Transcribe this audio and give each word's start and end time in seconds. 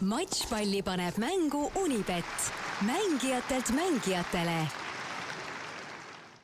matšpalli 0.00 0.82
paneb 0.82 1.16
mängu 1.20 1.70
Unibet, 1.76 2.52
mängijatelt 2.86 3.70
mängijatele. 3.76 4.68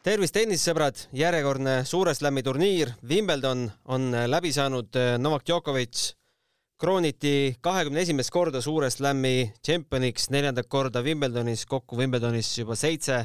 tervist, 0.03 0.35
tennisesõbrad, 0.35 1.01
järjekordne 1.13 1.85
Suure 1.85 2.15
Slami 2.15 2.43
turniir 2.43 2.93
Wimbledon 3.03 3.71
on 3.85 4.13
läbi 4.27 4.53
saanud. 4.53 4.95
Novak 5.19 5.43
Djokovic 5.47 6.13
krooniti 6.79 7.57
kahekümne 7.61 8.01
esimest 8.01 8.31
korda 8.31 8.61
Suure 8.61 8.91
Slami 8.91 9.53
tšempioniks, 9.63 10.31
neljandat 10.31 10.69
korda 10.69 11.03
Wimbledonis, 11.03 11.67
kokku 11.67 11.97
Wimbledonis 11.97 12.59
juba 12.59 12.77
seitse 12.77 13.25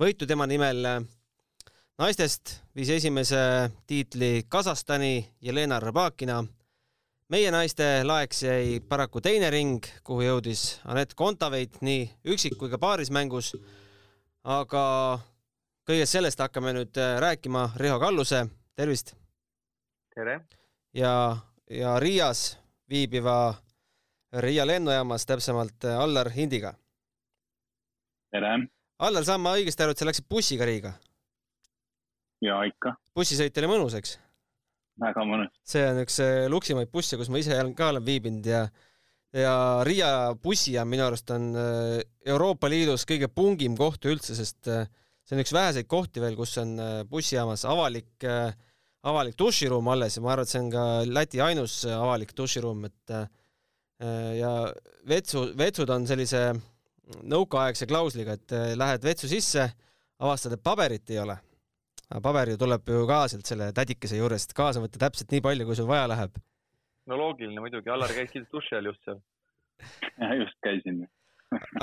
võitu 0.00 0.26
tema 0.26 0.46
nimel. 0.46 1.06
naistest 1.98 2.62
viis 2.74 2.88
esimese 2.88 3.70
tiitli 3.86 4.44
Kasahstani 4.48 5.28
Jelena 5.40 5.80
Rõbakina 5.80 6.44
meie 7.32 7.50
naiste 7.52 7.84
laeks 8.08 8.42
jäi 8.42 8.78
paraku 8.88 9.20
teine 9.24 9.50
ring, 9.52 9.84
kuhu 10.04 10.24
jõudis 10.24 10.78
Anett 10.88 11.14
Kontaveit 11.16 11.80
nii 11.84 12.06
üksik- 12.24 12.56
kui 12.58 12.70
ka 12.70 12.78
paarismängus. 12.78 13.54
aga 14.44 15.20
kõigest 15.88 16.12
sellest 16.16 16.38
hakkame 16.40 16.72
nüüd 16.72 16.96
äh, 16.96 17.18
rääkima 17.20 17.72
Riho 17.76 17.98
Kalluse, 18.00 18.46
tervist! 18.76 19.14
tere! 20.14 20.40
ja, 20.94 21.36
ja 21.70 21.98
Riias 22.00 22.58
viibiva 22.88 23.54
Riia 24.32 24.66
lennujaamas, 24.66 25.26
täpsemalt 25.26 25.84
äh, 25.84 26.00
Allar 26.00 26.30
Hindiga. 26.30 26.74
tere! 28.30 28.68
Allar, 28.98 29.24
saan 29.24 29.40
ma 29.40 29.52
õigesti 29.54 29.82
aru, 29.82 29.92
et 29.92 29.98
sa 29.98 30.06
läksid 30.08 30.28
bussiga 30.28 30.64
Riiga? 30.64 30.92
jaa, 32.40 32.64
ikka. 32.64 32.96
bussisõit 33.14 33.58
oli 33.58 33.66
mõnus, 33.66 33.94
eks? 33.94 34.18
Väga 35.02 35.24
mõnus. 35.26 35.54
see 35.66 35.84
on 35.86 36.02
üks 36.02 36.18
äh, 36.24 36.44
luksimaid 36.50 36.90
busse, 36.92 37.18
kus 37.20 37.30
ma 37.32 37.40
ise 37.40 37.56
ka 37.76 37.90
olen 37.92 38.04
viibinud 38.04 38.46
ja 38.46 38.66
ja 39.36 39.54
Riia 39.84 40.34
bussijaam 40.40 40.88
minu 40.88 41.04
arust 41.04 41.30
on 41.34 41.50
äh, 41.58 41.98
Euroopa 42.26 42.70
Liidus 42.70 43.04
kõige 43.08 43.28
pungim 43.28 43.76
koht 43.78 44.08
üldse, 44.08 44.36
sest 44.38 44.70
äh, 44.72 44.86
see 45.28 45.36
on 45.36 45.44
üks 45.44 45.52
väheseid 45.54 45.88
kohti 45.90 46.22
veel, 46.24 46.36
kus 46.38 46.56
on 46.62 46.78
bussijaamas 47.10 47.66
avalik, 47.68 48.24
avalik 49.04 49.36
duširuum 49.36 49.90
alles 49.92 50.16
ja 50.16 50.22
ma 50.24 50.32
arvan, 50.32 50.48
et 50.48 50.52
see 50.54 50.62
on 50.62 50.70
ka 50.72 50.84
Läti 51.04 51.42
ainus 51.44 51.82
avalik 51.84 52.32
duširuum, 52.36 52.86
et 52.88 53.12
ja 54.38 54.52
vetsu, 55.10 55.50
vetsud 55.58 55.92
on 55.92 56.08
sellise 56.08 56.40
nõukaaegse 57.28 57.84
klausliga, 57.90 58.38
et 58.38 58.56
lähed 58.80 59.04
vetsu 59.04 59.28
sisse, 59.28 59.68
avastad, 60.16 60.56
et 60.56 60.64
paberit 60.64 61.12
ei 61.12 61.20
ole 61.20 61.36
paber 62.08 62.54
ju 62.54 62.60
tuleb 62.60 62.88
ju 62.88 63.04
ka 63.08 63.20
sealt 63.28 63.50
selle 63.50 63.68
tädikese 63.76 64.20
juurest 64.20 64.54
kaasa 64.56 64.82
võtta 64.84 65.00
täpselt 65.02 65.32
nii 65.34 65.44
palju, 65.44 65.68
kui 65.68 65.76
sul 65.76 65.90
vaja 65.90 66.08
läheb. 66.10 66.40
no 67.06 67.20
loogiline 67.20 67.60
muidugi, 67.60 67.92
Allar 67.92 68.12
käis 68.16 68.32
kindlasti 68.32 68.56
duši 68.56 68.76
all 68.78 68.90
just 68.90 69.04
seal. 69.04 69.20
just 70.42 70.58
käisin. 70.64 71.06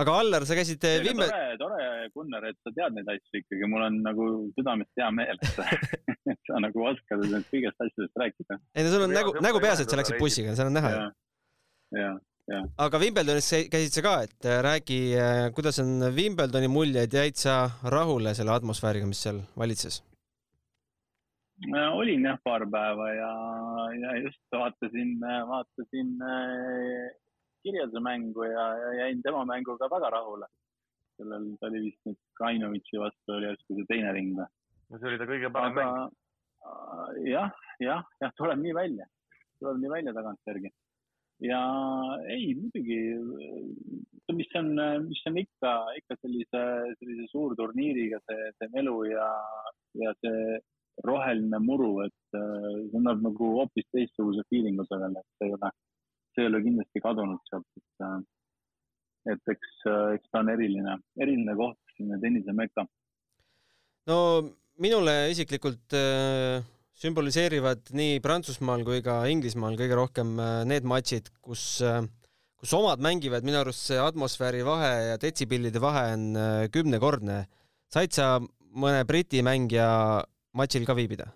aga 0.01 0.17
Allar, 0.21 0.45
sa 0.45 0.57
käisid 0.57 0.83
Vimme-. 1.05 1.29
tore, 1.29 1.57
tore, 1.61 2.09
Gunnar, 2.13 2.45
et 2.49 2.57
sa 2.61 2.73
tead 2.73 2.97
neid 2.97 3.09
asju 3.15 3.41
ikkagi, 3.41 3.69
mul 3.69 3.87
on 3.87 4.01
nagu 4.05 4.29
südamest 4.57 5.01
hea 5.01 5.09
meel, 5.13 5.41
et 5.41 5.57
sa, 5.57 5.65
et 6.33 6.49
sa 6.49 6.61
nagu 6.61 6.85
oskad 6.91 7.25
nendest 7.25 7.51
kõigest 7.53 7.87
asjadest 7.87 8.23
rääkida. 8.23 8.61
ei 8.75 8.85
no 8.85 8.93
sul 8.93 9.07
on 9.07 9.17
nägu, 9.21 9.35
nägu 9.45 9.61
peas, 9.63 9.81
et 9.81 9.89
sa 9.89 10.01
läksid 10.01 10.21
bussiga, 10.21 10.57
seal 10.57 10.73
on 10.73 10.79
näha 10.81 10.95
ju. 10.95 11.03
jah 12.01 12.15
Ja. 12.45 12.59
aga 12.77 12.99
Wimbledonis 13.01 13.47
käisid 13.73 13.95
sa 13.97 14.01
ka, 14.05 14.11
et 14.27 14.45
äh, 14.45 14.59
räägi, 14.61 14.99
äh, 15.17 15.47
kuidas 15.49 15.79
on 15.81 15.97
Wimbledoni 16.13 16.67
muljed, 16.69 17.15
jäid 17.17 17.39
sa 17.41 17.71
rahule 17.81 18.35
selle 18.37 18.53
atmosfääriga, 18.53 19.07
mis 19.09 19.23
seal 19.25 19.39
valitses? 19.57 20.03
Olin 21.93 22.25
jah 22.25 22.37
paar 22.43 22.65
päeva 22.71 23.07
ja, 23.13 23.31
ja 24.01 24.17
just 24.17 24.41
vaatasin, 24.51 25.19
vaatasin 25.47 26.21
äh, 26.21 27.15
kirjade 27.63 27.99
mängu 27.99 28.43
ja, 28.43 28.77
ja 28.77 28.93
jäin 28.93 29.21
tema 29.21 29.45
mänguga 29.45 29.89
väga 29.89 30.09
rahule. 30.09 30.47
sellel, 31.15 31.55
ta 31.59 31.67
oli 31.67 31.79
vist 31.85 32.01
nüüd 32.03 32.17
Krainovitši 32.35 32.99
vastu 32.99 33.37
oli 33.37 33.47
järsku 33.47 33.75
see 33.77 33.87
teine 33.87 34.11
ring 34.11 34.33
või? 34.35 34.47
no 34.89 34.99
see 34.99 35.07
oli 35.07 35.19
ta 35.21 35.27
kõige 35.29 35.51
parem 35.51 35.77
mäng. 35.79 36.11
Äh, 36.65 37.21
jah, 37.31 37.53
jah, 37.79 38.03
jah, 38.19 38.33
tuleb 38.35 38.59
nii 38.59 38.73
välja, 38.75 39.07
tuleb 39.61 39.79
nii 39.79 39.93
välja 39.93 40.13
tagantjärgi. 40.17 40.73
ja 41.47 41.61
ei, 42.35 42.51
muidugi, 42.59 42.99
mis 44.35 44.51
on, 44.59 44.75
mis 45.07 45.23
on 45.31 45.39
ikka, 45.39 45.73
ikka 46.01 46.19
sellise, 46.19 46.63
sellise 46.99 47.31
suurturniiriga 47.31 48.19
see, 48.27 48.51
see 48.59 48.71
melu 48.75 48.97
ja, 49.07 49.29
ja 50.03 50.11
see 50.19 50.59
roheline 51.03 51.59
muru, 51.59 51.99
et 52.05 52.37
äh, 52.37 52.67
see 52.89 52.99
annab 52.99 53.23
nagu 53.23 53.51
hoopis 53.59 53.87
teistsuguse 53.91 54.45
feeling'u 54.51 54.85
sellele, 54.87 55.21
et 55.21 55.39
see 55.39 55.49
ei 55.49 55.55
ole, 55.57 55.71
see 56.35 56.45
ei 56.45 56.51
ole 56.51 56.61
kindlasti 56.63 57.03
kadunud 57.03 57.49
sealt, 57.49 57.67
et, 57.79 58.05
äh, 58.07 59.33
et 59.33 59.55
eks, 59.55 59.73
äh, 59.91 60.05
eks 60.17 60.31
ta 60.31 60.43
on 60.43 60.51
eriline, 60.53 60.99
eriline 61.21 61.57
koht, 61.59 61.79
selline 61.95 62.21
tennisemeka. 62.23 62.85
no 64.11 64.19
minule 64.79 65.15
isiklikult 65.33 65.95
äh, 65.97 66.61
sümboliseerivad 66.95 67.91
nii 67.95 68.21
Prantsusmaal 68.23 68.85
kui 68.87 69.01
ka 69.03 69.23
Inglismaal 69.27 69.75
kõige 69.79 69.97
rohkem 69.99 70.37
need 70.69 70.85
matšid, 70.87 71.27
kus 71.43 71.81
kus 72.55 72.71
omad 72.77 73.01
mängivad, 73.03 73.43
minu 73.43 73.59
arust 73.59 73.89
see 73.89 73.97
atmosfääri 73.99 74.63
vahe 74.65 74.91
ja 75.09 75.17
detsibellide 75.19 75.81
vahe 75.83 76.05
on 76.13 76.23
kümnekordne. 76.71 77.43
said 77.91 78.15
sa 78.15 78.39
mõne 78.75 79.03
Briti 79.07 79.43
mängija 79.45 80.23
matšil 80.59 80.87
ka 80.87 80.95
viibida? 80.97 81.27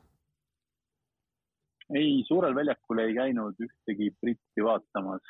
ei, 1.98 2.24
suurel 2.28 2.54
väljakul 2.54 3.02
ei 3.02 3.14
käinud 3.18 3.62
ühtegi 3.66 4.12
britti 4.22 4.66
vaatamas. 4.66 5.24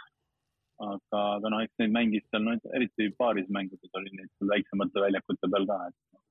aga, 0.80 1.22
aga 1.36 1.52
noh, 1.52 1.62
eks 1.64 1.82
neid 1.82 1.92
mängis 1.96 2.26
seal, 2.30 2.44
no 2.46 2.56
eriti 2.78 3.10
paarismängudes 3.20 3.98
oli 4.00 4.12
neid 4.16 4.50
väiksemate 4.52 5.04
väljakute 5.04 5.50
peal 5.54 5.68
ka, 5.72 5.78
et. 5.90 6.22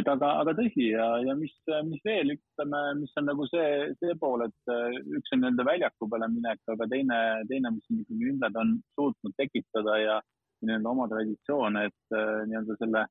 et 0.00 0.08
aga, 0.12 0.30
aga 0.42 0.54
tõsi 0.60 0.86
ja, 0.92 1.08
ja 1.26 1.34
mis, 1.36 1.52
mis 1.88 2.00
veel 2.04 2.32
ütleme, 2.36 2.80
mis 3.02 3.12
on 3.20 3.28
nagu 3.28 3.48
see, 3.50 3.68
see 4.00 4.16
pool, 4.22 4.46
et 4.46 4.72
üks 5.20 5.36
on 5.36 5.44
nende 5.44 5.68
väljaku 5.68 6.08
peale 6.12 6.30
minek, 6.32 6.62
aga 6.76 6.88
teine, 6.94 7.20
teine, 7.52 7.74
mis 7.76 7.92
on 7.92 8.02
ikkagi 8.04 8.32
ümber 8.32 8.60
on 8.64 8.74
suutnud 8.96 9.36
tekitada 9.40 10.00
ja 10.00 10.18
nii-öelda 10.64 10.92
oma 10.94 11.08
traditsioone, 11.12 11.86
et 11.88 12.18
nii-öelda 12.48 12.80
selle 12.80 13.04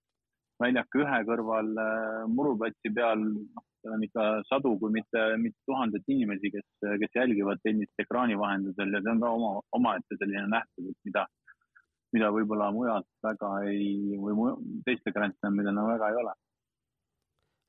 väljaku 0.61 1.03
ühe 1.03 1.19
kõrval 1.29 1.71
äh, 1.81 2.21
muruplatsi 2.33 2.91
peal, 2.95 3.23
noh, 3.23 3.65
seal 3.81 3.95
on 3.97 4.05
ikka 4.07 4.27
sadu, 4.49 4.73
kui 4.81 4.93
mitte, 4.95 5.23
mitte 5.41 5.59
tuhandet 5.69 6.07
inimesi, 6.11 6.51
kes, 6.53 6.65
kes 7.03 7.19
jälgivad 7.19 7.61
tennist 7.63 8.03
ekraani 8.03 8.37
vahendusel 8.39 8.93
ja 8.93 9.03
see 9.03 9.13
on 9.13 9.21
ka 9.23 9.33
oma, 9.37 9.53
omaette 9.77 10.17
selline 10.17 10.47
nähtus, 10.51 10.97
mida, 11.07 11.27
mida 12.15 12.33
võib-olla 12.33 12.71
mujalt 12.75 13.07
väga 13.23 13.53
ei, 13.69 14.17
või 14.21 14.57
teiste 14.87 15.13
Grand 15.15 15.37
Slamidel 15.37 15.77
no 15.77 15.87
väga 15.91 16.11
ei 16.11 16.21
ole. 16.23 16.35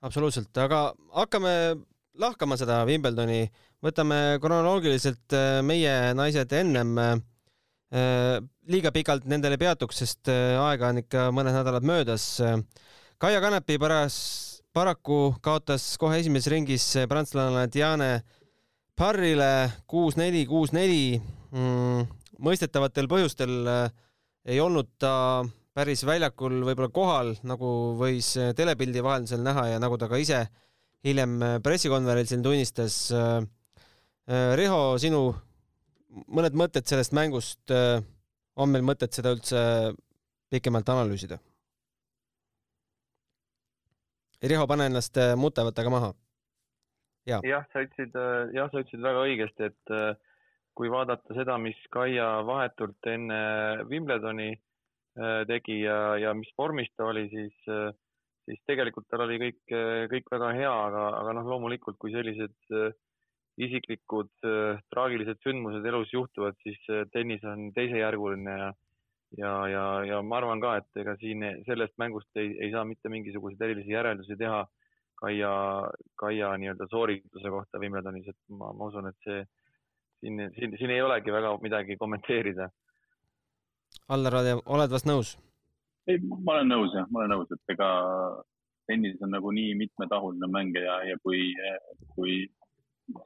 absoluutselt, 0.08 0.52
aga 0.64 0.82
hakkame 1.14 1.54
lahkama 2.18 2.58
seda 2.58 2.82
Wimbledoni, 2.88 3.46
võtame 3.84 4.38
kronoloogiliselt 4.42 5.36
äh, 5.36 5.58
meie 5.66 6.14
naised 6.18 6.52
ennem 6.56 6.96
äh, 6.98 7.18
liiga 7.92 8.92
pikalt 8.92 9.24
nendele 9.28 9.56
peatuks, 9.60 10.02
sest 10.02 10.28
äh, 10.28 10.56
aega 10.60 10.90
on 10.92 11.00
ikka 11.00 11.28
mõned 11.34 11.54
nädalad 11.56 11.86
möödas. 11.88 12.26
Kaia 13.18 13.40
Kanepi 13.42 13.78
päras, 13.80 14.18
paraku 14.76 15.34
kaotas 15.42 15.86
kohe 15.98 16.20
esimeses 16.20 16.50
ringis 16.52 16.84
prantslane 17.08 17.66
Diane 17.72 18.10
Parrile 18.98 19.70
kuus-neli, 19.88 20.44
kuus-neli. 20.50 21.18
Mm, 21.54 22.04
mõistetavatel 22.44 23.08
põhjustel 23.10 23.54
äh, 23.72 23.88
ei 24.48 24.60
olnud 24.60 24.90
ta 25.00 25.46
päris 25.78 26.02
väljakul 26.04 26.60
võib-olla 26.66 26.92
kohal, 26.92 27.34
nagu 27.46 27.94
võis 27.98 28.34
äh, 28.36 28.52
telepildi 28.58 29.04
vahendusel 29.04 29.40
näha 29.46 29.68
ja 29.72 29.80
nagu 29.80 29.96
ta 29.96 30.10
ka 30.10 30.20
ise 30.20 30.44
hiljem 31.06 31.38
pressikonverentsil 31.62 32.42
tunnistas. 32.42 32.96
Riho, 34.28 34.80
sinu 35.00 35.20
mõned 36.08 36.56
mõtted 36.56 36.88
sellest 36.88 37.12
mängust 37.16 37.72
on 37.72 38.72
meil 38.72 38.84
mõtet 38.86 39.14
seda 39.14 39.34
üldse 39.36 39.60
pikemalt 40.50 40.88
analüüsida? 40.88 41.38
Riho, 44.38 44.66
pane 44.70 44.86
ennast 44.86 45.18
äh, 45.18 45.34
mute, 45.34 45.64
võta 45.66 45.82
ka 45.82 45.90
maha. 45.90 46.12
jah 47.26 47.42
ja,, 47.44 47.64
sa 47.72 47.82
ütlesid, 47.82 48.14
äh, 48.14 48.52
jah, 48.54 48.70
sa 48.70 48.84
ütlesid 48.84 49.02
väga 49.02 49.24
õigesti, 49.26 49.70
et 49.72 49.92
äh, 49.94 50.12
kui 50.78 50.90
vaadata 50.92 51.34
seda, 51.34 51.56
mis 51.58 51.78
Kaia 51.90 52.28
vahetult 52.46 53.10
enne 53.10 53.42
Wimbledoni 53.90 54.52
tegi 55.50 55.80
ja, 55.80 56.14
ja 56.14 56.30
mis 56.38 56.52
vormis 56.54 56.86
ta 56.94 57.08
oli, 57.10 57.24
siis, 57.32 57.54
siis 58.46 58.60
tegelikult 58.70 59.08
tal 59.10 59.24
oli 59.24 59.40
kõik, 59.42 59.72
kõik 60.12 60.28
väga 60.30 60.52
hea, 60.54 60.70
aga, 60.70 61.08
aga 61.18 61.32
noh, 61.34 61.48
loomulikult, 61.50 61.96
kui 61.98 62.12
sellised 62.14 62.54
isiklikud 63.58 64.30
äh, 64.46 64.82
traagilised 64.92 65.40
sündmused 65.44 65.86
elus 65.86 66.12
juhtuvad, 66.12 66.58
siis 66.62 66.78
äh, 66.92 67.06
tennis 67.12 67.44
on 67.44 67.70
teisejärguline 67.76 68.58
ja 68.58 68.72
ja, 69.36 69.52
ja, 69.68 69.84
ja 70.08 70.22
ma 70.22 70.38
arvan 70.38 70.60
ka, 70.62 70.76
et 70.80 71.00
ega 71.02 71.14
siin 71.20 71.42
sellest 71.66 71.92
mängust 72.00 72.40
ei, 72.40 72.54
ei 72.64 72.70
saa 72.72 72.84
mitte 72.88 73.10
mingisuguseid 73.12 73.64
erilisi 73.66 73.92
järeldusi 73.92 74.38
teha 74.40 74.62
Kaia, 75.18 75.50
Kaia 76.16 76.52
nii-öelda 76.62 76.86
soorituse 76.90 77.50
kohta 77.50 77.80
Wimbledonis, 77.82 78.28
et 78.30 78.38
ma, 78.54 78.70
ma 78.72 78.86
usun, 78.86 79.08
et 79.10 79.16
see 79.26 79.42
siin, 80.22 80.44
siin, 80.54 80.76
siin 80.78 80.92
ei 80.94 81.02
olegi 81.02 81.34
väga 81.34 81.56
midagi 81.62 81.96
kommenteerida. 81.98 82.68
Allar, 84.14 84.38
oled 84.64 84.94
vast 84.94 85.10
nõus? 85.10 85.34
ei, 86.08 86.20
ma 86.22 86.54
olen 86.54 86.70
nõus 86.72 86.94
jah, 86.96 87.08
ma 87.12 87.20
olen 87.20 87.34
nõus, 87.34 87.50
et 87.52 87.74
ega 87.74 87.88
tennis 88.88 89.18
on 89.24 89.34
nagu 89.34 89.50
nii 89.52 89.74
mitmetahuline 89.82 90.48
mäng 90.48 90.76
ja, 90.80 90.94
ja 91.04 91.18
kui, 91.20 91.50
kui 92.14 92.38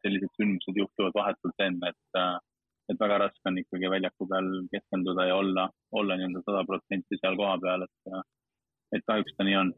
sellised 0.02 0.30
sündmused 0.38 0.78
juhtuvad 0.82 1.16
vahetult 1.16 1.64
enne, 1.66 1.92
et, 1.92 2.20
et 2.92 3.00
väga 3.00 3.18
raske 3.24 3.50
on 3.50 3.58
ikkagi 3.62 3.90
väljaku 3.90 4.28
peal 4.30 4.50
keskenduda 4.74 5.26
ja 5.30 5.38
olla, 5.40 5.68
olla 5.98 6.18
nii-öelda 6.18 6.44
sada 6.46 6.64
protsenti 6.68 7.18
seal 7.20 7.38
kohapeal, 7.40 7.86
et, 7.88 8.22
et 8.96 9.06
kahjuks 9.08 9.36
ta 9.38 9.46
nii 9.48 9.58
on. 9.62 9.72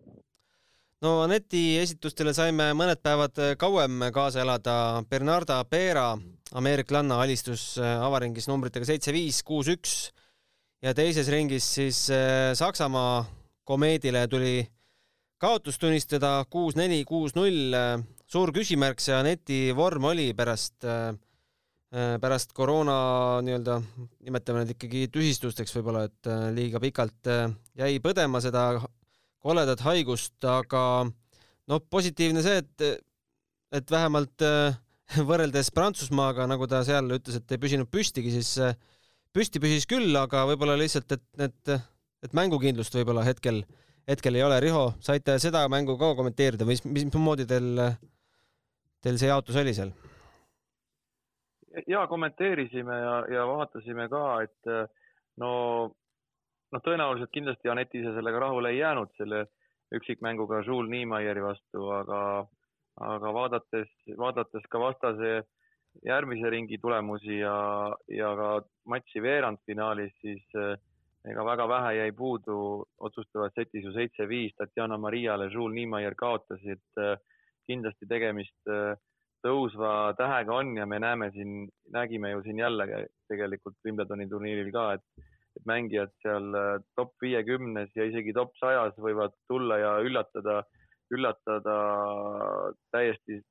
no 1.05 1.15
Aneti 1.25 1.65
esitustele 1.83 2.35
saime 2.37 2.71
mõned 2.77 3.01
päevad 3.05 3.41
kauem 3.61 4.09
kaasa 4.15 4.45
elada. 4.45 4.77
Bernarda 5.11 5.63
Pera, 5.71 6.11
ameeriklanna, 6.57 7.21
alistus 7.25 7.75
avaringis 7.81 8.49
numbritega 8.51 8.89
seitse-viis, 8.93 9.43
kuus-üks 9.47 10.13
ja 10.85 10.93
teises 10.97 11.29
ringis 11.33 11.67
siis 11.79 12.05
äh, 12.13 12.53
Saksamaa 12.57 13.25
komeedile 13.65 14.27
tuli 14.29 14.59
kaotust 15.41 15.81
tunnistada 15.81 16.45
kuus-neli, 16.51 17.05
kuus-null. 17.09 17.75
Suur 18.31 18.53
küsimärk 18.55 19.03
see 19.03 19.15
Aneti 19.17 19.59
vorm 19.77 20.09
oli 20.11 20.31
pärast, 20.37 20.77
äh, 20.89 21.13
äh, 21.95 22.15
pärast 22.23 22.55
koroona 22.57 22.97
nii-öelda, 23.45 23.79
nimetame 24.27 24.63
need 24.65 24.75
ikkagi 24.77 25.07
tüsistusteks 25.15 25.75
võib-olla, 25.79 26.07
et 26.09 26.31
liiga 26.57 26.83
pikalt 26.83 27.31
jäi 27.79 27.99
põdema 28.05 28.41
seda 28.45 28.69
koledat 29.45 29.85
haigust, 29.85 30.39
aga 30.49 31.05
noh, 31.05 31.85
positiivne 31.93 32.43
see, 32.45 32.63
et, 32.65 33.05
et 33.81 33.93
vähemalt 33.93 34.45
võrreldes 35.31 35.71
Prantsusmaaga, 35.77 36.49
nagu 36.49 36.67
ta 36.71 36.81
seal 36.87 37.13
ütles, 37.19 37.39
et 37.39 37.55
ei 37.55 37.61
püsinud 37.61 37.91
püstigi, 37.93 38.33
siis 38.33 38.57
püsti 39.35 39.61
püsis 39.63 39.87
küll, 39.91 40.15
aga 40.17 40.45
võib-olla 40.49 40.77
lihtsalt, 40.79 41.11
et 41.17 41.25
need, 41.41 41.75
et 42.25 42.37
mängukindlust 42.37 42.95
võib-olla 42.97 43.25
hetkel, 43.27 43.63
hetkel 44.09 44.39
ei 44.39 44.45
ole. 44.47 44.61
Riho, 44.63 44.87
saite 45.05 45.37
seda 45.43 45.65
mängu 45.73 45.99
ka 46.01 46.13
kommenteerida 46.19 46.67
või 46.67 46.79
mis, 46.79 46.85
mismoodi 46.87 47.47
teil, 47.51 47.83
teil 49.05 49.21
see 49.21 49.31
jaotus 49.31 49.61
oli 49.61 49.75
seal? 49.77 49.93
ja 51.91 52.07
kommenteerisime 52.07 52.97
ja, 52.99 53.15
ja 53.35 53.47
vaatasime 53.51 54.09
ka, 54.09 54.25
et 54.47 54.75
no, 55.43 55.51
noh, 56.73 56.83
tõenäoliselt 56.85 57.33
kindlasti 57.35 57.71
Anett 57.71 57.95
ise 57.95 58.15
sellega 58.15 58.43
rahule 58.47 58.71
ei 58.75 58.79
jäänud, 58.79 59.11
selle 59.19 59.45
üksikmänguga 59.95 60.63
Jules 60.67 60.91
Niemeyeri 60.91 61.43
vastu, 61.43 61.89
aga, 61.95 62.21
aga 63.01 63.35
vaadates, 63.35 63.91
vaadates 64.19 64.67
ka 64.71 64.81
vastase 64.83 65.35
järgmise 66.07 66.51
ringi 66.51 66.79
tulemusi 66.83 67.39
ja, 67.39 67.57
ja 68.11 68.33
ka 68.39 68.49
matši 68.91 69.23
veerandfinaalis, 69.23 70.15
siis 70.23 70.59
eh, 70.59 70.75
ega 71.31 71.45
väga 71.47 71.69
vähe 71.71 71.93
jäi 72.01 72.11
puudu, 72.17 72.57
otsustavas 72.99 73.55
setis 73.55 73.87
ju 73.87 73.93
seitse-viis 73.95 74.57
Tatjana 74.59 74.99
Mariale, 74.99 75.51
Jules 75.53 75.77
Niemeyer 75.79 76.17
kaotasid. 76.19 76.83
Eh, 76.99 77.15
kindlasti 77.71 78.09
tegemist 78.11 78.73
eh, 78.73 78.95
tõusva 79.45 80.15
tähega 80.19 80.57
on 80.57 80.73
ja 80.79 80.87
me 80.89 80.99
näeme 81.03 81.31
siin, 81.35 81.69
nägime 81.93 82.33
ju 82.33 82.43
siin 82.47 82.59
jälle 82.63 83.05
tegelikult 83.29 83.77
Wimbledoni 83.85 84.29
turniiril 84.29 84.71
ka, 84.73 84.87
et, 84.97 85.27
et 85.59 85.67
mängijad 85.69 86.15
seal 86.25 86.49
top 86.97 87.13
viiekümnes 87.23 87.93
ja 87.97 88.07
isegi 88.09 88.33
top 88.33 88.57
sajas 88.57 88.97
võivad 88.97 89.37
tulla 89.49 89.77
ja 89.83 89.99
üllatada, 90.01 90.63
üllatada 91.13 91.77
täiesti 92.95 93.43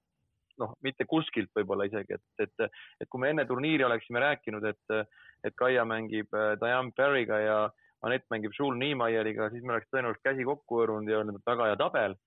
noh, 0.61 0.73
mitte 0.85 1.05
kuskilt 1.09 1.51
võib-olla 1.57 1.87
isegi, 1.89 2.17
et, 2.17 2.45
et, 2.45 2.67
et 3.01 3.09
kui 3.09 3.21
me 3.21 3.31
enne 3.33 3.45
turniiri 3.49 3.85
oleksime 3.87 4.21
rääkinud, 4.23 4.65
et, 4.69 5.15
et 5.47 5.55
Kaia 5.59 5.85
mängib 5.87 6.33
äh, 6.37 6.53
Diane 6.61 6.93
Barry'ga 6.97 7.39
ja 7.43 7.57
Anett 8.03 8.27
mängib 8.33 8.51
Jules 8.57 8.77
Niemeyeriga, 8.81 9.47
siis 9.53 9.63
me 9.63 9.77
oleks 9.77 9.87
tõenäoliselt 9.93 10.25
käsi 10.25 10.43
kokku 10.47 10.81
hõõrunud 10.81 11.07
ja 11.07 11.21
öelnud, 11.21 11.39
et 11.39 11.47
väga 11.47 11.69
hea 11.69 11.77
tabel. 11.79 12.17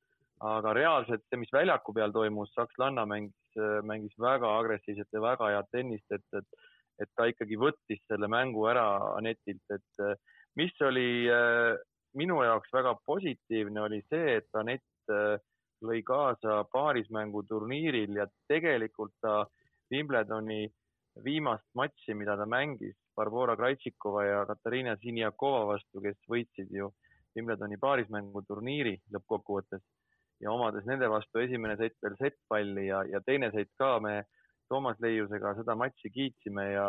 Aga 0.45 0.73
reaalselt 0.77 1.25
see, 1.25 1.41
mis 1.41 1.53
väljaku 1.53 1.95
peal 1.97 2.13
toimus, 2.13 2.53
sakslanna 2.55 3.07
mängis, 3.09 3.61
mängis 3.89 4.17
väga 4.21 4.51
agressiivset 4.61 5.09
ja 5.13 5.23
väga 5.25 5.51
head 5.55 5.69
tennist, 5.73 6.07
et, 6.13 6.25
et, 6.37 6.67
et 7.01 7.11
ta 7.17 7.29
ikkagi 7.31 7.57
võttis 7.61 8.03
selle 8.07 8.29
mängu 8.29 8.67
ära 8.69 8.87
Anetilt, 9.17 9.65
et 9.73 10.07
mis 10.57 10.73
oli 10.85 11.29
äh, 11.33 11.77
minu 12.17 12.41
jaoks 12.45 12.73
väga 12.73 12.95
positiivne, 13.07 13.81
oli 13.83 14.01
see, 14.11 14.39
et 14.41 14.61
Anett 14.61 15.13
äh, 15.13 15.37
lõi 15.85 16.03
kaasa 16.05 16.63
paarismängu 16.73 17.43
turniiril 17.49 18.17
ja 18.17 18.27
tegelikult 18.49 19.13
ta 19.21 19.45
Wimbledoni 19.93 20.65
viimast 21.25 21.67
matši, 21.77 22.15
mida 22.17 22.37
ta 22.37 22.47
mängis 22.49 22.97
Barbora 23.17 23.57
Krajtšikova 23.57 24.25
ja 24.25 24.41
Katariina 24.49 24.97
Siniakova 25.01 25.65
vastu, 25.73 26.01
kes 26.05 26.19
võitsid 26.29 26.73
ju 26.73 26.91
Wimbledoni 27.37 27.77
paarismängu 27.81 28.43
turniiri 28.49 28.97
lõppkokkuvõttes 29.13 29.85
ja 30.41 30.53
omades 30.53 30.85
nende 30.89 31.09
vastu 31.09 31.41
esimene 31.41 31.77
sett 31.81 31.97
veel 32.03 32.17
settpalli 32.21 32.87
ja, 32.89 33.03
ja 33.09 33.21
teine 33.25 33.51
sett 33.55 33.73
ka 33.81 33.97
me 34.01 34.23
Toomas 34.69 34.99
Leiusega 35.01 35.55
seda 35.57 35.77
matši 35.79 36.11
kiitsime 36.11 36.65
ja, 36.73 36.89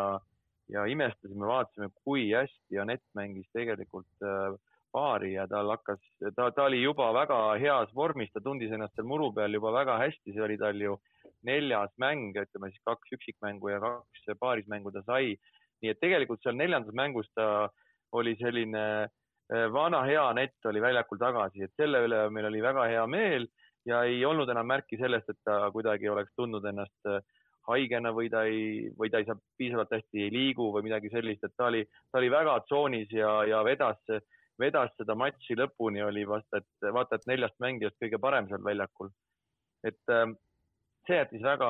ja 0.73 0.85
imestasime, 0.89 1.45
vaatasime, 1.45 1.91
kui 2.03 2.31
hästi 2.33 2.79
Anett 2.81 3.05
mängis 3.15 3.47
tegelikult 3.53 4.25
äh, 4.25 4.57
paari 4.91 5.33
ja 5.35 5.45
tal 5.51 5.69
hakkas, 5.71 6.01
ta, 6.35 6.49
ta 6.51 6.65
oli 6.65 6.81
juba 6.81 7.11
väga 7.15 7.37
heas 7.61 7.91
vormis, 7.95 8.31
ta 8.33 8.41
tundis 8.43 8.71
ennast 8.73 8.95
seal 8.97 9.07
muru 9.09 9.29
peal 9.35 9.53
juba 9.53 9.73
väga 9.75 9.99
hästi, 10.01 10.33
see 10.33 10.43
oli 10.43 10.57
tal 10.57 10.81
ju 10.81 10.97
neljas 11.47 11.93
mäng, 12.01 12.31
ütleme 12.33 12.71
siis 12.71 12.83
kaks 12.87 13.13
üksikmängu 13.17 13.71
ja 13.71 13.79
kaks 13.83 14.31
paarismängu 14.41 14.91
ta 14.95 15.03
sai. 15.05 15.37
nii 15.81 15.91
et 15.93 15.99
tegelikult 16.01 16.41
seal 16.41 16.55
neljandas 16.57 16.95
mängus 16.97 17.27
ta 17.37 17.69
oli 18.17 18.33
selline 18.39 18.83
eh, 19.03 19.09
vana 19.71 20.01
hea 20.03 20.25
nett 20.35 20.65
oli 20.67 20.81
väljakul 20.83 21.19
tagasi, 21.21 21.63
et 21.63 21.71
selle 21.79 22.01
üle 22.03 22.25
meil 22.35 22.49
oli 22.49 22.61
väga 22.61 22.87
hea 22.91 23.05
meel 23.07 23.47
ja 23.87 24.03
ei 24.03 24.23
olnud 24.27 24.49
enam 24.51 24.67
märki 24.67 24.99
sellest, 24.99 25.29
et 25.31 25.39
ta 25.47 25.69
kuidagi 25.71 26.09
oleks 26.11 26.33
tundnud 26.35 26.65
ennast 26.67 27.11
eh, 27.11 27.21
haigena 27.67 28.11
või 28.15 28.31
ta 28.31 28.43
ei, 28.47 28.89
või 28.99 29.11
ta 29.11 29.21
ei 29.21 29.27
saa 29.27 29.39
piisavalt 29.59 29.93
hästi 29.95 30.25
ei 30.25 30.33
liigu 30.33 30.69
või 30.75 30.87
midagi 30.87 31.11
sellist, 31.13 31.43
et 31.43 31.55
ta 31.57 31.69
oli, 31.71 31.83
ta 32.11 32.19
oli 32.19 32.31
väga 32.31 32.57
tsoonis 32.65 33.13
ja, 33.15 33.31
ja 33.47 33.63
vedas 33.67 34.01
vedas 34.57 34.93
seda 34.97 35.15
matši 35.17 35.57
lõpuni, 35.59 36.01
oli 36.01 36.25
vaata, 36.27 36.61
et 36.61 36.89
vaata, 36.93 37.19
et 37.19 37.27
neljast 37.29 37.57
mängijast 37.61 37.97
kõige 38.01 38.19
parem 38.21 38.47
seal 38.49 38.63
väljakul. 38.65 39.11
et 39.85 40.11
ähm, 40.11 40.33
see 41.05 41.19
jättis 41.19 41.43
väga 41.45 41.67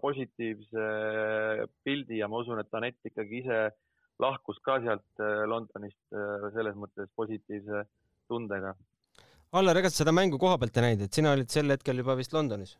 positiivse 0.00 0.84
pildi 1.84 2.20
ja 2.20 2.28
ma 2.30 2.38
usun, 2.40 2.60
et 2.62 2.78
Anett 2.78 3.10
ikkagi 3.10 3.42
ise 3.42 3.58
lahkus 4.20 4.60
ka 4.64 4.78
sealt 4.84 5.22
äh, 5.22 5.42
Londonist 5.50 6.00
äh, 6.14 6.46
selles 6.54 6.76
mõttes 6.78 7.10
positiivse 7.16 7.84
tundega. 8.30 8.74
Allar, 9.56 9.80
ega 9.80 9.90
sa 9.90 10.02
seda 10.02 10.14
mängu 10.14 10.38
koha 10.38 10.60
pealt 10.60 10.78
ei 10.78 10.86
näinud, 10.86 11.04
et 11.06 11.16
sina 11.16 11.34
olid 11.34 11.50
sel 11.50 11.72
hetkel 11.74 12.02
juba 12.02 12.16
vist 12.18 12.34
Londonis? 12.36 12.76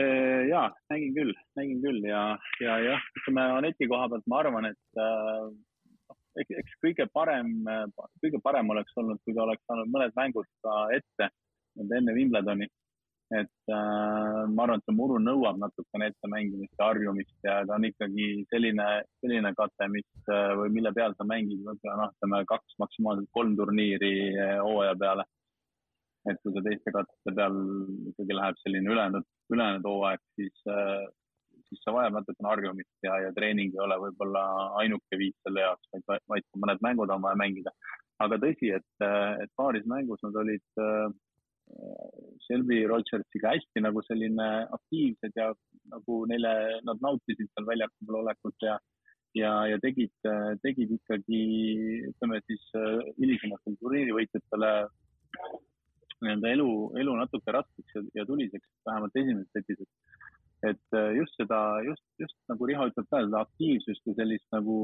Äh, 0.00 0.46
ja 0.50 0.66
nägin 0.90 1.14
küll, 1.18 1.34
nägin 1.58 1.82
küll 1.84 2.08
ja, 2.08 2.24
ja 2.64 2.78
jah, 2.82 3.06
ütleme 3.20 3.46
Aneti 3.58 3.88
koha 3.90 4.08
pealt 4.12 4.26
ma 4.30 4.40
arvan, 4.42 4.70
et 4.70 5.02
äh, 5.04 5.50
eks 6.42 6.78
kõige 6.82 7.06
parem, 7.14 7.52
kõige 8.22 8.40
parem 8.42 8.70
oleks 8.74 8.96
olnud, 8.98 9.20
kui 9.22 9.36
ta 9.36 9.44
oleks 9.44 9.62
saanud 9.68 9.92
mõned 9.94 10.16
mängud 10.18 10.48
ka 10.64 10.80
ette, 10.96 11.28
enne 11.78 12.16
Wimbledoni. 12.16 12.66
Et 13.32 13.72
äh, 13.72 14.40
ma 14.52 14.64
arvan, 14.66 14.80
et 14.80 14.84
see 14.88 14.96
muru 14.96 15.16
nõuab 15.22 15.56
natukene 15.60 16.10
ette 16.10 16.28
mängimist 16.28 16.74
ja 16.78 16.90
harjumist 16.90 17.46
ja 17.46 17.54
ta 17.64 17.78
on 17.78 17.86
ikkagi 17.88 18.26
selline, 18.52 18.88
selline 19.24 19.54
kate, 19.56 19.88
mis 19.92 20.28
äh, 20.28 20.52
või 20.60 20.74
mille 20.76 20.92
peal 20.96 21.16
sa 21.16 21.26
mängid 21.28 21.62
võib-olla 21.64 21.96
noh, 22.02 22.12
ütleme 22.12 22.42
kaks, 22.50 22.76
maksimaalselt 22.84 23.32
kolm 23.32 23.56
turniiri 23.56 24.14
äh, 24.36 24.58
hooaja 24.60 24.94
peale. 25.00 25.24
et 26.28 26.38
kui 26.42 26.52
sa 26.52 26.64
teiste 26.64 26.92
katete 26.92 27.34
peal 27.36 27.58
ikkagi 28.12 28.36
läheb 28.36 28.60
selline 28.62 28.92
ülejäänud, 28.92 29.26
ülejäänud 29.52 29.88
hooaeg, 29.88 30.22
siis 30.36 30.62
äh, 30.68 31.04
siis 31.68 31.80
see 31.80 31.92
vajab 31.96 32.18
natukene 32.18 32.50
harjumist 32.50 33.06
ja, 33.06 33.18
ja 33.24 33.32
treening 33.36 33.72
ei 33.72 33.84
ole 33.86 33.96
võib-olla 34.06 34.44
ainuke 34.82 35.18
viis 35.20 35.36
selle 35.46 35.64
jaoks, 35.64 35.92
vaid, 36.08 36.24
vaid 36.28 36.48
mõned 36.60 36.82
mängud 36.84 37.12
on 37.12 37.24
vaja 37.24 37.40
mängida. 37.40 37.72
aga 38.24 38.36
tõsi, 38.38 38.70
et, 38.76 39.04
et 39.42 39.50
paaris 39.58 39.86
mängus 39.90 40.20
nad 40.22 40.36
olid 40.44 40.82
äh, 40.82 41.08
Shelby 42.44 42.82
Rogersiga 42.86 43.54
hästi 43.54 43.82
nagu 43.82 44.02
selline 44.04 44.48
aktiivsed 44.76 45.38
ja 45.38 45.48
nagu 45.92 46.18
neile, 46.30 46.52
nad 46.84 47.00
nautisid 47.04 47.48
seal 47.50 47.68
väljaku 47.68 48.08
peal 48.08 48.20
olekut 48.20 48.66
ja, 48.66 48.76
ja, 49.38 49.52
ja 49.72 49.78
tegid, 49.82 50.12
tegid 50.62 50.92
ikkagi, 50.98 51.40
ütleme 52.10 52.42
siis 52.44 52.66
hilisematele 53.18 53.80
turniirivõitjatele 53.80 54.74
nii-öelda 56.24 56.52
elu, 56.56 56.68
elu 57.00 57.16
natuke 57.18 57.56
raskeks 57.56 57.96
ja, 57.96 58.04
ja 58.20 58.28
tuliseks, 58.28 58.68
vähemalt 58.86 59.18
esimeses 59.22 59.50
setis, 59.56 59.82
et 59.84 60.70
et 60.70 60.96
just 61.18 61.34
seda, 61.36 61.58
just, 61.84 62.04
just 62.20 62.36
nagu 62.48 62.66
Riho 62.68 62.86
ütleb 62.88 63.08
ka, 63.10 63.20
seda 63.20 63.42
aktiivsust 63.44 64.06
ja 64.08 64.14
sellist 64.16 64.46
nagu 64.54 64.76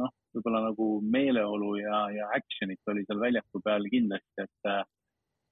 noh, 0.00 0.12
võib-olla 0.32 0.62
nagu 0.68 0.86
meeleolu 1.16 1.74
ja, 1.80 2.06
ja 2.14 2.30
action'it 2.36 2.92
oli 2.92 3.04
seal 3.04 3.20
väljaku 3.20 3.60
peal 3.64 3.84
kindlasti, 3.92 4.46
et 4.46 4.70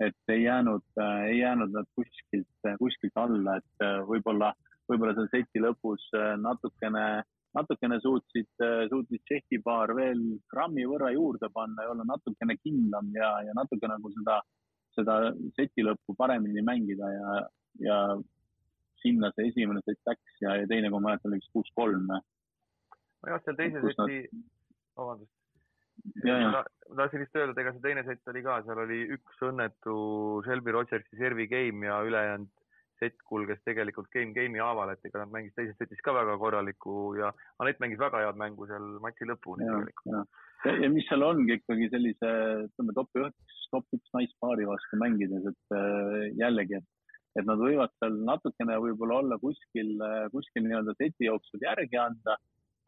et 0.05 0.33
ei 0.35 0.45
jäänud, 0.45 0.85
äh, 1.01 1.25
ei 1.33 1.39
jäänud 1.41 1.75
nad 1.75 1.89
kuskilt, 1.99 2.71
kuskilt 2.79 3.19
alla, 3.19 3.57
et 3.59 3.87
võib-olla, 4.11 4.53
võib-olla 4.91 5.15
seal 5.17 5.29
seti 5.33 5.63
lõpus 5.63 6.09
natukene, 6.43 7.05
natukene 7.57 7.99
suutsid, 8.05 8.51
suutsid 8.91 9.25
Tšehhi 9.25 9.61
paar 9.65 9.95
veel 9.97 10.21
grammi 10.53 10.87
võrra 10.87 11.11
juurde 11.15 11.51
panna 11.53 11.85
ja 11.85 11.93
olla 11.95 12.07
natukene 12.09 12.57
kindlam 12.63 13.11
ja, 13.17 13.33
ja 13.47 13.57
natuke 13.59 13.91
nagu 13.91 14.13
seda, 14.15 14.41
seda 14.97 15.19
seti 15.59 15.87
lõppu 15.87 16.17
paremini 16.19 16.63
mängida 16.65 17.11
ja, 17.15 17.39
ja 17.85 18.01
sinna 19.03 19.31
see 19.35 19.51
esimene 19.53 19.83
sett 19.85 20.01
läks 20.11 20.43
ja, 20.43 20.57
ja 20.61 20.69
teine, 20.71 20.91
kui 20.91 21.01
ma 21.01 21.13
mäletan, 21.13 21.35
läks 21.35 21.51
kuus-kolm. 21.55 22.07
nojah, 22.09 23.43
seal 23.45 23.59
teise 23.59 23.83
seti 23.83 24.23
nad..., 24.23 24.47
vabandust. 24.99 25.38
Ma 26.25 26.63
tahtsin 27.03 27.25
vist 27.25 27.37
öelda, 27.37 27.55
et 27.55 27.63
ega 27.63 27.73
see 27.75 27.85
teine 27.85 28.05
sett 28.07 28.31
oli 28.33 28.43
ka, 28.45 28.61
seal 28.67 28.83
oli 28.85 29.01
üks 29.17 29.43
õnnetu 29.49 29.97
Shelby 30.47 30.75
Rogersi 30.77 31.19
servi 31.21 31.49
game 31.51 31.89
ja 31.89 32.01
ülejäänud 32.07 32.53
sett 32.99 33.19
kulges 33.31 33.61
tegelikult 33.67 34.11
game 34.15 34.35
game'i 34.35 34.63
haaval, 34.63 34.93
et 34.93 35.05
ega 35.07 35.23
nad 35.23 35.33
mängisid 35.35 35.57
teises 35.59 35.79
setis 35.79 36.03
ka 36.05 36.15
väga 36.17 36.35
korralikku 36.41 37.15
ja 37.19 37.31
Anett 37.63 37.81
mängis 37.83 38.01
väga 38.01 38.25
head 38.25 38.41
mängu 38.41 38.67
seal 38.71 38.89
matši 39.05 39.29
lõpuni 39.31 39.67
ja, 39.67 39.77
tegelikult. 39.77 40.41
Ja, 40.83 40.91
mis 40.91 41.07
seal 41.11 41.23
ongi 41.27 41.59
ikkagi 41.59 41.91
sellise, 41.93 42.33
ütleme 42.67 42.95
top 42.97 43.23
üks, 43.23 43.59
top 43.75 43.99
üks 43.99 44.15
naispaari 44.17 44.67
vastu 44.69 44.99
mängides, 44.99 45.47
et 45.53 45.77
äh, 45.79 46.29
jällegi, 46.41 46.81
et, 46.81 47.19
et 47.39 47.47
nad 47.47 47.63
võivad 47.63 47.95
seal 48.01 48.19
natukene 48.27 48.81
võib-olla 48.83 49.23
olla 49.23 49.39
kuskil, 49.43 49.95
kuskil 50.35 50.67
nii-öelda 50.67 50.97
seti 50.99 51.31
jooksul 51.31 51.63
järgi 51.63 52.03
anda, 52.03 52.39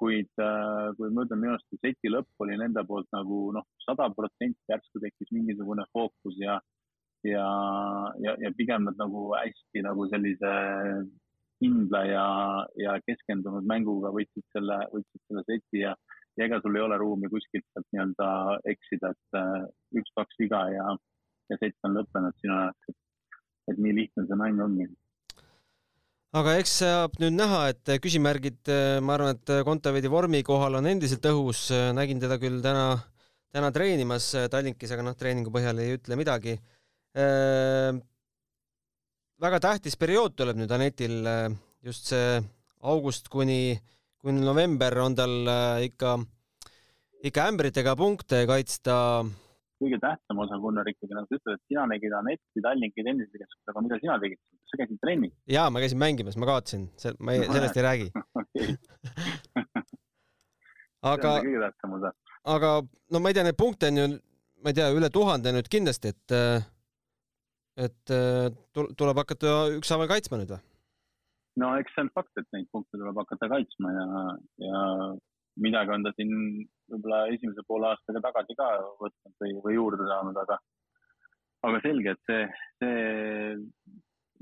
kuid 0.00 0.42
äh,, 0.42 0.90
kui 0.96 1.12
ma 1.12 1.26
ütlen, 1.26 1.42
minu 1.42 1.54
arust 1.54 1.68
see 1.70 1.80
seti 1.84 2.12
lõpp 2.12 2.44
oli 2.44 2.58
nende 2.60 2.84
poolt 2.88 3.08
nagu 3.16 3.40
noh, 3.56 3.66
sada 3.84 4.08
protsenti 4.16 4.72
järsku 4.72 5.02
tekkis 5.04 5.32
mingisugune 5.36 5.84
fookus 5.92 6.38
ja 6.40 6.58
ja, 7.24 7.46
ja, 8.24 8.36
ja 8.40 8.50
pigem 8.56 8.86
nad 8.88 8.96
nagu 8.96 9.26
hästi 9.36 9.82
nagu 9.84 10.06
sellise 10.12 10.52
kindla 11.60 12.04
ja, 12.08 12.26
ja 12.80 12.96
keskendunud 13.04 13.66
mänguga 13.68 14.12
võtsid 14.14 14.46
selle, 14.54 14.78
võtsid 14.94 15.22
selle 15.28 15.44
seti 15.48 15.82
ja, 15.82 15.92
ja 16.40 16.46
ega 16.46 16.60
sul 16.64 16.78
ei 16.78 16.84
ole 16.86 16.96
ruumi 17.00 17.28
kuskilt 17.32 17.66
sealt 17.68 17.86
nii-öelda 17.92 18.28
eksida, 18.72 19.12
et 19.12 19.38
äh, 19.40 19.66
üks-kaks 20.00 20.40
viga 20.40 20.64
ja, 20.72 20.86
ja 21.52 21.60
sett 21.60 21.88
on 21.88 21.98
lõppenud 21.98 22.40
sinu 22.40 22.56
jaoks, 22.56 22.92
et, 22.94 23.36
et 23.74 23.84
nii 23.84 23.96
lihtne 24.00 24.24
see 24.24 24.40
mäng 24.40 24.64
ongi 24.64 24.88
aga 26.36 26.56
eks 26.60 26.74
saab 26.82 27.16
nüüd 27.22 27.34
näha, 27.38 27.62
et 27.72 27.94
küsimärgid, 28.02 28.60
äh, 28.70 28.98
ma 29.02 29.16
arvan, 29.16 29.38
et 29.38 29.54
Kontaveidi 29.66 30.12
vormi 30.12 30.42
kohal 30.46 30.78
on 30.78 30.90
endiselt 30.90 31.26
õhus, 31.30 31.68
nägin 31.96 32.22
teda 32.22 32.38
küll 32.42 32.60
täna, 32.64 32.92
täna 33.50 33.72
treenimas 33.74 34.30
Tallinkis, 34.52 34.92
aga 34.94 35.08
noh, 35.08 35.18
treeningu 35.18 35.50
põhjal 35.54 35.82
ei 35.82 35.96
ütle 35.98 36.18
midagi 36.20 36.58
väga 39.40 39.60
tähtis 39.64 39.96
periood 39.96 40.34
tuleb 40.36 40.58
nüüd 40.60 40.72
Anetil, 40.74 41.20
äh, 41.24 41.48
just 41.84 42.10
see 42.12 42.40
august 42.84 43.30
kuni, 43.32 43.78
kuni 44.20 44.42
november 44.44 44.98
on 45.00 45.16
tal 45.16 45.36
äh, 45.48 45.86
ikka, 45.88 46.18
ikka 47.24 47.46
ämbritega 47.52 47.96
punkte 47.96 48.44
kaitsta. 48.48 48.96
Kõige 49.80 49.98
tähtsam 50.02 50.42
osa, 50.44 50.58
Gunnar, 50.62 50.88
ikkagi 50.90 51.16
nagu 51.16 51.28
sa 51.28 51.38
ütled, 51.38 51.58
et 51.58 51.72
sina 51.72 51.86
nägid 51.90 52.14
Anetti 52.16 52.64
Tallinki 52.64 53.04
tennisekeskuses, 53.06 53.68
aga 53.72 53.84
mida 53.84 54.00
sina 54.02 54.18
tegid? 54.22 54.40
sa 54.70 54.80
käisid 54.80 55.00
trennis? 55.02 55.34
jaa, 55.50 55.68
ma 55.72 55.82
käisin 55.82 56.00
mängimas, 56.02 56.36
ma 56.40 56.48
kaotasin, 56.50 56.88
ma 57.18 57.36
ei, 57.36 57.46
sellest 57.48 57.78
ei 57.80 57.86
räägi 57.86 58.08
aga, 61.12 61.36
aga 62.56 62.74
no 63.10 63.22
ma 63.22 63.30
ei 63.30 63.38
tea, 63.38 63.46
neid 63.46 63.58
punkte 63.58 63.90
on 63.90 64.02
ju, 64.02 64.10
ma 64.60 64.72
ei 64.72 64.76
tea, 64.76 64.90
üle 64.96 65.10
tuhande 65.12 65.54
nüüd 65.56 65.70
kindlasti, 65.72 66.12
et 66.14 66.36
äh, 66.36 66.68
et 67.80 68.12
äh, 68.12 68.50
tuleb 68.74 69.22
hakata 69.22 69.70
ükshaaval 69.78 70.10
kaitsma 70.10 70.40
nüüd 70.40 70.52
või? 70.54 70.62
no 71.62 71.72
eks 71.80 71.94
see 71.96 72.04
on 72.04 72.12
fakt, 72.14 72.32
et 72.40 72.48
neid 72.54 72.68
punkte 72.74 72.98
tuleb 72.98 73.16
hakata 73.22 73.48
kaitsma 73.52 73.92
ja, 73.94 74.06
ja 74.66 74.82
midagi 75.64 75.94
on 75.94 76.04
ta 76.06 76.12
siin 76.16 76.34
võib-olla 76.90 77.24
esimese 77.34 77.64
poole 77.68 77.90
aastaga 77.90 78.22
tagasi 78.28 78.56
ka 78.58 78.68
võtnud 79.00 79.34
või, 79.42 79.56
või 79.64 79.76
juurde 79.76 80.06
saanud, 80.08 80.38
aga, 80.42 80.58
aga 81.68 81.82
selge, 81.84 82.14
et 82.16 82.30
see, 82.30 82.46
see 82.82 83.02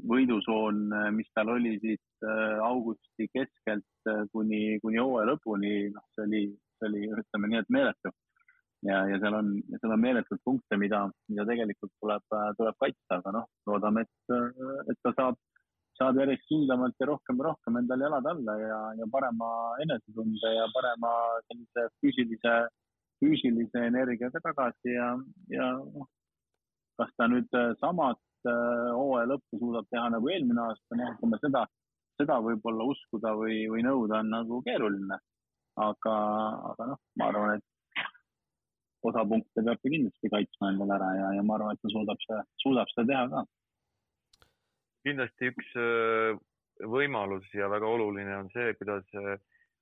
võidusoon, 0.08 0.87
mis 1.16 1.28
tal 1.34 1.50
oli 1.56 1.75
siit 1.82 2.26
äh, 2.26 2.60
augusti 2.62 3.26
keskelt 3.34 4.10
äh, 4.10 4.22
kuni, 4.32 4.78
kuni 4.84 5.00
hooaja 5.02 5.32
lõpuni, 5.32 5.90
noh, 5.94 6.04
see 6.14 6.26
oli, 6.28 6.42
see 6.78 6.90
oli, 6.90 7.04
ütleme 7.18 7.50
nii, 7.50 7.62
et 7.64 7.72
meeletu. 7.75 8.14
Ja, 8.87 9.00
ja 9.10 9.18
seal 9.18 9.34
on, 9.34 9.56
seal 9.75 9.90
on 9.90 10.02
meeletult 10.04 10.38
punkte, 10.46 10.78
mida, 10.78 11.00
mida 11.32 11.46
tegelikult 11.48 11.90
tuleb, 11.98 12.22
tuleb 12.60 12.76
kaitsta, 12.78 13.18
aga 13.18 13.32
noh, 13.34 13.48
loodame, 13.66 14.04
et, 14.06 14.37
et 14.92 15.00
ta 15.02 15.10
saab, 15.16 15.40
saab 15.99 16.19
järjest 16.21 16.47
kindlamalt 16.50 17.00
ja 17.00 17.09
rohkem 17.11 17.40
rohkem 17.47 17.78
endale 17.81 18.07
jalad 18.07 18.28
alla 18.33 18.55
ja, 18.61 18.78
ja 19.00 19.09
parema 19.12 19.49
enesetunde 19.85 20.52
ja 20.55 20.69
parema 20.75 21.12
sellise 21.47 21.87
füüsilise, 21.99 22.55
füüsilise 23.23 23.85
energiaga 23.90 24.43
tagasi 24.45 24.95
ja, 24.95 25.09
ja 25.55 25.73
noh, 25.81 26.07
kas 26.99 27.11
ta 27.19 27.28
nüüd 27.31 27.59
samat 27.83 28.21
äh, 28.50 28.90
hooaja 28.99 29.33
lõppu 29.33 29.61
suudab 29.62 29.88
teha 29.93 30.09
nagu 30.14 30.31
eelmine 30.35 30.64
aasta, 30.67 30.99
noh, 30.99 31.14
ütleme 31.17 31.40
seda, 31.43 31.64
seda 32.21 32.38
võib-olla 32.43 32.87
uskuda 32.93 33.35
või, 33.38 33.64
või 33.73 33.85
nõuda 33.87 34.23
on 34.23 34.33
nagu 34.37 34.62
keeruline. 34.67 35.19
aga, 35.78 36.14
aga 36.73 36.87
noh, 36.90 36.99
ma 37.21 37.26
arvan, 37.31 37.59
et 37.59 37.67
osa 39.07 39.23
punkte 39.31 39.62
peab 39.62 39.78
ta 39.78 39.93
kindlasti 39.93 40.31
kaitsma 40.33 40.73
endale 40.73 40.97
ära 40.97 41.11
ja, 41.14 41.28
ja 41.38 41.43
ma 41.47 41.55
arvan, 41.55 41.76
et 41.76 41.83
ta 41.85 41.93
suudab 41.93 42.19
seda, 42.25 42.43
suudab 42.62 42.90
seda 42.95 43.07
teha 43.12 43.25
ka. 43.35 43.45
Kindlasti 45.07 45.52
üks 45.52 45.71
äh, 45.78 46.38
võimalus 46.88 47.47
ja 47.55 47.69
väga 47.71 47.88
oluline 47.88 48.35
on 48.38 48.50
see, 48.55 48.73
kuidas 48.78 49.07
äh, 49.19 49.37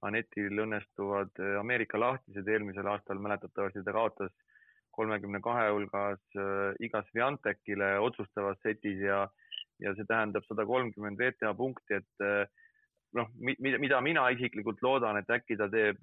Anetil 0.07 0.65
õnnestuvad 0.67 1.33
äh, 1.41 1.57
Ameerika 1.61 2.01
lahtised 2.01 2.49
eelmisel 2.49 2.89
aastal 2.93 3.21
mäletatavasti 3.23 3.85
ta 3.87 3.95
kaotas 3.97 4.35
kolmekümne 4.97 5.43
kahe 5.45 5.67
hulgas 5.75 6.23
igas 6.81 7.09
Viantekile 7.13 7.99
otsustavas 8.01 8.57
setis 8.65 9.03
ja, 9.05 9.27
ja 9.85 9.93
see 9.93 10.07
tähendab 10.09 10.47
sada 10.49 10.65
kolmkümmend 10.65 11.21
VTA 11.21 11.51
punkti, 11.53 11.99
et 11.99 12.25
noh, 13.13 13.29
mida 13.37 14.01
mina 14.01 14.25
isiklikult 14.33 14.81
loodan, 14.81 15.19
et 15.21 15.29
äkki 15.37 15.59
ta 15.61 15.69
teeb 15.69 16.01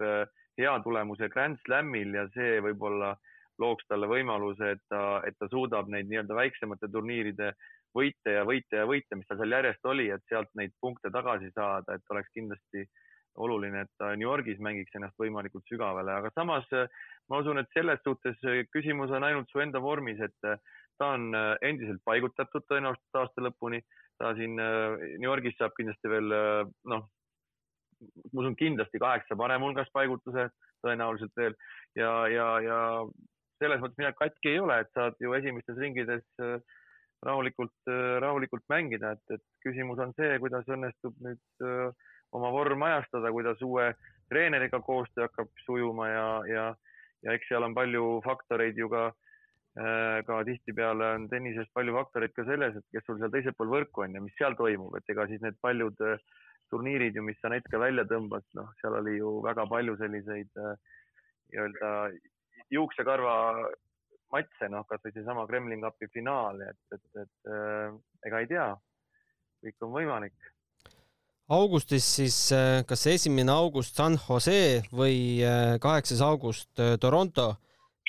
hea 0.62 0.76
tulemuse 0.86 1.26
Grand 1.34 1.58
Slamil 1.66 2.14
ja 2.20 2.28
see 2.36 2.60
võib-olla 2.62 3.16
looks 3.58 3.90
talle 3.90 4.06
võimaluse, 4.10 4.76
et 4.76 4.86
ta, 4.94 5.24
et 5.26 5.42
ta 5.42 5.50
suudab 5.50 5.90
neid 5.90 6.06
nii-öelda 6.12 6.38
väiksemate 6.38 6.92
turniiride 6.94 7.50
võite 7.96 8.36
ja 8.38 8.44
võite 8.48 8.82
ja 8.82 8.90
võite, 8.90 9.18
mis 9.18 9.28
tal 9.30 9.40
seal 9.40 9.56
järjest 9.56 9.90
oli, 9.90 10.10
et 10.14 10.24
sealt 10.30 10.52
neid 10.60 10.74
punkte 10.82 11.12
tagasi 11.14 11.52
saada, 11.56 11.96
et 11.96 12.14
oleks 12.14 12.32
kindlasti 12.36 12.86
oluline, 13.44 13.82
et 13.82 13.92
ta 13.98 14.12
New 14.14 14.28
Yorgis 14.28 14.60
mängiks 14.62 14.94
ennast 14.96 15.18
võimalikult 15.18 15.66
sügavale, 15.70 16.14
aga 16.14 16.30
samas 16.36 16.68
ma 17.30 17.40
usun, 17.42 17.58
et 17.62 17.70
selles 17.74 18.02
suhtes 18.06 18.38
küsimus 18.74 19.14
on 19.14 19.26
ainult 19.26 19.50
su 19.50 19.62
enda 19.64 19.82
vormis, 19.82 20.22
et 20.22 20.38
ta 21.02 21.10
on 21.16 21.34
endiselt 21.66 22.04
paigutatud 22.06 22.68
tõenäoliselt 22.70 23.22
aasta 23.22 23.42
lõpuni. 23.42 23.82
ta 24.22 24.36
siin 24.38 24.56
New 24.56 25.26
Yorgis 25.26 25.58
saab 25.58 25.74
kindlasti 25.74 26.10
veel 26.10 26.30
noh, 26.86 27.08
ma 28.34 28.44
usun 28.44 28.56
kindlasti 28.56 29.02
kaheksa 29.02 29.36
parema 29.40 29.66
hulgas 29.66 29.90
paigutuse 29.94 30.50
tõenäoliselt 30.86 31.34
veel 31.40 31.56
ja, 31.98 32.12
ja, 32.28 32.48
ja 32.62 32.80
selles 33.62 33.82
mõttes 33.82 34.00
midagi 34.00 34.20
katki 34.20 34.54
ei 34.54 34.62
ole, 34.62 34.80
et 34.84 34.92
saad 34.98 35.18
ju 35.24 35.34
esimestes 35.38 35.80
ringides 35.80 36.26
äh, 36.44 36.58
rahulikult, 37.26 37.76
äh, 37.90 38.18
rahulikult 38.24 38.66
mängida, 38.72 39.14
et, 39.16 39.38
et 39.38 39.44
küsimus 39.66 40.02
on 40.04 40.14
see, 40.18 40.38
kuidas 40.44 40.70
õnnestub 40.72 41.18
nüüd 41.24 41.66
äh, 41.66 42.14
oma 42.34 42.52
vorm 42.54 42.86
ajastada, 42.88 43.32
kuidas 43.32 43.62
uue 43.66 43.92
treeneriga 44.32 44.80
koostöö 44.82 45.28
hakkab 45.28 45.52
sujuma 45.66 46.08
ja, 46.10 46.28
ja, 46.50 46.70
ja 47.26 47.36
eks 47.38 47.52
seal 47.52 47.66
on 47.66 47.76
palju 47.78 48.08
faktoreid 48.26 48.80
ju 48.80 48.90
ka, 48.90 49.12
ka 50.26 50.36
tihtipeale 50.46 51.08
on 51.16 51.24
tennises 51.30 51.70
palju 51.74 51.96
faktoreid 51.96 52.34
ka 52.38 52.46
selles, 52.46 52.76
et 52.78 52.86
kes 52.94 53.06
sul 53.08 53.18
seal 53.22 53.32
teisel 53.34 53.56
pool 53.58 53.72
võrku 53.72 54.04
on 54.06 54.18
ja 54.18 54.22
mis 54.22 54.36
seal 54.38 54.54
toimub, 54.58 54.94
et 54.98 55.08
ega 55.10 55.26
siis 55.30 55.42
need 55.42 55.58
paljud 55.66 56.02
äh, 56.06 56.22
turniirid 56.74 57.18
ju, 57.18 57.24
mis 57.26 57.40
sa 57.42 57.52
ka 57.70 57.82
välja 57.82 58.06
tõmbad, 58.10 58.46
noh, 58.58 58.70
seal 58.82 58.98
oli 58.98 59.18
ju 59.20 59.38
väga 59.46 59.66
palju 59.70 59.96
selliseid 60.00 60.62
äh, 60.62 60.76
nii-öelda 61.54 61.92
juuksekarva 62.74 63.36
matse, 64.34 64.70
noh, 64.72 64.86
kasvõi 64.90 65.14
seesama 65.14 65.46
Kremlin 65.50 65.84
Cupi 65.84 66.10
finaal, 66.14 66.62
et, 66.66 66.80
et, 66.96 67.06
et 67.22 67.52
äh, 67.54 67.94
ega 68.28 68.42
ei 68.42 68.50
tea, 68.50 68.68
kõik 69.64 69.86
on 69.86 69.94
võimalik. 69.94 70.50
augustis 71.54 72.08
siis 72.18 72.38
äh, 72.56 72.82
kas 72.88 73.06
esimene 73.12 73.54
august 73.54 74.00
San 74.00 74.18
Jose 74.18 74.82
või 74.92 75.44
äh, 75.44 75.76
kaheksas 75.84 76.24
august 76.26 76.72
Toronto 77.00 77.54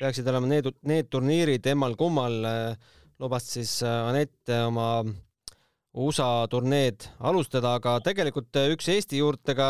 peaksid 0.00 0.26
olema 0.30 0.50
need, 0.50 0.70
need 0.82 1.10
turniirid 1.12 1.66
emmal-kummal, 1.70 2.40
lubas 3.22 3.44
siis 3.46 3.76
Anett 3.86 4.50
oma 4.56 5.04
USA 5.94 6.48
turneed 6.50 7.06
alustada, 7.22 7.76
aga 7.78 8.00
tegelikult 8.02 8.58
üks 8.72 8.88
Eesti 8.90 9.20
juurtega 9.20 9.68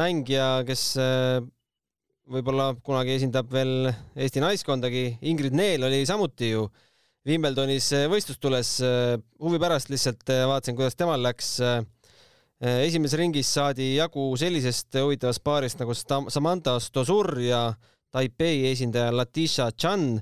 mängija, 0.00 0.64
kes 0.64 0.86
võib-olla 2.30 2.72
kunagi 2.84 3.18
esindab 3.18 3.50
veel 3.52 3.90
Eesti 4.16 4.40
naiskondagi, 4.42 5.04
Ingrid 5.28 5.54
Neel 5.56 5.84
oli 5.84 6.04
samuti 6.08 6.54
ju 6.54 6.66
Wimbledonis 7.24 7.86
võistlustules 8.12 8.70
huvi 9.40 9.60
pärast 9.60 9.90
lihtsalt 9.92 10.28
vaatasin, 10.28 10.76
kuidas 10.76 10.96
temal 10.96 11.22
läks. 11.24 11.58
esimeses 12.60 13.18
ringis 13.18 13.48
saadi 13.48 13.94
jagu 13.96 14.26
sellisest 14.36 14.96
huvitavast 15.00 15.42
paarist 15.44 15.80
nagu 15.80 15.94
Samantha 15.96 16.78
Stosur 16.80 17.38
ja 17.40 17.74
Taipei 18.12 18.70
esindaja 18.70 19.12
Latisha 19.12 19.70
Chan, 19.72 20.20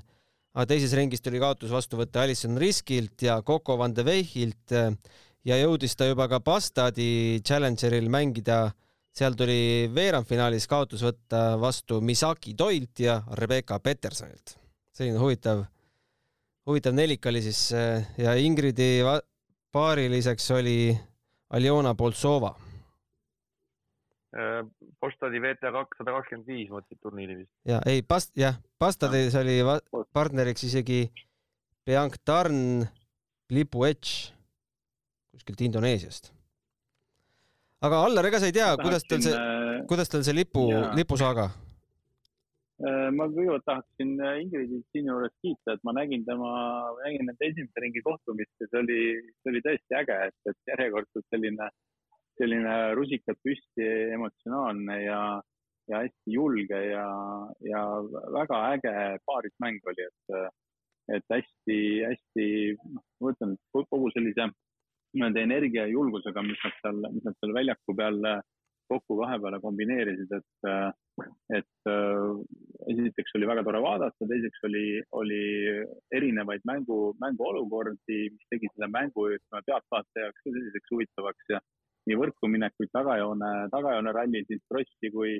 aga 0.55 0.65
teises 0.65 0.93
ringis 0.93 1.21
tuli 1.21 1.39
kaotus 1.39 1.71
vastu 1.71 1.99
võtta 1.99 2.23
Alison 2.23 2.57
Riskilt 2.57 3.21
ja 3.21 3.41
Coco 3.43 3.77
Van 3.77 3.93
de 3.93 4.03
Weichilt 4.03 4.71
ja 5.43 5.59
jõudis 5.59 5.95
ta 5.95 6.07
juba 6.07 6.27
ka 6.27 6.39
Bastadi 6.39 7.41
Challengeril 7.43 8.09
mängida. 8.09 8.73
Seal 9.13 9.35
tuli 9.37 9.89
veerandfinaalis 9.93 10.65
kaotus 10.69 11.03
võtta 11.05 11.53
vastu 11.61 11.99
Misaki 12.01 12.55
Toilt 12.57 13.03
ja 13.03 13.19
Rebecca 13.37 13.79
Petersonilt. 13.79 14.57
selline 14.93 15.19
huvitav, 15.21 15.63
huvitav 16.65 16.93
nelik 16.93 17.25
oli 17.25 17.41
siis 17.41 17.71
ja 18.17 18.35
Ingridi 18.37 19.01
paariliseks 19.73 20.51
oli 20.51 20.93
Aljona 21.53 21.93
Boltsova. 21.93 22.53
Postadi 24.99 25.41
VTA 25.41 25.69
kakssada 25.73 26.13
kakskümmend 26.15 26.47
viis 26.49 26.69
mõtlesid 26.73 27.01
turniiri 27.01 27.35
vist. 27.43 27.51
ja 27.69 27.81
ei, 27.85 28.01
Past-, 28.01 28.33
jah, 28.37 28.57
Pastadis 28.81 29.35
oli 29.37 29.59
partneriks 30.13 30.63
isegi 30.65 31.03
Bianc 31.85 32.17
Tarn, 32.25 32.87
Lipu 33.53 33.85
Etš 33.85 34.31
kuskilt 35.33 35.61
Indoneesiast. 35.61 36.31
Aga 37.83 37.99
Allar, 38.07 38.29
ega 38.29 38.39
sa 38.39 38.49
ei 38.49 38.55
tea, 38.55 38.71
kuidas 38.79 39.05
tal 39.07 39.21
see, 39.23 39.35
äh, 39.35 39.83
kuidas 39.89 40.11
tal 40.11 40.23
see 40.25 40.35
lipu, 40.35 40.65
lipusaaga? 40.97 41.49
Äh, 42.83 43.09
ma 43.15 43.27
kõigepealt 43.31 43.65
tahaksin 43.67 44.13
äh, 44.23 44.39
Ingridit 44.41 44.85
siinjuures 44.95 45.33
kiita, 45.43 45.75
et 45.75 45.83
ma 45.87 45.93
nägin 45.95 46.23
tema, 46.27 46.49
nägin 47.03 47.27
nende 47.29 47.49
esimese 47.49 47.83
ringi 47.83 48.03
kohtumist 48.05 48.63
ja 48.63 48.69
see 48.69 48.81
oli, 48.81 48.99
see 49.41 49.53
oli 49.53 49.63
tõesti 49.67 49.99
äge, 49.99 50.19
et, 50.29 50.37
et 50.51 50.71
järjekordselt 50.73 51.27
selline, 51.31 51.69
selline 52.39 52.77
rusikad 52.99 53.39
püsti, 53.45 53.87
emotsionaalne 54.15 54.97
ja, 55.03 55.21
ja 55.91 56.03
hästi 56.05 56.35
julge 56.39 56.81
ja, 56.89 57.05
ja 57.67 57.85
väga 58.39 58.65
äge 58.73 58.97
paarismäng 59.27 59.91
oli, 59.91 60.09
et, 60.09 60.35
et 61.19 61.35
hästi-hästi, 61.35 62.49
noh, 62.95 63.05
ma 63.21 63.35
ütlen, 63.35 63.57
kogu 63.75 64.11
sellise 64.15 64.49
nende 65.19 65.43
energia 65.45 65.85
ja 65.85 65.93
julgusega, 65.93 66.43
mis 66.45 66.59
nad 66.65 66.75
seal, 66.81 66.99
mis 67.13 67.25
nad 67.27 67.37
seal 67.39 67.55
väljaku 67.55 67.95
peal 67.97 68.19
äh, 68.29 68.41
kokku 68.91 69.17
kahe 69.21 69.39
peale 69.41 69.59
kombineerisid, 69.63 70.31
et, 70.37 70.67
äh, 70.69 70.89
et 71.59 71.89
äh, 71.89 72.33
esiteks 72.93 73.35
oli 73.37 73.49
väga 73.49 73.63
tore 73.67 73.81
vaadata, 73.85 74.27
teiseks 74.29 74.65
oli, 74.69 74.85
oli 75.21 75.41
erinevaid 76.17 76.65
mängu, 76.69 76.99
mänguolukordi, 77.23 78.19
mis 78.35 78.51
tegi 78.51 78.69
selle 78.73 78.91
mängu, 78.93 79.29
ütleme, 79.37 79.63
pealtvaataja 79.69 80.27
jaoks 80.27 80.43
ka 80.43 80.55
selliseks 80.55 80.95
huvitavaks 80.95 81.55
ja 81.55 81.61
nii 82.09 82.19
võrkuminekuid, 82.19 82.91
tagajoone, 82.91 83.51
tagajoone 83.71 84.15
rallisid, 84.15 84.63
krossi 84.71 85.11
kui, 85.13 85.37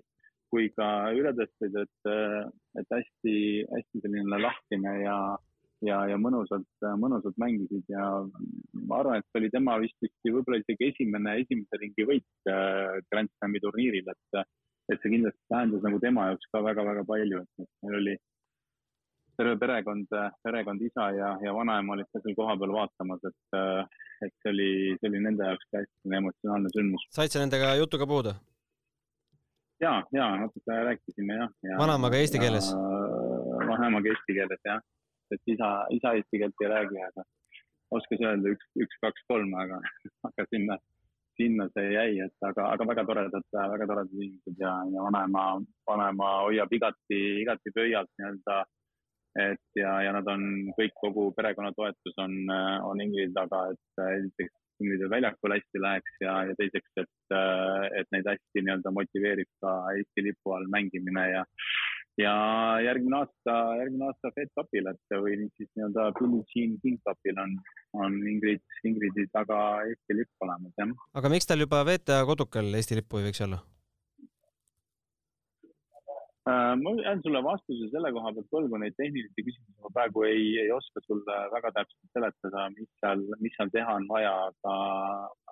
kui 0.53 0.69
ka 0.77 0.87
ületõsteid, 1.17 1.75
et, 1.81 2.11
et 2.79 2.95
hästi, 2.97 3.35
hästi 3.73 4.03
selline 4.05 4.39
lahtine 4.39 4.93
ja, 5.01 5.17
ja, 5.87 5.99
ja 6.09 6.17
mõnusalt, 6.19 6.67
mõnusalt 6.99 7.39
mängisid 7.41 7.87
ja 7.91 8.09
ma 8.87 8.99
arvan, 8.99 9.19
et 9.19 9.29
see 9.29 9.41
oli 9.41 9.53
tema 9.53 9.77
vist 9.83 9.97
vist 10.03 10.27
võib-olla 10.27 10.59
isegi 10.61 10.91
esimene, 10.91 11.37
esimese 11.43 11.79
ringi 11.81 12.07
võit 12.09 12.51
äh, 12.51 12.99
Grand 13.11 13.31
Slami 13.37 13.63
turniiril, 13.63 14.11
et, 14.13 14.45
et 14.91 15.01
see 15.01 15.15
kindlasti 15.15 15.41
tähendas 15.53 15.83
nagu 15.87 15.99
tema 16.03 16.29
jaoks 16.31 16.51
ka 16.53 16.63
väga-väga 16.65 17.03
palju, 17.09 17.41
et 17.43 17.67
meil 17.85 17.99
oli 18.01 18.15
terve 19.37 19.57
perekond, 19.57 20.07
perekond, 20.45 20.81
isa 20.85 21.09
ja, 21.17 21.33
ja 21.41 21.53
vanaema 21.57 21.95
olid 21.95 22.09
ka 22.13 22.21
seal 22.21 22.35
kohapeal 22.37 22.73
vaatamas, 22.75 23.23
et, 23.29 23.59
et 24.27 24.33
see 24.43 24.51
oli, 24.51 24.71
see 24.99 25.09
oli 25.09 25.21
nende 25.25 25.47
jaoks 25.49 25.69
ka 25.71 25.81
hästi 25.81 26.17
emotsionaalne 26.21 26.73
sündmus. 26.75 27.07
said 27.17 27.33
sa 27.33 27.41
nendega 27.41 27.73
jutuga 27.81 28.09
puudu? 28.09 28.35
ja, 29.81 29.93
ja 30.11 30.35
natuke 30.37 30.79
rääkisime 30.89 31.39
jah 31.41 31.49
ja,. 31.63 31.77
vanaemaga 31.81 32.21
eesti 32.21 32.39
keeles? 32.43 32.69
vanaemaga 33.71 34.13
eesti 34.13 34.37
keeles 34.37 34.61
jah 34.69 34.81
et 35.35 35.53
isa, 35.55 35.69
isa 35.95 36.15
eesti 36.17 36.41
keelt 36.41 36.63
ei 36.63 36.71
räägi, 36.71 36.99
aga 37.09 37.25
oskas 37.97 38.23
öelda 38.25 38.53
üks, 38.55 38.67
üks, 38.85 38.99
kaks, 39.03 39.25
kolm, 39.29 39.53
aga, 39.59 39.79
aga 40.29 40.45
sinna, 40.49 40.77
sinna 41.39 41.67
see 41.73 41.91
jäi, 41.93 42.21
et 42.25 42.47
aga, 42.49 42.69
aga 42.75 42.87
väga 42.91 43.05
toredad, 43.09 43.49
väga 43.53 43.89
toredad 43.89 44.15
inimesed 44.17 44.63
ja, 44.65 44.73
ja 44.93 45.05
vanaema, 45.07 45.45
vanaema 45.89 46.31
hoiab 46.47 46.73
igati, 46.79 47.21
igati 47.43 47.75
pöialt 47.75 48.11
nii-öelda. 48.17 48.63
et 49.41 49.79
ja, 49.79 49.93
ja 50.05 50.11
nad 50.13 50.27
on 50.29 50.43
kõik, 50.77 50.93
kogu 51.01 51.31
perekonna 51.37 51.71
toetus 51.73 52.19
on, 52.21 52.35
on 52.85 53.01
Ingrid 53.01 53.33
taga, 53.33 53.65
et 53.73 54.03
esiteks 54.19 54.59
Ingridil 54.81 55.09
väljakul 55.09 55.53
hästi 55.53 55.81
läheks 55.81 56.21
ja, 56.21 56.35
ja 56.49 56.53
teiseks, 56.59 56.91
et, 57.01 57.35
et 57.99 58.07
neid 58.13 58.29
hästi 58.29 58.61
nii-öelda 58.61 58.93
motiveerib 58.93 59.49
ka 59.63 59.73
Eesti 59.93 60.25
lipu 60.27 60.53
all 60.55 60.65
mängimine 60.73 61.25
ja 61.29 61.43
ja 62.21 62.33
järgmine 62.85 63.19
aasta, 63.21 63.57
järgmine 63.79 64.07
aasta 64.09 64.31
Fed 64.35 64.51
Cupil, 64.57 64.89
et 64.91 65.17
või 65.25 65.37
siis 65.57 65.69
nii-öelda 65.73 66.09
Billie 66.19 66.45
Jean 66.53 66.77
King 66.83 67.01
Cupil 67.07 67.39
on, 67.41 67.55
on 68.05 68.17
Ingrid, 68.29 68.63
Ingridi 68.85 69.27
taga 69.33 69.59
Eesti 69.87 70.19
lipp 70.21 70.45
olemas, 70.45 70.73
jah. 70.77 70.97
aga 71.13 71.33
miks 71.33 71.49
tal 71.49 71.65
juba 71.65 71.83
VTA 71.89 72.23
kodukal 72.29 72.73
Eesti 72.79 72.99
lippu 73.01 73.21
ei 73.21 73.31
võiks 73.31 73.45
olla? 73.47 73.63
Äh, 76.43 76.73
ma 76.75 76.91
jään 76.99 77.21
sulle 77.23 77.39
vastuse 77.43 77.87
selle 77.91 78.09
koha 78.11 78.33
pealt 78.35 78.49
võlgu, 78.51 78.75
neid 78.81 78.95
tehnilisi 78.99 79.45
küsimusi 79.47 79.77
ma 79.79 79.91
praegu 79.95 80.25
ei, 80.27 80.49
ei 80.65 80.71
oska 80.75 80.99
sulle 81.05 81.37
väga 81.53 81.71
täpselt 81.77 82.17
seletada, 82.17 82.65
mis 82.73 82.89
seal, 82.99 83.23
mis 83.39 83.55
seal 83.55 83.71
teha 83.71 83.93
on 84.01 84.09
vaja, 84.09 84.33
aga, 84.49 84.73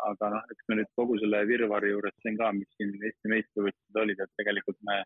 aga 0.10 0.32
noh, 0.34 0.50
eks 0.52 0.68
me 0.68 0.82
nüüd 0.82 0.92
kogu 1.00 1.16
selle 1.22 1.46
virvarri 1.48 1.94
juures 1.94 2.18
siin 2.20 2.36
ka, 2.42 2.52
mis 2.58 2.68
siin 2.76 2.92
Eesti 3.00 3.32
meistrivõistlused 3.32 4.02
olid, 4.04 4.20
et 4.20 4.36
tegelikult 4.42 4.82
me 4.90 5.00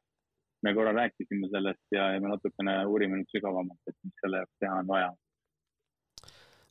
me 0.66 0.74
korra 0.74 0.94
rääkisime 0.96 1.50
sellest 1.52 1.94
ja, 1.94 2.10
ja 2.16 2.22
me 2.22 2.32
natukene 2.32 2.80
uurime 2.90 3.20
nüüd 3.20 3.30
sügavamalt, 3.34 3.82
et 3.90 3.98
mis 4.06 4.18
selle 4.24 4.42
jaoks 4.42 4.62
teha 4.64 4.80
on 4.82 4.90
vaja. 4.90 5.12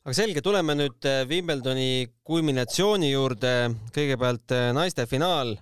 aga 0.05 0.15
selge, 0.17 0.43
tuleme 0.45 0.75
nüüd 0.77 1.07
äh, 1.09 1.21
Wimbledoni 1.29 1.91
kulminatsiooni 2.27 3.13
juurde. 3.13 3.53
kõigepealt 3.95 4.55
äh, 4.55 4.71
naiste 4.75 5.07
finaal. 5.11 5.55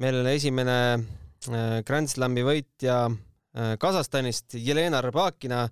meil 0.00 0.22
on 0.22 0.30
esimene 0.32 0.78
äh, 0.96 1.82
Grand 1.84 2.08
Slami 2.08 2.46
võitja 2.48 3.04
Kasahstanist, 3.52 4.54
Jelena 4.56 5.02
Rybakina 5.04 5.66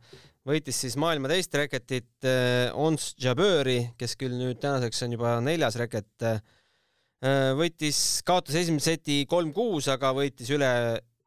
võitis 0.45 0.83
siis 0.83 0.99
maailma 1.01 1.31
teist 1.33 1.55
reketit 1.57 2.27
Ons 2.77 3.15
Jabeur, 3.17 3.71
kes 3.97 4.19
küll 4.21 4.35
nüüd 4.37 4.59
tänaseks 4.61 5.07
on 5.07 5.15
juba 5.17 5.39
neljas 5.41 5.79
reket 5.81 6.27
võitis, 7.57 8.21
kaotas 8.29 8.59
esimese 8.61 8.99
seti 8.99 9.23
kolm-kuus, 9.25 9.89
aga 9.95 10.13
võitis 10.13 10.53
üle 10.53 10.69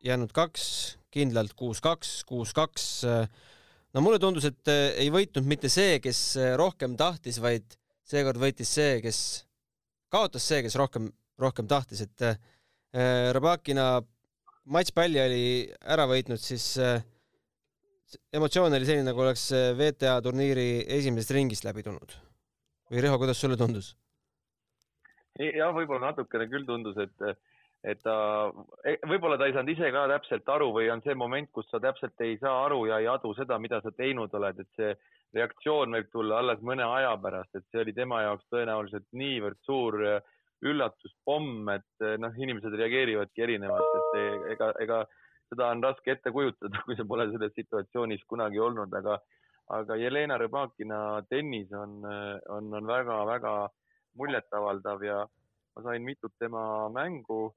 jäänud 0.03 0.33
kaks, 0.35 0.65
kindlalt 1.13 1.53
kuus-kaks, 1.55 2.23
kuus-kaks. 2.27 2.87
no 3.93 4.01
mulle 4.01 4.19
tundus, 4.19 4.47
et 4.49 4.71
eh, 4.71 4.97
ei 5.05 5.11
võitnud 5.13 5.47
mitte 5.47 5.71
see, 5.71 5.99
kes 6.03 6.21
eh, 6.41 6.53
rohkem 6.59 6.97
tahtis, 6.99 7.39
vaid 7.43 7.77
seekord 8.07 8.41
võitis 8.41 8.73
see, 8.73 8.97
kes, 9.03 9.19
kaotas 10.11 10.47
see, 10.49 10.63
kes 10.65 10.75
rohkem, 10.79 11.07
rohkem 11.39 11.69
tahtis, 11.69 12.03
et 12.07 12.27
äh, 12.27 12.35
Rabakina 13.33 14.03
matšpalli 14.69 15.21
oli 15.21 15.45
ära 15.95 16.05
võitnud, 16.09 16.41
siis 16.41 16.73
äh, 16.81 16.99
emotsioon 18.35 18.75
oli 18.75 18.85
selline, 18.85 19.07
nagu 19.07 19.23
oleks 19.23 19.47
VTA 19.79 20.19
turniiri 20.25 20.83
esimesest 20.99 21.33
ringist 21.33 21.65
läbi 21.65 21.85
tulnud. 21.85 22.19
või 22.91 23.01
Riho, 23.05 23.17
kuidas 23.21 23.39
sulle 23.39 23.57
tundus? 23.57 23.95
jah, 25.39 25.71
võib-olla 25.73 26.11
natukene 26.11 26.45
küll 26.51 26.67
tundus, 26.67 26.99
et 27.01 27.33
et 27.83 27.99
ta, 28.03 28.15
e, 28.87 28.95
võib-olla 29.11 29.37
ta 29.37 29.47
ei 29.49 29.55
saanud 29.55 29.73
ise 29.73 29.89
ka 29.91 30.05
täpselt 30.07 30.49
aru 30.55 30.69
või 30.75 30.87
on 30.93 31.01
see 31.03 31.15
moment, 31.19 31.49
kus 31.51 31.67
sa 31.71 31.81
täpselt 31.83 32.21
ei 32.23 32.37
saa 32.39 32.63
aru 32.65 32.85
ja 32.87 33.01
ei 33.03 33.09
adu 33.11 33.33
seda, 33.35 33.57
mida 33.59 33.81
sa 33.83 33.91
teinud 33.91 34.33
oled, 34.39 34.61
et 34.63 34.79
see 34.79 34.93
reaktsioon 35.35 35.97
võib 35.97 36.11
tulla 36.13 36.39
alles 36.39 36.61
mõne 36.63 36.85
aja 36.85 37.11
pärast, 37.19 37.51
et 37.57 37.65
see 37.71 37.81
oli 37.83 37.95
tema 37.97 38.21
jaoks 38.23 38.47
tõenäoliselt 38.53 39.09
niivõrd 39.19 39.59
suur 39.67 39.99
äh, 40.07 40.21
üllatuspomm, 40.63 41.67
et 41.75 42.07
äh, 42.07 42.15
noh, 42.21 42.39
inimesed 42.39 42.79
reageerivadki 42.79 43.45
erinevalt, 43.47 43.99
et 43.99 44.55
ega, 44.55 44.71
ega 44.85 45.03
seda 45.51 45.69
on 45.73 45.83
raske 45.83 46.15
ette 46.15 46.31
kujutada, 46.31 46.85
kui 46.87 46.95
sa 46.95 47.07
pole 47.09 47.27
selles 47.33 47.55
situatsioonis 47.57 48.23
kunagi 48.29 48.63
olnud, 48.63 48.95
aga, 49.01 49.19
aga 49.75 49.99
Jelena 49.99 50.39
Rybakina 50.39 51.03
tennis 51.27 51.73
on, 51.75 51.99
äh, 52.07 52.37
on, 52.55 52.71
on 52.79 52.87
väga-väga 52.87 53.57
muljetavaldav 54.21 55.03
ja 55.03 55.23
ma 55.75 55.83
sain 55.87 56.03
mitut 56.05 56.33
tema 56.39 56.87
mängu 56.93 57.47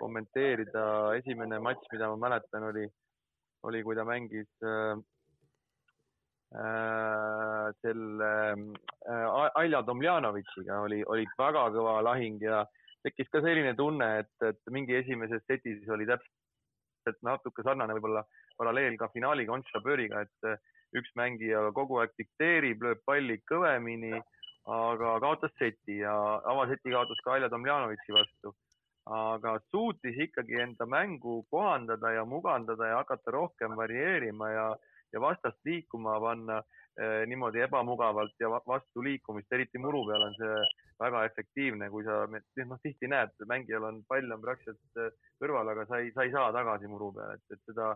kommenteerida. 0.00 0.84
esimene 1.18 1.58
matš, 1.62 1.88
mida 1.92 2.08
ma 2.12 2.16
mäletan, 2.28 2.68
oli, 2.70 2.86
oli, 3.68 3.82
kui 3.82 3.96
ta 3.96 4.04
mängis 4.08 4.48
äh, 4.64 4.94
äh, 6.54 7.66
selle 7.82 8.30
äh, 8.52 9.50
Alja 9.60 9.82
Tomljanovitšiga 9.82 10.80
oli, 10.86 11.02
oli 11.06 11.26
väga 11.38 11.68
kõva 11.74 11.98
lahing 12.04 12.42
ja 12.42 12.64
tekkis 13.06 13.30
ka 13.32 13.42
selline 13.44 13.74
tunne, 13.78 14.08
et, 14.22 14.34
et 14.42 14.72
mingi 14.72 14.96
esimeses 14.98 15.44
setis 15.46 15.84
oli 15.92 16.08
täpselt 16.08 17.20
natuke 17.22 17.62
sarnane 17.62 17.94
võib-olla 17.98 18.24
paralleel 18.58 18.96
ka 18.98 19.10
finaaliga 19.12 19.54
Ons 19.54 19.68
Jaböriga, 19.74 20.24
et 20.24 20.96
üks 20.96 21.12
mängija 21.18 21.68
kogu 21.76 22.00
aeg 22.00 22.14
dikteerib, 22.18 22.82
lööb 22.82 23.02
palli 23.06 23.36
kõvemini, 23.50 24.16
aga 24.66 25.16
kaotas 25.22 25.52
seti 25.60 26.00
ja 26.00 26.14
avaseti 26.50 26.94
kaotas 26.94 27.20
ka 27.24 27.36
Alja 27.36 27.50
Tomljanovitši 27.52 28.16
vastu. 28.16 28.54
Aga 29.06 29.58
suutis 29.70 30.16
ikkagi 30.18 30.58
enda 30.62 30.86
mängu 30.86 31.44
kohandada 31.50 32.10
ja 32.12 32.24
mugandada 32.24 32.86
ja 32.86 32.96
hakata 32.96 33.30
rohkem 33.30 33.76
varieerima 33.76 34.50
ja, 34.50 34.66
ja 35.12 35.20
vastast 35.20 35.58
liikuma 35.64 36.16
panna 36.20 36.56
eh, 36.98 37.22
niimoodi 37.30 37.62
ebamugavalt 37.62 38.34
ja 38.40 38.50
vastu 38.50 39.04
liikumist, 39.04 39.52
eriti 39.52 39.78
muru 39.78 40.02
peal 40.08 40.26
on 40.26 40.34
see 40.34 40.58
väga 40.98 41.22
efektiivne, 41.28 41.90
kui 41.90 42.02
sa, 42.04 42.24
noh, 42.26 42.82
tihti 42.82 43.06
näed, 43.12 43.34
mängijal 43.46 43.86
on 43.86 44.02
pall 44.08 44.32
on 44.32 44.42
praktiliselt 44.42 45.02
eh, 45.04 45.14
kõrval, 45.38 45.70
aga 45.70 45.86
sa 45.86 46.02
ei, 46.02 46.10
sa 46.16 46.26
ei 46.26 46.34
saa 46.34 46.50
tagasi 46.56 46.90
muru 46.90 47.12
peale, 47.14 47.38
et, 47.38 47.54
et 47.54 47.70
seda 47.70 47.94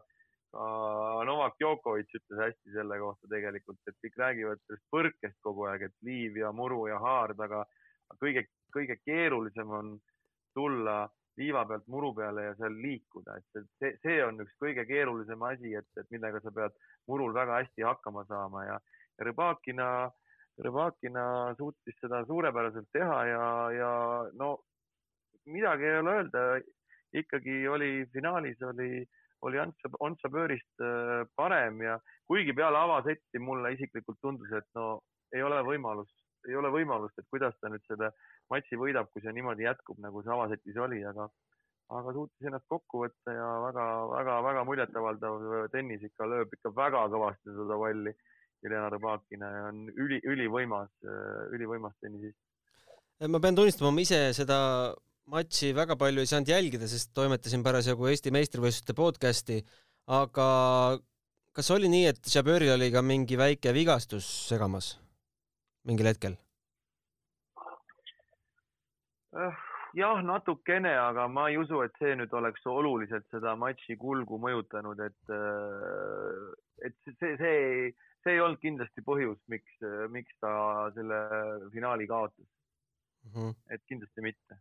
ka 0.51 1.25
Novak 1.27 1.59
Djokovic 1.59 2.11
ütles 2.19 2.41
hästi 2.43 2.73
selle 2.75 2.99
kohta 2.99 3.29
tegelikult, 3.31 3.79
et 3.87 3.99
kõik 4.03 4.17
räägivad 4.19 4.63
sellest 4.67 4.87
põrkest 4.95 5.39
kogu 5.47 5.67
aeg, 5.71 5.85
et 5.87 6.07
liiv 6.07 6.39
ja 6.41 6.51
muru 6.55 6.87
ja 6.91 6.99
haard, 7.03 7.39
aga 7.47 7.63
kõige, 8.19 8.47
kõige 8.75 8.99
keerulisem 9.05 9.71
on 9.79 9.93
tulla 10.55 11.03
liiva 11.41 11.65
pealt 11.67 11.87
muru 11.89 12.13
peale 12.15 12.45
ja 12.49 12.55
seal 12.59 12.75
liikuda, 12.85 13.37
et 13.39 13.69
see, 13.81 13.93
see 14.03 14.17
on 14.25 14.43
üks 14.45 14.57
kõige 14.61 14.85
keerulisem 14.89 15.43
asi, 15.49 15.75
et, 15.79 15.87
et 15.97 16.09
millega 16.13 16.41
sa 16.45 16.53
pead 16.55 16.75
murul 17.09 17.33
väga 17.37 17.63
hästi 17.63 17.87
hakkama 17.87 18.27
saama 18.29 18.65
ja, 18.67 18.81
ja 19.17 19.29
Rõbakina, 19.31 19.87
Rõbakina 20.67 21.25
suutis 21.59 21.97
seda 22.03 22.25
suurepäraselt 22.29 22.91
teha 22.93 23.23
ja, 23.31 23.47
ja 23.77 23.93
no 24.37 24.51
midagi 25.49 25.89
ei 25.89 26.03
ole 26.03 26.19
öelda, 26.19 26.45
ikkagi 27.17 27.63
oli 27.69 27.93
finaalis 28.13 28.61
oli 28.69 28.91
oli 29.43 29.59
Antsa 29.59 30.29
Pöörist 30.29 30.83
äh, 30.85 31.27
parem 31.37 31.81
ja 31.81 31.99
kuigi 32.29 32.53
peale 32.53 32.79
avasetti 32.79 33.39
mulle 33.41 33.73
isiklikult 33.73 34.19
tundus, 34.21 34.53
et 34.53 34.67
no 34.77 35.01
ei 35.33 35.43
ole 35.43 35.63
võimalust, 35.65 36.13
ei 36.49 36.57
ole 36.57 36.71
võimalust, 36.73 37.19
et 37.19 37.29
kuidas 37.31 37.57
ta 37.61 37.71
nüüd 37.73 37.85
selle 37.89 38.11
matši 38.53 38.79
võidab, 38.81 39.11
kui 39.13 39.23
see 39.25 39.35
niimoodi 39.37 39.67
jätkub, 39.67 40.01
nagu 40.03 40.23
see 40.25 40.33
avasetis 40.35 40.79
oli, 40.81 41.01
aga, 41.07 41.27
aga 41.99 42.15
suutis 42.17 42.49
ennast 42.49 42.69
kokku 42.71 43.05
võtta 43.05 43.35
ja 43.35 43.49
väga-väga-väga 43.67 44.65
muljetavaldav 44.69 45.47
tennis 45.75 46.05
ikka 46.07 46.29
lööb 46.31 46.53
ikka 46.57 46.75
väga 46.77 47.07
kõvasti 47.15 47.57
seda 47.57 47.81
palli. 47.85 48.15
Jelena 48.61 48.91
Rõbakina 48.93 49.49
ja 49.49 49.61
on 49.71 49.87
üli, 49.89 50.19
ülivõimas, 50.29 50.91
ülivõimas 51.57 51.95
tennisist. 52.05 52.37
ma 53.33 53.41
pean 53.41 53.57
tunnistama, 53.57 53.89
ma 53.97 54.03
ise 54.05 54.19
seda 54.37 54.59
matši 55.33 55.71
väga 55.73 55.97
palju 55.97 56.21
ei 56.21 56.29
saanud 56.29 56.53
jälgida, 56.53 56.89
sest 56.91 57.15
toimetasin 57.17 57.65
parasjagu 57.65 58.11
Eesti 58.11 58.35
meistrivõistluste 58.37 58.97
podcasti, 58.99 59.63
aga 60.13 60.49
kas 61.57 61.73
oli 61.73 61.89
nii, 61.89 62.11
et 62.13 62.35
Jaböril 62.35 62.75
oli 62.77 62.91
ka 62.93 63.01
mingi 63.01 63.41
väike 63.41 63.73
vigastus 63.73 64.29
segamas 64.51 64.99
mingil 65.89 66.11
hetkel? 66.11 66.37
Äh, 69.37 69.59
jah, 69.95 70.23
natukene, 70.27 70.93
aga 70.99 71.27
ma 71.29 71.49
ei 71.51 71.59
usu, 71.61 71.83
et 71.87 71.95
see 72.03 72.15
nüüd 72.19 72.33
oleks 72.37 72.67
oluliselt 72.67 73.27
seda 73.31 73.55
matši 73.59 73.97
kulgu 74.01 74.41
mõjutanud, 74.43 75.03
et, 75.07 75.35
äh, 75.35 76.89
et 76.89 76.97
see, 77.19 77.37
see, 77.43 77.93
see 78.25 78.35
ei 78.35 78.43
olnud 78.43 78.63
kindlasti 78.63 79.05
põhjus, 79.07 79.39
miks, 79.53 79.79
miks 80.11 80.35
ta 80.43 80.53
selle 80.97 81.21
finaali 81.75 82.09
kaotas 82.11 82.47
mm. 82.47 83.33
-hmm. 83.35 83.55
et 83.71 83.87
kindlasti 83.87 84.27
mitte 84.27 84.59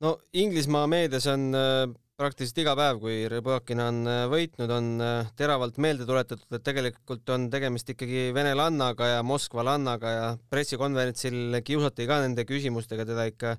no 0.00 0.18
Inglismaa 0.32 0.86
meedias 0.86 1.26
on 1.26 1.54
äh, 1.54 1.88
praktiliselt 2.16 2.62
iga 2.62 2.72
päev, 2.76 2.98
kui 3.00 3.16
Rõbakina 3.28 3.88
on 3.90 3.98
äh, 4.08 4.22
võitnud, 4.32 4.70
on 4.72 4.86
äh, 5.04 5.30
teravalt 5.36 5.76
meelde 5.82 6.06
tuletatud, 6.08 6.48
et 6.56 6.64
tegelikult 6.64 7.28
on 7.34 7.48
tegemist 7.52 7.90
ikkagi 7.92 8.30
venelannaga 8.36 9.10
ja 9.16 9.24
Moskva 9.26 9.66
lannaga 9.66 10.12
ja 10.14 10.30
pressikonverentsil 10.52 11.60
kiusati 11.66 12.08
ka 12.08 12.22
nende 12.24 12.46
küsimustega 12.48 13.04
teda 13.08 13.26
ikka, 13.28 13.52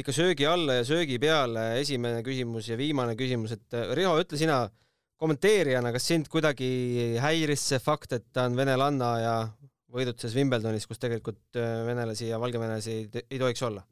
ikka 0.00 0.16
söögi 0.16 0.48
alla 0.48 0.80
ja 0.80 0.88
söögi 0.88 1.20
peale. 1.20 1.74
esimene 1.82 2.24
küsimus 2.24 2.72
ja 2.72 2.80
viimane 2.80 3.18
küsimus, 3.20 3.52
et 3.58 3.78
Riho, 3.92 4.16
ütle 4.22 4.40
sina 4.40 4.64
kommenteerijana, 5.20 5.92
kas 5.92 6.08
sind 6.08 6.32
kuidagi 6.32 7.18
häiris 7.20 7.68
see 7.68 7.82
fakt, 7.84 8.16
et 8.16 8.24
ta 8.32 8.48
on 8.48 8.56
venelanna 8.56 9.14
ja 9.20 9.34
võidutses 9.94 10.34
Wimbledonis, 10.34 10.88
kus 10.88 10.98
tegelikult 10.98 11.54
venelasi 11.54 12.32
ja 12.32 12.40
valgevenelasi 12.42 12.96
ei 13.28 13.38
tohiks 13.38 13.62
olla? 13.62 13.84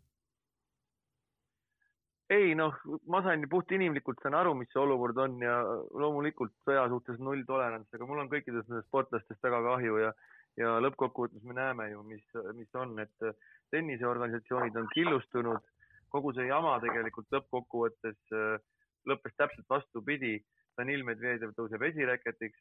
Ei 2.32 2.54
noh, 2.58 2.76
ma 3.12 3.20
sain 3.24 3.44
puhtinimlikult 3.50 4.20
saan 4.22 4.36
aru, 4.38 4.54
mis 4.58 4.70
see 4.72 4.80
olukord 4.80 5.18
on 5.20 5.40
ja 5.42 5.56
loomulikult 6.02 6.54
sõja 6.66 6.86
suhtes 6.92 7.18
null 7.20 7.44
tolerants, 7.48 7.90
aga 7.92 8.08
mul 8.08 8.22
on 8.22 8.30
kõikidest 8.32 8.70
nendest 8.70 8.88
sportlastest 8.88 9.48
väga 9.48 9.60
kahju 9.68 9.98
ja 10.06 10.12
ja 10.60 10.74
lõppkokkuvõttes 10.84 11.44
me 11.48 11.54
näeme 11.56 11.88
ju, 11.90 12.02
mis, 12.04 12.24
mis 12.58 12.74
on, 12.76 12.98
et 13.00 13.28
tenniseorganisatsioonid 13.72 14.76
on 14.76 14.88
killustunud, 14.92 15.70
kogu 16.12 16.32
see 16.36 16.48
jama 16.48 16.74
tegelikult 16.82 17.30
lõppkokkuvõttes 17.32 18.34
äh, 18.36 18.58
lõppes 19.08 19.36
täpselt 19.38 19.68
vastupidi. 19.70 20.40
Danil 20.76 21.02
Medvedjev 21.04 21.50
tõuseb 21.56 21.82
esireketiks, 21.84 22.60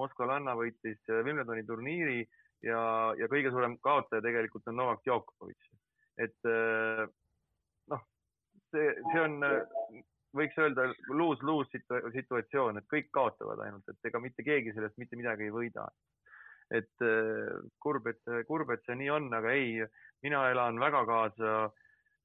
Moskva 0.00 0.30
Lanna 0.30 0.54
võitis 0.56 1.00
äh, 1.08 1.22
Wimbledoni 1.24 1.64
turniiri 1.68 2.20
ja, 2.64 2.82
ja 3.20 3.28
kõige 3.32 3.52
suurem 3.52 3.76
kaotaja 3.84 4.24
tegelikult 4.24 4.68
on 4.68 4.80
Novak 4.80 5.02
Djokovic. 5.04 5.72
et 6.20 6.48
äh, 6.48 7.06
see, 8.74 8.94
see 9.12 9.20
on, 9.22 9.38
võiks 10.36 10.58
öelda 10.62 10.86
lose-lose 11.10 11.80
situatsioon, 12.14 12.78
et 12.78 12.88
kõik 12.90 13.10
kaotavad 13.14 13.62
ainult, 13.64 13.88
et 13.90 14.10
ega 14.10 14.22
mitte 14.22 14.46
keegi 14.46 14.74
sellest 14.76 14.98
mitte 15.02 15.18
midagi 15.18 15.48
ei 15.48 15.54
võida. 15.54 15.88
et 16.70 17.02
kurb, 17.82 18.06
et, 18.06 18.20
kurb, 18.46 18.70
et 18.70 18.84
see 18.86 18.94
nii 18.94 19.08
on, 19.10 19.24
aga 19.34 19.50
ei, 19.58 19.80
mina 20.22 20.44
elan 20.52 20.78
väga 20.78 21.00
kaasa, 21.08 21.54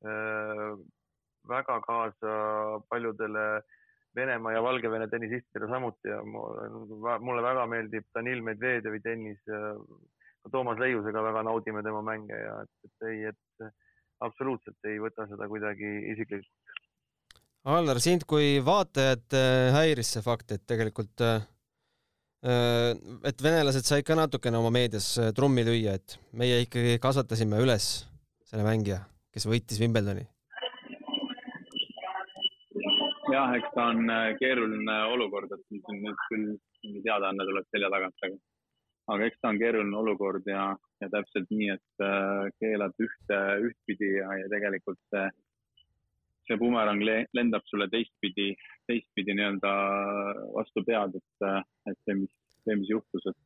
äh, 0.06 0.76
väga 1.50 1.80
kaasa 1.82 2.36
paljudele 2.90 3.48
Venemaa 4.16 4.54
ja 4.54 4.62
Valgevene 4.64 5.08
tennisistidele 5.12 5.68
samuti 5.68 6.08
ja 6.08 6.22
mulle 6.24 7.42
väga 7.44 7.66
meeldib 7.68 8.06
Danil 8.16 8.44
Medvedjevi 8.48 9.02
tennis. 9.04 9.42
Toomas 10.52 10.80
Leiusega 10.80 11.24
väga 11.26 11.42
naudime 11.44 11.82
tema 11.84 12.04
mänge 12.06 12.38
ja 12.38 12.54
et, 12.62 12.72
et 12.86 13.08
ei, 13.10 13.26
et 13.34 13.66
absoluutselt 14.24 14.88
ei 14.90 15.00
võta 15.02 15.28
seda 15.30 15.48
kuidagi 15.52 15.92
isiklikult. 16.14 16.52
Allar, 17.66 17.98
sind 17.98 18.28
kui 18.30 18.60
vaatajat 18.62 19.34
äh, 19.34 19.74
häiris 19.74 20.12
see 20.14 20.22
fakt, 20.22 20.52
et 20.54 20.62
tegelikult 20.70 21.24
äh, 21.26 21.42
äh, 22.46 22.92
et 23.26 23.42
venelased 23.42 23.88
said 23.90 24.06
ka 24.06 24.18
natukene 24.20 24.60
oma 24.60 24.70
meedias 24.76 25.08
trummi 25.38 25.66
lüüa, 25.66 25.96
et 25.98 26.20
meie 26.38 26.62
ikkagi 26.68 27.00
kasvatasime 27.02 27.58
üles 27.64 28.06
selle 28.46 28.66
mängija, 28.68 29.02
kes 29.34 29.50
võitis 29.50 29.82
Wimbledoni. 29.82 30.28
jah, 33.34 33.52
eks 33.58 33.74
ta 33.74 33.90
on 33.92 34.06
keeruline 34.40 35.00
olukord, 35.16 35.50
et 35.52 35.90
nüüd 35.90 36.22
küll 36.30 36.52
mingi 36.86 37.02
teadaanne 37.04 37.50
tuleb 37.50 37.66
selja 37.74 37.90
tagant, 37.92 38.28
aga 38.30 38.38
aga 39.16 39.28
eks 39.30 39.42
ta 39.42 39.50
on 39.50 39.60
keeruline 39.62 39.98
olukord 39.98 40.46
ja, 40.50 40.70
ja 41.04 41.10
täpselt 41.12 41.50
nii, 41.52 41.72
et 41.76 42.04
äh, 42.04 42.46
keelad 42.62 42.96
ühte, 43.02 43.40
ühtpidi 43.70 44.12
ja, 44.18 44.30
ja 44.42 44.52
tegelikult 44.52 45.02
see, 45.14 45.26
see 46.48 46.60
bumerang 46.62 47.02
lendab 47.06 47.66
sulle 47.70 47.88
teistpidi, 47.92 48.54
teistpidi 48.90 49.36
nii-öelda 49.36 49.74
vastu 50.56 50.86
pead, 50.88 51.18
et, 51.20 51.50
et 51.92 52.00
see, 52.06 52.20
mis, 52.22 52.32
see, 52.64 52.78
mis 52.80 52.92
juhtus, 52.92 53.28
et, 53.32 53.42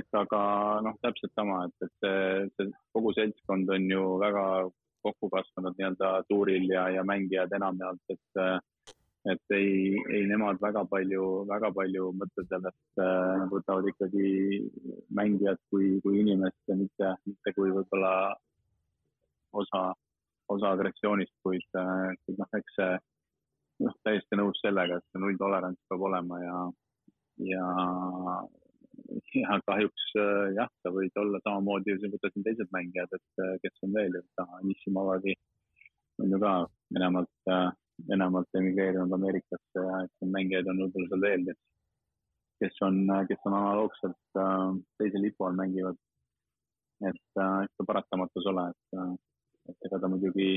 et 0.00 0.20
aga 0.20 0.42
noh, 0.84 0.98
täpselt 1.04 1.32
sama, 1.38 1.62
et, 1.68 1.86
et 1.86 1.94
see, 2.04 2.48
see 2.56 2.72
kogu 2.96 3.14
seltskond 3.16 3.70
on 3.76 3.88
ju 3.94 4.04
väga 4.24 4.44
kokku 5.06 5.30
kasvanud 5.32 5.78
nii-öelda 5.78 6.10
tuuril 6.28 6.66
ja, 6.72 6.88
ja 6.92 7.06
mängijad 7.06 7.54
enamjaolt, 7.54 8.02
et 8.12 8.42
et 9.26 9.54
ei, 9.56 9.98
ei 10.14 10.26
nemad 10.30 10.60
väga 10.62 10.84
palju, 10.90 11.22
väga 11.48 11.70
palju 11.74 12.10
mõtted 12.20 12.46
sellest 12.52 13.02
äh,, 13.02 13.32
nad 13.42 13.50
võtavad 13.50 13.88
ikkagi 13.90 14.28
mängijat 15.14 15.60
kui, 15.72 15.96
kui 16.04 16.20
inimest 16.22 16.70
ja 16.70 16.76
mitte, 16.78 17.14
mitte 17.26 17.54
kui 17.56 17.72
võib-olla 17.74 18.12
osa, 19.58 19.82
osa 20.54 20.70
agressioonist, 20.76 21.34
kuid, 21.42 21.66
äh, 21.76 22.14
kuid 22.24 22.38
noh, 22.38 22.52
eks 22.60 22.78
see 22.78 22.92
noh, 23.84 23.98
täiesti 24.06 24.38
nõus 24.38 24.62
sellega, 24.62 24.98
et 24.98 25.10
see 25.10 25.22
nulltolerants 25.22 25.82
peab 25.90 26.06
olema 26.08 26.38
ja, 26.42 26.62
ja, 27.50 27.66
ja 29.34 29.58
kahjuks 29.66 30.08
äh, 30.22 30.46
jah, 30.60 30.70
sa 30.82 30.94
võid 30.94 31.20
olla 31.20 31.42
samamoodi, 31.44 31.98
võta 32.06 32.30
siin 32.32 32.46
teised 32.46 32.70
mängijad, 32.74 33.12
et 33.18 33.44
äh, 33.44 33.58
kes 33.64 33.84
on 33.86 33.98
veel, 33.98 34.18
et 34.22 34.46
Anissimovagi 34.46 35.36
on 36.22 36.34
ju 36.34 36.40
ka 36.42 36.54
Venemaalt 36.94 37.52
äh, 37.52 37.68
Venemaalt 38.08 38.60
emigreerinud 38.60 39.12
Ameerikasse 39.12 39.82
ja 39.82 40.02
neid 40.04 40.32
mängijaid 40.34 40.70
on 40.70 40.82
võib-olla 40.84 41.10
seal 41.10 41.24
veel, 41.24 41.46
kes, 41.48 41.58
kes 42.62 42.80
on, 42.86 43.00
kes 43.30 43.46
on 43.50 43.56
analoogselt 43.58 44.40
äh, 44.42 44.70
teise 45.00 45.22
lipu 45.22 45.48
all 45.48 45.58
mängivad. 45.58 45.98
et 47.08 47.40
äh, 47.42 47.58
eks 47.64 47.76
ta 47.78 47.86
paratamatus 47.86 48.46
ole, 48.50 48.68
et, 48.70 48.98
äh, 48.98 49.14
et 49.70 49.86
ega 49.86 50.00
ta 50.02 50.10
muidugi, 50.10 50.48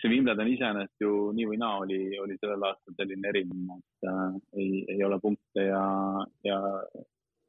see 0.00 0.10
Wimbledon 0.12 0.48
iseenesest 0.48 1.04
ju 1.04 1.32
nii 1.36 1.48
või 1.50 1.58
naa 1.60 1.82
oli, 1.82 2.00
oli 2.22 2.38
sellel 2.40 2.64
aastal 2.70 2.96
selline 2.96 3.28
eriline, 3.32 3.78
et 3.80 4.08
äh, 4.12 4.38
ei, 4.62 4.84
ei 4.94 5.04
ole 5.04 5.20
punkte 5.20 5.66
ja, 5.68 5.82
ja 6.48 6.58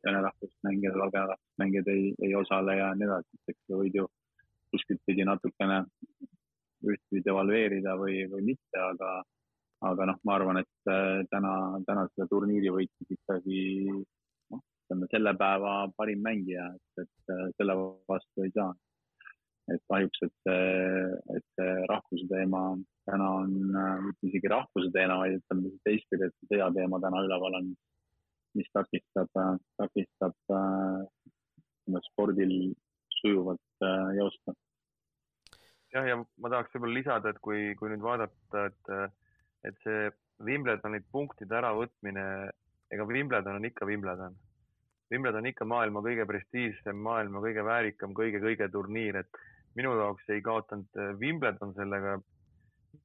vene 0.06 0.24
rahvust 0.26 0.58
mängijad, 0.68 0.98
valge 1.00 1.24
rahvust 1.34 1.62
mängijad 1.62 1.92
ei, 1.94 2.10
ei 2.26 2.36
osale 2.36 2.78
ja 2.80 2.92
nii 2.96 3.08
edasi, 3.08 3.40
et 3.40 3.54
eks 3.54 3.64
sa 3.68 3.80
võid 3.80 4.02
ju 4.02 4.08
kuskilt 4.74 5.02
pidi 5.08 5.26
natukene 5.26 5.84
ühtpidi 6.86 7.24
devalveerida 7.26 7.96
või, 8.00 8.24
või 8.32 8.46
mitte, 8.52 8.82
aga, 8.82 9.12
aga 9.90 10.10
noh, 10.12 10.20
ma 10.28 10.36
arvan, 10.38 10.62
et 10.62 10.92
äh, 10.92 11.24
täna, 11.32 11.54
täna 11.88 12.06
seda 12.14 12.28
turniiri 12.32 12.72
võitis 12.74 13.16
ikkagi 13.16 13.64
noh, 13.90 14.62
ütleme 14.62 15.10
selle 15.14 15.34
päeva 15.40 15.74
parim 15.98 16.24
mängija, 16.26 16.70
et, 16.76 17.04
et 17.06 17.34
äh, 17.36 17.50
selle 17.58 17.78
vastu 18.10 18.46
ei 18.46 18.54
saa. 18.56 18.72
et 19.70 19.84
kahjuks, 19.86 20.24
et 20.26 20.34
see, 20.48 20.70
et 21.38 21.44
see 21.60 21.74
rahvuse 21.92 22.26
teema 22.32 22.62
täna 23.06 23.28
on 23.44 23.52
äh, 23.78 24.00
mitte 24.08 24.32
isegi 24.32 24.50
rahvuse 24.50 24.90
teema, 24.96 25.20
vaid 25.22 25.38
ütleme 25.38 25.76
teistpidi, 25.86 26.26
et 26.26 26.36
see 26.40 26.56
sõjateema 26.56 27.02
täna 27.04 27.22
üleval 27.28 27.60
on, 27.60 27.68
mis 28.58 28.72
takistab, 28.74 29.30
takistab 29.78 30.56
äh, 30.58 31.04
spordil 32.08 32.74
sujuvalt 33.20 33.86
joosta 34.16 34.54
jah, 35.94 36.08
ja 36.08 36.18
ma 36.20 36.52
tahaks 36.52 36.74
võib-olla 36.76 36.98
lisada, 36.98 37.34
et 37.34 37.42
kui, 37.44 37.74
kui 37.80 37.92
nüüd 37.92 38.04
vaadata, 38.04 38.66
et, 38.70 38.92
et 39.70 39.86
see 39.86 40.10
Wimbledoni 40.46 41.02
punktide 41.12 41.58
äravõtmine, 41.60 42.26
ega 42.94 43.06
Wimbledon 43.10 43.60
on 43.60 43.68
ikka 43.68 43.88
Wimbledon. 43.90 44.38
Wimbledon 45.10 45.44
on 45.44 45.50
ikka 45.50 45.66
maailma 45.68 46.04
kõige 46.06 46.26
prestiižsem, 46.30 46.98
maailma 47.06 47.42
kõige 47.44 47.66
väärikam, 47.66 48.14
kõige-kõige 48.18 48.70
turniir, 48.72 49.24
et 49.24 49.42
minu 49.78 49.96
jaoks 49.98 50.30
ei 50.34 50.44
kaotanud 50.46 51.02
Wimbledon 51.22 51.74
sellega 51.78 52.20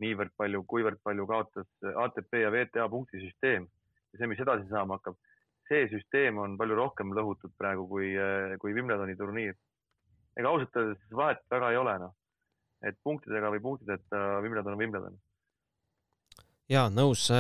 niivõrd 0.03 0.33
palju, 0.37 0.63
kuivõrd 0.69 1.01
palju 1.05 1.27
kaotas 1.29 1.69
ATP 2.05 2.41
ja 2.41 2.51
WTA 2.53 2.89
punktisüsteem 2.93 3.67
ja 3.67 4.19
see, 4.19 4.29
mis 4.31 4.41
edasi 4.43 4.67
saama 4.71 4.99
hakkab, 4.99 5.17
see 5.69 5.87
süsteem 5.93 6.39
on 6.41 6.59
palju 6.61 6.77
rohkem 6.79 7.13
lõhutud 7.17 7.55
praegu 7.59 7.87
kui, 7.89 8.13
kui 8.61 8.77
Wimbledoni 8.77 9.17
turniir. 9.17 9.57
ega 10.37 10.51
ausalt 10.51 10.77
öeldes 10.77 11.13
vahet 11.15 11.43
väga 11.51 11.71
ei 11.71 11.79
ole, 11.79 11.99
noh 12.03 12.15
et 12.83 12.99
punktidega 13.03 13.51
või 13.55 13.63
punktideta 13.63 14.41
Wimbledon 14.43 14.73
on 14.73 14.79
Wimbledon. 14.79 15.19
ja 16.69 16.89
nõus. 16.91 17.31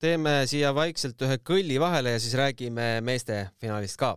teeme 0.00 0.46
siia 0.46 0.74
vaikselt 0.74 1.22
ühe 1.22 1.38
kõlli 1.38 1.80
vahele 1.80 2.16
ja 2.16 2.20
siis 2.20 2.34
räägime 2.34 3.00
meeste 3.00 3.48
finaalist 3.60 3.98
ka 4.00 4.16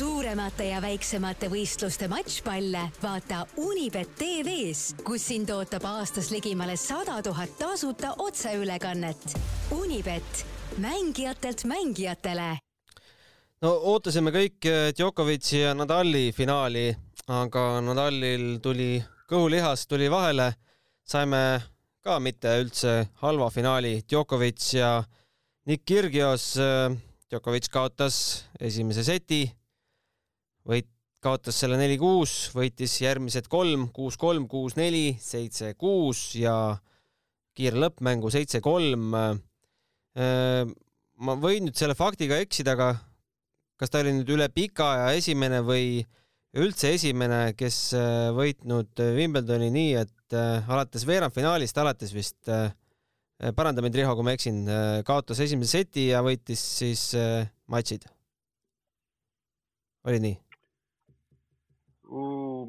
suuremate 0.00 0.64
ja 0.70 0.78
väiksemate 0.80 1.48
võistluste 1.52 2.06
matšpalle 2.08 2.86
vaata 3.02 3.42
Unibet 3.60 4.14
tv-s, 4.16 4.94
kus 5.04 5.26
sind 5.28 5.50
ootab 5.52 5.84
aastas 5.88 6.30
ligimale 6.32 6.76
sada 6.80 7.18
tuhat 7.24 7.52
tasuta 7.58 8.14
otseülekannet. 8.24 9.34
Unibet, 9.76 10.44
mängijatelt 10.78 11.64
mängijatele. 11.64 12.58
no 13.62 13.70
ootasime 13.92 14.30
kõik 14.32 14.68
Djokovic'i 14.96 15.60
ja 15.66 15.74
Nadali 15.74 16.32
finaali 16.32 16.96
aga 17.28 17.64
Nadalil 17.84 18.60
tuli 18.62 19.00
kõhulihas 19.30 19.86
tuli 19.90 20.08
vahele, 20.10 20.52
saime 21.06 21.60
ka 22.02 22.18
mitte 22.22 22.52
üldse 22.62 22.94
halva 23.20 23.50
finaali, 23.52 24.00
Djokovic 24.08 24.72
ja 24.74 25.00
Nick 25.68 25.84
Kyrgios. 25.86 26.54
Djokovic 27.30 27.68
kaotas 27.70 28.16
esimese 28.58 29.04
seti, 29.06 29.44
võit, 30.66 30.88
kaotas 31.22 31.60
selle 31.62 31.76
neli-kuus, 31.78 32.48
võitis 32.56 32.96
järgmised 33.04 33.46
kolm, 33.52 33.86
kuus-kolm, 33.94 34.48
kuus-neli, 34.50 35.12
seitse-kuus 35.22 36.24
ja 36.40 36.56
kiire 37.54 37.78
lõppmängu 37.78 38.32
seitse-kolm. 38.34 39.14
ma 41.20 41.36
võin 41.38 41.68
nüüd 41.68 41.76
selle 41.78 41.94
faktiga 41.94 42.40
eksida, 42.42 42.74
aga 42.74 42.96
kas 43.78 43.92
ta 43.92 44.00
oli 44.02 44.16
nüüd 44.16 44.34
üle 44.34 44.48
pika 44.50 44.88
aja 44.96 45.12
esimene 45.20 45.60
või 45.62 46.02
üldse 46.58 46.94
esimene, 46.96 47.52
kes 47.58 47.78
äh, 47.94 48.30
võitnud 48.34 48.98
äh, 49.02 49.14
Wimbledoni 49.18 49.70
nii, 49.74 49.94
et 50.02 50.36
äh, 50.36 50.70
alates 50.70 51.06
veerandfinaalist 51.06 51.78
alates 51.78 52.14
vist, 52.14 52.50
paranda 53.56 53.80
mind, 53.80 53.96
Riho, 53.96 54.12
kui 54.18 54.26
ma 54.26 54.34
eksin, 54.36 54.58
kaotas 55.06 55.38
esimese 55.40 55.78
seti 55.78 56.10
ja 56.10 56.20
võitis 56.20 56.60
siis 56.80 57.06
matšid. 57.72 58.04
oli 60.10 60.22
nii? 60.26 60.38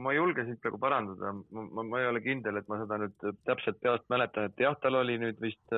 ma 0.01 0.13
ei 0.13 0.17
julge 0.17 0.45
sind 0.45 0.57
praegu 0.61 0.77
parandada, 0.81 1.33
ma, 1.51 1.83
ma 1.83 1.99
ei 1.99 2.07
ole 2.07 2.21
kindel, 2.23 2.55
et 2.57 2.67
ma 2.71 2.77
seda 2.79 2.97
nüüd 3.01 3.25
täpselt 3.45 3.77
peast 3.83 4.05
mäletan, 4.09 4.47
et 4.47 4.63
jah, 4.63 4.73
tal 4.81 4.95
oli 5.01 5.17
nüüd 5.21 5.37
vist 5.43 5.75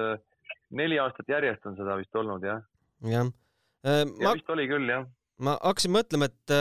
neli 0.71 0.99
aastat 1.01 1.31
järjest 1.31 1.65
on 1.67 1.75
seda 1.79 1.97
vist 1.99 2.15
olnud, 2.15 2.45
jah? 2.45 2.61
jah. 3.09 3.31
ja 3.83 4.03
ma, 4.05 4.35
vist 4.35 4.51
oli 4.53 4.67
küll, 4.69 4.87
jah. 4.93 5.07
ma 5.43 5.57
hakkasin 5.57 5.95
mõtlema, 5.95 6.29
et 6.29 6.55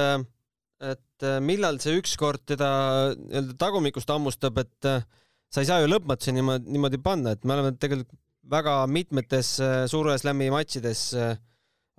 et 0.82 1.26
äh, 1.26 1.38
millal 1.44 1.78
see 1.82 1.94
ükskord 2.00 2.42
teda 2.48 2.68
nii-öelda 3.14 3.54
tagumikust 3.60 4.10
hammustab, 4.10 4.58
et 4.62 4.88
äh, 4.88 5.04
sa 5.52 5.62
ei 5.62 5.68
saa 5.68 5.82
ju 5.82 5.90
lõpmatuseni 5.90 6.40
niimoodi, 6.40 6.74
niimoodi 6.74 7.00
panna, 7.02 7.36
et 7.36 7.46
me 7.46 7.54
oleme 7.56 7.76
tegelikult 7.78 8.18
väga 8.52 8.80
mitmetes 8.90 9.54
äh, 9.62 9.78
suure 9.90 10.16
slam'i 10.18 10.50
matšides, 10.50 11.04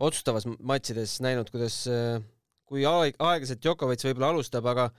otsustavas 0.03 0.47
matšides 0.59 1.19
näinud, 1.23 1.47
kuidas, 1.53 1.85
kui 2.67 2.83
aeg, 2.89 3.15
aeglaselt 3.21 3.61
Djokovic 3.63 4.03
võib-olla 4.03 4.33
alustab, 4.33 4.67
aga 4.67 4.89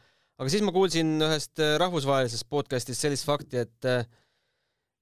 aga 0.40 0.50
siis 0.50 0.64
ma 0.64 0.72
kuulsin 0.74 1.18
ühest 1.22 1.60
rahvusvahelisest 1.82 2.46
podcast'ist 2.50 3.04
sellist 3.04 3.26
fakti, 3.28 3.66
et 3.66 3.90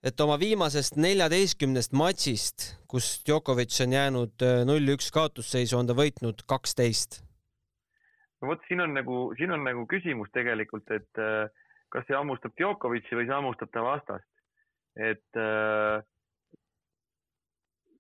et 0.03 0.23
oma 0.25 0.35
viimasest 0.41 0.97
neljateistkümnest 0.99 1.95
matšist, 1.95 2.73
kus 2.91 3.21
Djokovic 3.29 3.77
on 3.85 3.95
jäänud 3.95 4.47
null-üks 4.67 5.13
kaotusseisu, 5.15 5.77
on 5.79 5.87
ta 5.87 5.95
võitnud 5.95 6.43
kaksteist 6.51 7.21
no 8.43 8.51
vot, 8.51 8.63
siin 8.69 8.83
on 8.85 8.95
nagu, 8.97 9.19
siin 9.39 9.55
on 9.55 9.65
nagu 9.65 9.87
küsimus 9.91 10.31
tegelikult, 10.35 10.91
et 10.91 11.23
äh, 11.23 11.47
kas 11.93 12.07
see 12.09 12.17
hammustab 12.17 12.55
Djokovic'i 12.59 13.19
või 13.19 13.29
see 13.29 13.37
hammustab 13.37 13.73
ta 13.73 13.85
vastast. 13.87 14.29
et 14.97 15.41
äh, 15.41 16.03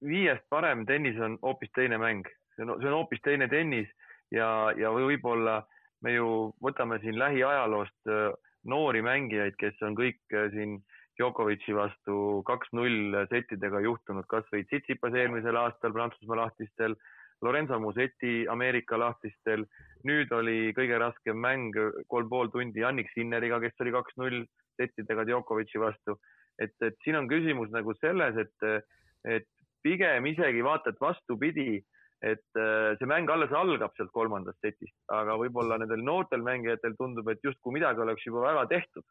viiest 0.05 0.45
parem 0.53 0.85
tennis 0.87 1.17
on 1.23 1.39
hoopis 1.41 1.71
teine 1.73 1.97
mäng, 2.03 2.27
see 2.57 2.67
on, 2.67 2.75
see 2.81 2.91
on 2.91 2.99
hoopis 2.99 3.23
teine 3.25 3.49
tennis 3.49 3.89
ja, 4.35 4.73
ja 4.77 4.91
võib-olla 4.93 5.63
me 6.05 6.17
ju 6.17 6.51
võtame 6.61 6.99
siin 7.01 7.17
lähiajaloost 7.21 8.13
äh, 8.13 8.33
noori 8.69 9.03
mängijaid, 9.03 9.57
kes 9.61 9.81
on 9.87 9.97
kõik 9.99 10.21
äh, 10.37 10.51
siin 10.53 10.83
Djokovic'i 11.17 11.75
vastu 11.77 12.43
kaks-null 12.49 13.17
settidega 13.31 13.83
juhtunud, 13.85 14.25
kasvõi 14.29 14.65
Tsitsipas 14.65 15.17
eelmisel 15.17 15.59
aastal 15.61 15.93
Prantsusmaa 15.93 16.45
lahtistel 16.45 16.97
Lorenzo 17.43 17.79
Musetti 17.81 18.47
Ameerika 18.49 18.99
lahtistel. 18.99 19.67
nüüd 20.03 20.33
oli 20.35 20.73
kõige 20.75 20.99
raskem 20.99 21.39
mäng 21.39 21.77
kolm 22.11 22.29
pool 22.29 22.49
tundi 22.51 22.83
Jannik 22.83 23.11
Sinneriga, 23.15 23.61
kes 23.63 23.79
oli 23.81 23.93
kaks-null 23.95 24.45
settidega 24.81 25.25
Djokovic'i 25.25 25.79
vastu. 25.79 26.19
et, 26.59 26.75
et 26.83 26.97
siin 27.05 27.17
on 27.17 27.29
küsimus 27.29 27.71
nagu 27.73 27.95
selles, 28.01 28.37
et, 28.37 28.85
et 29.25 29.47
pigem 29.83 30.27
isegi 30.27 30.63
vaata, 30.63 30.91
et 30.91 31.01
vastupidi, 31.01 31.81
et 32.23 32.59
äh, 32.61 32.93
see 32.99 33.09
mäng 33.11 33.31
alles 33.31 33.51
algab 33.57 33.95
sealt 33.97 34.13
kolmandast 34.15 34.61
setist, 34.63 34.95
aga 35.11 35.35
võib-olla 35.41 35.79
nendel 35.81 36.05
noortel 36.07 36.45
mängijatel 36.47 36.95
tundub, 36.99 37.29
et 37.29 37.43
justkui 37.43 37.75
midagi 37.79 38.05
oleks 38.05 38.27
juba 38.27 38.45
väga 38.47 38.67
tehtud. 38.71 39.05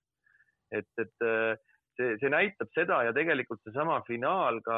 et, 0.72 0.88
et 1.04 1.26
äh, 1.28 1.58
see, 1.98 2.16
see 2.22 2.32
näitab 2.32 2.70
seda 2.76 3.02
ja 3.04 3.12
tegelikult 3.16 3.60
seesama 3.66 4.00
finaal 4.08 4.62
ka 4.64 4.78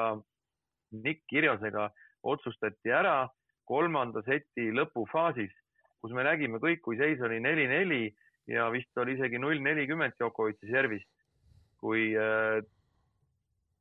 Nick 1.04 1.22
Kirjosega 1.30 1.90
otsustati 2.24 2.94
ära 2.94 3.28
kolmanda 3.70 4.24
seti 4.28 4.70
lõpufaasis, 4.76 5.52
kus 6.04 6.14
me 6.16 6.26
nägime 6.28 6.60
kõik, 6.64 6.82
kui 6.84 7.00
seis 7.00 7.22
oli 7.24 7.40
neli-neli 7.44 8.06
ja 8.52 8.68
vist 8.74 8.98
oli 9.00 9.16
isegi 9.16 9.40
null 9.40 9.62
nelikümmend 9.64 10.18
Djokovic'i 10.20 10.72
servist, 10.72 11.10
kui 11.80 12.12
äh, 12.20 12.60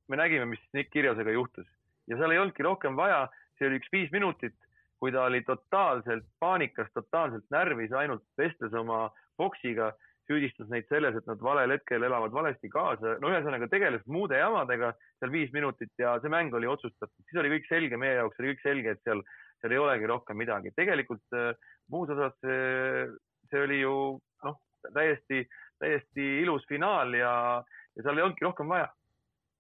me 0.09 0.19
nägime, 0.19 0.47
mis 0.53 0.63
Nick 0.77 0.93
Kirjasega 0.95 1.35
juhtus 1.35 1.67
ja 2.11 2.19
seal 2.19 2.35
ei 2.35 2.41
olnudki 2.43 2.67
rohkem 2.67 2.97
vaja, 2.99 3.27
see 3.59 3.69
oli 3.69 3.81
üks 3.81 3.91
viis 3.93 4.13
minutit, 4.15 4.55
kui 5.03 5.13
ta 5.15 5.27
oli 5.27 5.43
totaalselt 5.47 6.27
paanikas, 6.43 6.91
totaalselt 6.95 7.47
närvis, 7.55 7.93
ainult 7.97 8.25
vestles 8.39 8.75
oma 8.79 9.05
boksiga, 9.39 9.93
süüdistas 10.31 10.69
neid 10.71 10.87
selles, 10.87 11.17
et 11.19 11.27
nad 11.27 11.41
valel 11.43 11.75
hetkel 11.75 12.05
elavad 12.07 12.35
valesti 12.35 12.71
kaasa. 12.71 13.17
no 13.21 13.33
ühesõnaga 13.33 13.67
tegeles 13.71 14.05
muude 14.07 14.39
jamadega 14.39 14.93
seal 15.19 15.33
viis 15.35 15.51
minutit 15.55 15.91
ja 15.99 16.15
see 16.23 16.31
mäng 16.31 16.55
oli 16.55 16.71
otsustatud, 16.71 17.25
siis 17.27 17.41
oli 17.43 17.51
kõik 17.57 17.67
selge, 17.69 17.99
meie 17.99 18.21
jaoks 18.21 18.39
oli 18.39 18.53
kõik 18.53 18.63
selge, 18.63 18.95
et 18.95 19.03
seal 19.03 19.25
seal 19.63 19.77
ei 19.77 19.83
olegi 19.83 20.09
rohkem 20.11 20.39
midagi. 20.39 20.73
tegelikult 20.77 21.39
äh, 21.39 21.53
muus 21.91 22.11
osas 22.11 22.35
see, 22.43 23.07
see 23.51 23.63
oli 23.67 23.81
ju 23.83 23.95
noh, 24.47 24.59
täiesti, 24.95 25.45
täiesti 25.83 26.27
ilus 26.43 26.67
finaal 26.71 27.15
ja, 27.17 27.35
ja 27.97 28.05
seal 28.05 28.19
ei 28.19 28.27
olnudki 28.27 28.47
rohkem 28.49 28.75
vaja. 28.75 28.91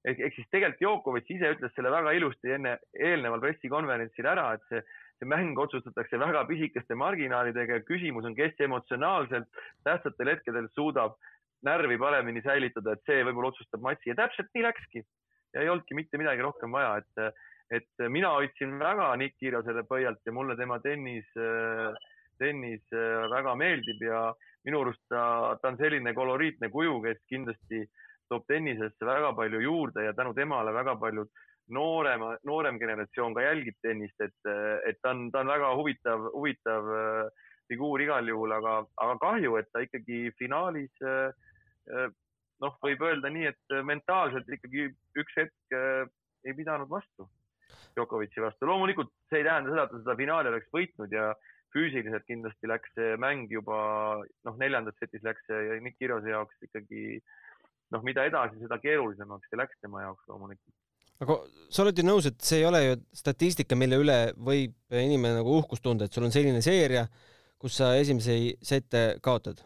ehk, 0.05 0.19
ehk 0.27 0.35
siis 0.35 0.51
tegelikult 0.51 0.81
Djokovic 0.83 1.31
ise 1.31 1.55
ütles 1.57 1.75
selle 1.77 1.93
väga 1.95 2.15
ilusti 2.19 2.57
enne, 2.57 2.77
eelneval 2.99 3.43
pressikonverentsil 3.45 4.27
ära, 4.27 4.49
et 4.57 4.65
see, 4.71 4.83
see 5.21 5.31
mäng 5.31 5.59
otsustatakse 5.63 6.19
väga 6.19 6.43
pisikeste 6.49 6.99
marginaalidega 6.99 7.79
ja 7.79 7.87
küsimus 7.87 8.27
on, 8.27 8.35
kes 8.39 8.59
emotsionaalselt 8.67 9.63
tähtsatel 9.87 10.35
hetkedel 10.35 10.67
suudab 10.75 11.15
närvi 11.63 11.99
paremini 11.99 12.43
säilitada, 12.43 12.97
et 12.97 13.07
see 13.07 13.23
võib-olla 13.23 13.53
otsustab 13.53 13.85
matši 13.87 14.11
ja 14.11 14.19
täpselt 14.25 14.51
nii 14.55 14.67
läkski. 14.67 15.05
ja 15.55 15.63
ei 15.63 15.69
olnudki 15.69 15.95
mitte 15.95 16.19
midagi 16.19 16.43
rohkem 16.43 16.73
vaja, 16.73 16.97
et 16.99 17.43
et 17.73 18.05
mina 18.13 18.35
hoidsin 18.37 18.77
väga 18.81 19.15
Nick 19.17 19.39
Kirjasele 19.41 19.85
pöialt 19.89 20.21
ja 20.27 20.33
mulle 20.33 20.57
tema 20.57 20.79
tennis, 20.85 21.29
tennis 22.39 22.85
väga 23.33 23.55
meeldib 23.57 24.03
ja 24.05 24.27
minu 24.67 24.83
arust 24.85 25.03
ta, 25.09 25.57
ta 25.61 25.73
on 25.73 25.79
selline 25.81 26.13
koloriitne 26.15 26.69
kuju, 26.73 26.99
kes 27.07 27.23
kindlasti 27.31 27.83
toob 28.29 28.45
tennisesse 28.49 29.07
väga 29.07 29.33
palju 29.39 29.63
juurde 29.65 30.05
ja 30.07 30.13
tänu 30.17 30.35
temale 30.37 30.75
väga 30.75 30.97
paljud 31.01 31.31
noorema, 31.73 32.35
noorem 32.45 32.79
generatsioon 32.81 33.35
ka 33.35 33.45
jälgib 33.47 33.79
tennist, 33.83 34.21
et, 34.21 34.51
et 34.89 34.99
ta 35.01 35.15
on, 35.15 35.29
ta 35.33 35.41
on 35.41 35.53
väga 35.53 35.73
huvitav, 35.79 36.29
huvitav 36.35 36.89
figuur 37.71 38.03
igal 38.05 38.29
juhul, 38.29 38.53
aga, 38.53 38.81
aga 39.01 39.19
kahju, 39.23 39.57
et 39.61 39.71
ta 39.73 39.85
ikkagi 39.85 40.33
finaalis 40.39 40.93
noh, 42.63 42.75
võib 42.85 43.07
öelda 43.07 43.31
nii, 43.33 43.47
et 43.49 43.77
mentaalselt 43.87 44.51
ikkagi 44.59 44.91
üks 45.23 45.39
hetk 45.39 45.79
ei 46.43 46.57
pidanud 46.59 46.91
vastu 46.91 47.29
Djokovic'i 47.97 48.43
vastu. 48.45 48.67
loomulikult 48.69 49.11
see 49.31 49.41
ei 49.43 49.47
tähenda 49.49 49.73
seda, 49.73 49.87
et 49.87 49.95
ta 49.95 50.03
seda 50.03 50.19
finaali 50.19 50.53
oleks 50.53 50.71
võitnud 50.75 51.15
ja 51.15 51.33
füüsiliselt 51.73 52.27
kindlasti 52.29 52.69
läks 52.69 52.93
see 52.97 53.17
mäng 53.21 53.51
juba 53.53 53.79
noh, 54.21 54.57
neljandas 54.61 54.97
setis 55.01 55.25
läks 55.25 55.45
see 55.49 55.81
Nick 55.85 55.99
Kirose 56.01 56.33
jaoks 56.33 56.69
ikkagi 56.69 57.19
noh, 57.93 58.05
mida 58.07 58.27
edasi, 58.29 58.61
seda 58.63 58.79
keerulisemaks 58.83 59.51
see 59.51 59.61
läks 59.61 59.81
tema 59.81 60.05
jaoks 60.05 60.29
loomulikult. 60.31 60.77
aga 61.25 61.39
sa 61.71 61.85
oled 61.85 61.99
ju 61.99 62.07
nõus, 62.07 62.29
et 62.29 62.41
see 62.45 62.63
ei 62.63 62.69
ole 62.69 62.85
ju 62.85 62.97
statistika, 63.23 63.79
mille 63.79 64.01
üle 64.05 64.19
võib 64.37 64.97
inimene 65.03 65.39
nagu 65.41 65.59
uhkust 65.61 65.85
tunda, 65.85 66.09
et 66.09 66.15
sul 66.15 66.29
on 66.29 66.35
selline 66.35 66.63
seeria, 66.65 67.07
kus 67.63 67.79
sa 67.79 67.95
esimesi 67.97 68.57
sette 68.61 69.05
kaotad 69.23 69.63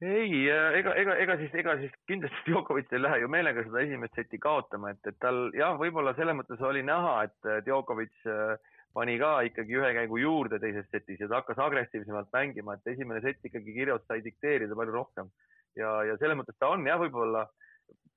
ei, 0.00 0.46
ega, 0.78 0.94
ega, 1.00 1.14
ega 1.24 1.36
siis, 1.40 1.54
ega 1.58 1.76
siis 1.80 1.94
kindlasti 2.06 2.42
Djokovic 2.46 2.92
ei 2.92 3.02
lähe 3.02 3.20
ju 3.24 3.30
meelega 3.32 3.64
seda 3.66 3.82
esimest 3.82 4.18
seti 4.18 4.38
kaotama, 4.42 4.92
et, 4.94 5.00
et 5.10 5.18
tal 5.22 5.48
jah, 5.58 5.76
võib-olla 5.80 6.14
selles 6.18 6.38
mõttes 6.38 6.62
oli 6.64 6.84
näha, 6.86 7.14
et 7.26 7.50
Djokovic 7.66 8.26
äh, 8.30 8.56
pani 8.94 9.18
ka 9.20 9.32
ikkagi 9.48 9.78
ühe 9.78 9.92
käigu 10.00 10.20
juurde 10.22 10.58
teises 10.62 10.86
setis 10.92 11.20
ja 11.22 11.28
ta 11.28 11.40
hakkas 11.42 11.60
agressiivsemalt 11.66 12.30
mängima, 12.34 12.76
et 12.78 12.92
esimene 12.94 13.22
sett 13.24 13.44
ikkagi 13.44 13.74
kirjas 13.74 14.04
sai 14.06 14.22
dikteerida 14.24 14.78
palju 14.78 14.94
rohkem. 14.94 15.32
ja, 15.78 15.90
ja 16.08 16.16
selles 16.18 16.38
mõttes 16.38 16.56
ta 16.58 16.70
on 16.74 16.86
jah, 16.86 16.98
võib-olla 17.02 17.46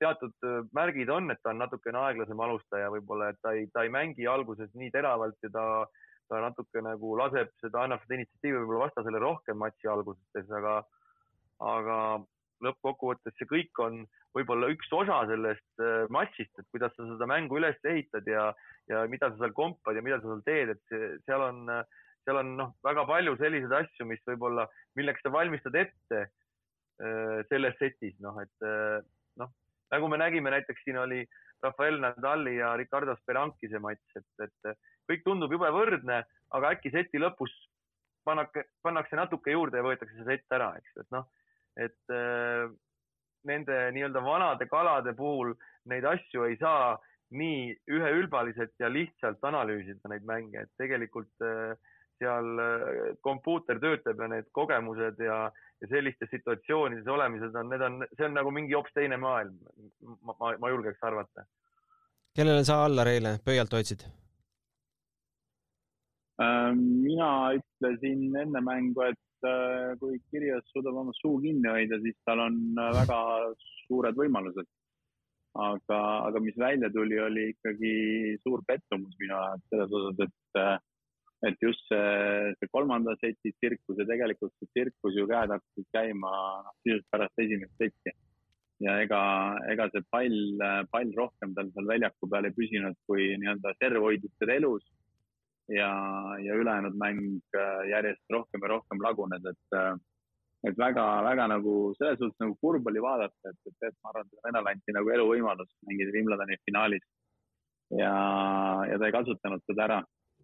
teatud 0.02 0.46
äh, 0.46 0.62
märgid 0.74 1.10
on, 1.10 1.30
et 1.30 1.42
ta 1.42 1.52
on 1.52 1.60
natukene 1.62 1.98
aeglasem 1.98 2.40
alustaja, 2.40 2.90
võib-olla, 2.94 3.30
et 3.32 3.42
ta 3.42 3.52
ei, 3.58 3.68
ta 3.74 3.84
ei 3.86 3.92
mängi 3.92 4.26
alguses 4.30 4.72
nii 4.74 4.90
teravalt 4.94 5.38
ja 5.46 5.50
ta, 5.54 5.66
ta 6.30 6.40
natuke 6.42 6.82
nagu 6.84 7.14
laseb 7.20 7.52
seda, 7.60 7.84
annab 7.84 8.02
seda 8.04 8.18
initsiatiivi 8.18 8.58
võib-olla 8.62 8.88
vastasele 8.88 9.22
rohkem 9.22 9.62
matši 9.62 9.92
alguses, 9.92 10.50
aga 10.58 10.80
aga 11.62 11.96
lõppkokkuvõttes 12.62 13.34
see 13.38 13.48
kõik 13.50 13.80
on 13.82 14.02
võib-olla 14.36 14.70
üks 14.72 14.90
osa 14.94 15.22
sellest 15.30 15.82
äh, 15.82 16.04
matšist, 16.14 16.52
et 16.58 16.68
kuidas 16.74 16.94
sa 16.96 17.06
seda 17.08 17.28
mängu 17.30 17.58
üles 17.60 17.78
ehitad 17.88 18.28
ja, 18.28 18.50
ja 18.90 19.02
mida 19.10 19.30
sa 19.32 19.40
seal 19.40 19.54
kompad 19.56 19.98
ja 19.98 20.04
mida 20.04 20.20
sa 20.20 20.30
seal 20.30 20.44
teed, 20.46 20.74
et 20.74 20.82
see, 20.92 21.10
seal 21.26 21.44
on, 21.48 21.64
seal 22.26 22.40
on 22.42 22.54
noh, 22.60 22.74
väga 22.86 23.04
palju 23.08 23.36
selliseid 23.40 23.74
asju, 23.82 24.06
mis 24.08 24.22
võib-olla, 24.28 24.68
milleks 24.98 25.24
sa 25.24 25.34
valmistad 25.34 25.78
ette 25.82 26.22
äh, 26.22 27.38
selles 27.50 27.76
setis, 27.80 28.16
noh, 28.24 28.38
et 28.42 28.68
äh, 28.68 29.00
noh, 29.42 29.52
nagu 29.94 30.12
me 30.12 30.20
nägime, 30.22 30.54
näiteks 30.54 30.86
siin 30.86 31.00
oli 31.02 31.24
Rafael 31.62 32.00
Nadali 32.02 32.56
ja 32.56 32.72
Ricardo 32.78 33.14
Speranki 33.20 33.68
see 33.70 33.82
matš, 33.82 34.16
et, 34.18 34.48
et 34.48 34.80
kõik 35.10 35.26
tundub 35.26 35.52
jube 35.54 35.68
võrdne, 35.74 36.22
aga 36.56 36.72
äkki 36.74 36.90
seti 36.94 37.20
lõpus 37.22 37.52
pannake, 38.26 38.64
pannakse 38.82 39.18
natuke 39.18 39.52
juurde 39.54 39.78
ja 39.78 39.86
võetakse 39.86 40.16
see 40.16 40.26
sett 40.26 40.56
ära, 40.56 40.72
eks 40.78 40.96
ju, 40.96 41.04
et 41.04 41.14
noh 41.14 41.28
et 41.76 42.12
äh, 42.12 42.68
nende 43.48 43.78
nii-öelda 43.96 44.22
vanade 44.24 44.68
kalade 44.70 45.14
puhul 45.18 45.54
neid 45.90 46.04
asju 46.06 46.44
ei 46.46 46.58
saa 46.60 46.94
nii 47.32 47.72
üheülbaliselt 47.88 48.74
ja 48.78 48.90
lihtsalt 48.92 49.44
analüüsida 49.48 50.10
neid 50.12 50.26
mänge, 50.28 50.66
et 50.66 50.72
tegelikult 50.80 51.46
äh, 51.46 51.74
seal 52.20 52.62
äh, 52.62 53.16
kompuuter 53.24 53.80
töötab 53.82 54.20
ja 54.20 54.28
need 54.34 54.50
kogemused 54.52 55.20
ja, 55.24 55.38
ja 55.80 55.90
sellistes 55.90 56.30
situatsioonides 56.30 57.08
olemised 57.08 57.56
on, 57.56 57.70
need 57.72 57.86
on, 57.88 58.00
see 58.12 58.28
on 58.28 58.36
nagu 58.36 58.52
mingi 58.54 58.76
hoopis 58.76 58.94
teine 58.98 59.18
maailm. 59.20 59.56
ma, 60.20 60.36
ma, 60.38 60.56
ma 60.58 60.72
julgeks 60.74 61.02
arvata. 61.08 61.46
kellele 62.36 62.64
sa 62.68 62.84
Allar 62.84 63.10
eile 63.14 63.38
pöialt 63.44 63.72
hoidsid? 63.72 64.04
mina 66.42 67.52
ütlesin 67.54 68.32
enne 68.40 68.60
mängu, 68.64 69.04
et 69.06 69.18
kui 70.00 70.20
Kirjas 70.30 70.64
suudab 70.72 70.98
oma 71.02 71.12
suu 71.18 71.40
kinni 71.42 71.68
hoida, 71.70 71.98
siis 72.04 72.16
tal 72.28 72.44
on 72.46 72.56
äh, 72.78 72.92
väga 73.00 73.18
suured 73.86 74.18
võimalused. 74.18 74.68
aga, 75.62 75.98
aga 76.28 76.40
mis 76.40 76.56
välja 76.56 76.88
tuli, 76.88 77.18
oli 77.20 77.50
ikkagi 77.52 77.92
suur 78.40 78.62
pettumus 78.64 79.12
minu 79.20 79.34
jaoks 79.34 79.66
selles 79.68 79.92
osas, 79.98 80.22
et, 80.24 80.60
äh, 80.62 80.78
et 81.48 81.58
just 81.60 81.84
see, 81.90 82.54
see 82.56 82.70
kolmanda 82.72 83.12
seti 83.20 83.52
tsirkus 83.58 84.00
ja 84.00 84.06
tegelikult 84.08 84.54
see 84.56 84.70
tsirkus 84.70 85.18
ju 85.18 85.26
käed 85.28 85.52
hakkasid 85.52 85.88
käima 85.92 86.32
sisuliselt 86.80 87.10
pärast 87.12 87.44
esimest 87.44 87.76
setti. 87.76 88.16
ja 88.82 88.96
ega, 89.04 89.20
ega 89.70 89.90
see 89.92 90.02
pall, 90.10 90.38
pall 90.90 91.12
rohkem 91.18 91.52
tal 91.54 91.68
seal 91.74 91.90
väljaku 91.90 92.30
peal 92.32 92.48
ei 92.48 92.56
püsinud, 92.56 92.96
kui 93.06 93.28
nii-öelda 93.42 93.76
serv 93.78 94.08
hoidis 94.08 94.32
teda 94.40 94.56
elus 94.58 94.88
ja, 95.68 95.90
ja 96.42 96.54
ülejäänud 96.54 96.96
mäng 96.98 97.20
äh, 97.56 97.88
järjest 97.90 98.24
rohkem 98.30 98.62
ja 98.62 98.72
rohkem 98.74 99.02
lagunes, 99.02 99.44
et, 99.46 99.76
äh, 99.78 99.94
et 100.68 100.78
väga-väga 100.78 101.48
nagu 101.54 101.74
selles 101.98 102.18
suhtes 102.18 102.38
nagu 102.42 102.56
kurb 102.60 102.86
oli 102.86 103.02
vaadata, 103.02 103.50
et, 103.50 103.60
et 103.66 103.76
Peep 103.80 103.98
Marran, 104.04 104.30
venelane 104.46 104.76
anti 104.76 104.96
nagu 104.96 105.10
eluvõimalus 105.16 105.70
mängida 105.88 106.14
Wimbledoni 106.16 106.58
finaalis. 106.66 107.06
ja, 107.92 108.14
ja 108.88 108.98
ta 108.98 109.06
ei 109.06 109.12
kasutanud 109.12 109.64
seda 109.68 109.84
ära, 109.84 109.98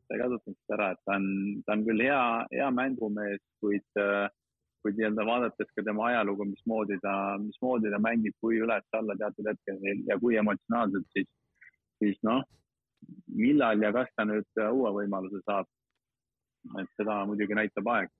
ta 0.07 0.17
ei 0.17 0.23
kasutanud 0.25 0.59
seda 0.59 0.77
ära, 0.79 0.91
et 0.93 1.05
ta 1.05 1.17
on, 1.17 1.31
ta 1.65 1.77
on 1.77 1.87
küll 1.87 2.05
hea, 2.05 2.25
hea 2.53 2.71
mängumees, 2.77 3.43
kuid 3.63 4.03
äh, 4.03 4.29
kuid 4.83 4.99
nii-öelda 4.99 5.25
vaadates 5.27 5.71
ka 5.77 5.83
tema 5.85 6.07
ajalugu, 6.09 6.47
mismoodi 6.49 6.99
ta, 7.03 7.13
mismoodi 7.43 7.91
ta 7.93 7.99
mängib, 8.03 8.35
kui 8.41 8.61
üles-alla 8.63 9.17
teatud 9.19 9.51
hetkedel 9.51 10.05
ja 10.07 10.17
kui 10.23 10.39
emotsionaalselt, 10.39 11.09
siis, 11.17 11.29
siis 11.99 12.21
noh, 12.27 12.45
millal 13.39 13.83
ja 13.83 13.93
kas 13.95 14.11
ta 14.17 14.27
nüüd 14.29 14.61
äh, 14.61 14.71
uue 14.73 14.93
võimaluse 15.01 15.41
saab, 15.45 15.69
et 16.81 16.91
seda 17.01 17.21
muidugi 17.29 17.57
näitab 17.59 17.91
aeg. 17.95 18.15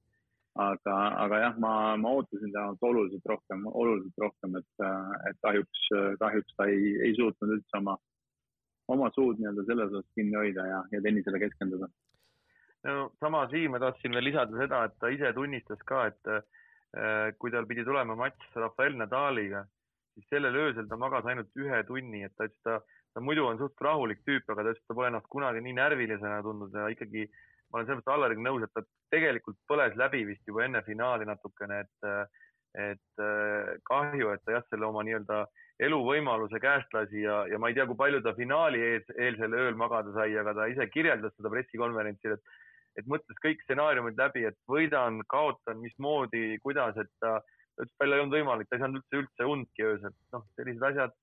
aga, 0.59 0.95
aga 1.23 1.39
jah, 1.39 1.59
ma, 1.63 1.73
ma 2.03 2.11
ootasin 2.19 2.51
temalt 2.51 2.83
oluliselt 2.83 3.27
rohkem, 3.31 3.61
oluliselt 3.69 4.25
rohkem, 4.25 4.57
et, 4.59 4.71
äh, 4.83 5.13
et 5.31 5.39
kahjuks, 5.47 5.83
kahjuks 6.19 6.57
ta 6.59 6.67
ei, 6.67 6.97
ei 7.07 7.15
suutnud 7.15 7.53
üldse 7.55 7.79
oma, 7.79 7.95
oma 8.91 9.11
suud 9.15 9.39
nii-öelda 9.39 9.65
selles 9.69 9.93
osas 9.93 10.17
kinni 10.19 10.39
hoida 10.41 10.67
ja, 10.67 10.81
ja 10.95 11.03
tennisele 11.05 11.39
keskenduda. 11.45 11.91
no 12.89 13.11
samas, 13.21 13.51
Siim, 13.53 13.75
ma 13.75 13.83
tahtsin 13.83 14.15
veel 14.17 14.31
lisada 14.31 14.59
seda, 14.59 14.85
et 14.89 14.99
ta 14.99 15.13
ise 15.15 15.33
tunnistas 15.37 15.85
ka, 15.87 16.07
et 16.11 16.33
äh, 16.35 17.31
kui 17.39 17.55
tal 17.55 17.69
pidi 17.71 17.85
tulema 17.87 18.17
matš 18.19 18.51
Rafael 18.57 18.99
Nadaliga, 18.99 19.63
siis 20.15 20.27
sellel 20.33 20.57
öösel 20.65 20.89
ta 20.91 20.99
magas 20.99 21.27
ainult 21.31 21.55
ühe 21.63 21.83
tunni, 21.87 22.25
et 22.27 22.35
ta 22.35 22.49
ütles, 22.49 22.63
ta 22.67 22.81
ta 23.19 23.25
muidu 23.25 23.49
on 23.51 23.59
suht 23.59 23.81
rahulik 23.83 24.21
tüüp, 24.23 24.47
aga 24.53 24.69
ta 24.69 24.75
ta 24.79 24.95
pole 24.95 25.11
ennast 25.11 25.27
kunagi 25.33 25.63
nii 25.65 25.75
närvilisena 25.75 26.39
tundnud 26.47 26.75
ja 26.75 26.87
ikkagi 26.95 27.25
ma 27.27 27.81
olen 27.81 27.89
selles 27.89 27.99
mõttes 27.99 28.15
Allariga 28.15 28.45
nõus, 28.47 28.65
et 28.65 28.75
ta 28.77 28.85
tegelikult 29.13 29.59
põles 29.71 29.97
läbi 29.99 30.23
vist 30.29 30.47
juba 30.47 30.63
enne 30.65 30.83
finaali 30.87 31.27
natukene, 31.29 31.81
et, 31.85 32.37
et 32.85 33.25
kahju, 33.91 34.31
et 34.33 34.45
ta 34.47 34.55
jah, 34.55 34.65
selle 34.71 34.87
oma 34.89 35.03
nii-öelda 35.05 35.43
eluvõimaluse 35.89 36.61
käest 36.63 36.95
lasi 36.95 37.25
ja, 37.27 37.43
ja 37.51 37.59
ma 37.59 37.71
ei 37.71 37.77
tea, 37.77 37.87
kui 37.91 37.99
palju 37.99 38.23
ta 38.23 38.35
finaali 38.39 38.81
ees, 38.93 39.13
eelsel 39.17 39.55
ööl 39.59 39.77
magada 39.79 40.15
sai, 40.17 40.33
aga 40.39 40.55
ta 40.57 40.71
ise 40.71 40.89
kirjeldas 40.95 41.35
seda 41.37 41.53
pressikonverentsil, 41.53 42.39
et, 42.39 42.57
et 43.03 43.11
mõtles 43.11 43.45
kõik 43.45 43.63
stsenaariumid 43.67 44.19
läbi, 44.19 44.47
et 44.49 44.59
võidan, 44.71 45.21
kaotan, 45.31 45.83
mismoodi, 45.83 46.59
kuidas, 46.65 46.99
et 47.03 47.11
ta, 47.23 47.41
ütles, 47.77 47.95
tal 47.99 48.15
ei 48.15 48.25
olnud 48.25 48.41
võimalik, 48.41 48.71
ta 48.71 48.79
ei 48.79 48.87
saanud 48.87 49.03
üldse, 49.03 49.23
üldse 49.23 49.51
undki 49.53 49.87
öösel. 49.93 50.17
noh, 50.35 50.49
sellised 50.59 50.89
asjad 50.93 51.15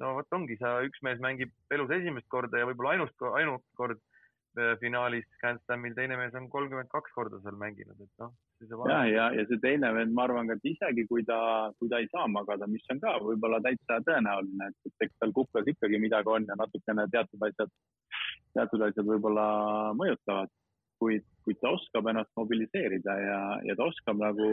no 0.00 0.12
vot 0.18 0.36
ongi, 0.36 0.58
sa, 0.60 0.78
üks 0.86 1.02
mees 1.06 1.22
mängib 1.22 1.52
elus 1.74 1.92
esimest 1.96 2.28
korda 2.32 2.60
ja 2.60 2.68
võib-olla 2.68 2.96
ainust, 2.96 3.16
ainult 3.38 3.64
kord 3.78 4.00
äh, 4.58 4.74
finaalis 4.82 5.28
Grand 5.40 5.62
Slamil, 5.64 5.94
teine 5.96 6.18
mees 6.20 6.34
on 6.38 6.48
kolmkümmend 6.52 6.90
kaks 6.92 7.14
korda 7.16 7.40
seal 7.44 7.56
mänginud, 7.60 8.00
et 8.00 8.22
noh. 8.22 8.34
ja, 8.88 9.00
ja, 9.10 9.28
ja 9.36 9.46
see 9.48 9.60
teine 9.62 9.92
vend, 9.96 10.14
ma 10.16 10.26
arvan 10.26 10.50
ka, 10.50 10.58
et 10.58 10.68
isegi 10.72 11.06
kui 11.10 11.24
ta, 11.28 11.38
kui 11.80 11.92
ta 11.92 12.02
ei 12.02 12.10
saa 12.12 12.26
magada, 12.32 12.68
mis 12.70 12.84
on 12.92 13.02
ka 13.02 13.16
võib-olla 13.24 13.62
täitsa 13.64 14.00
tõenäoline, 14.08 14.70
et, 14.72 14.90
et 14.90 15.08
eks 15.08 15.18
tal 15.22 15.34
kuklas 15.36 15.72
ikkagi 15.72 16.00
midagi 16.02 16.32
on 16.32 16.48
ja 16.48 16.58
natukene 16.60 17.08
teatud 17.14 17.48
asjad, 17.48 17.72
teatud 18.56 18.86
asjad 18.88 19.08
võib-olla 19.08 19.48
mõjutavad, 19.96 20.52
kuid, 21.00 21.24
kuid 21.44 21.58
ta 21.60 21.72
oskab 21.76 22.08
ennast 22.08 22.32
mobiliseerida 22.40 23.16
ja, 23.20 23.40
ja 23.68 23.76
ta 23.76 23.88
oskab 23.90 24.20
nagu 24.20 24.46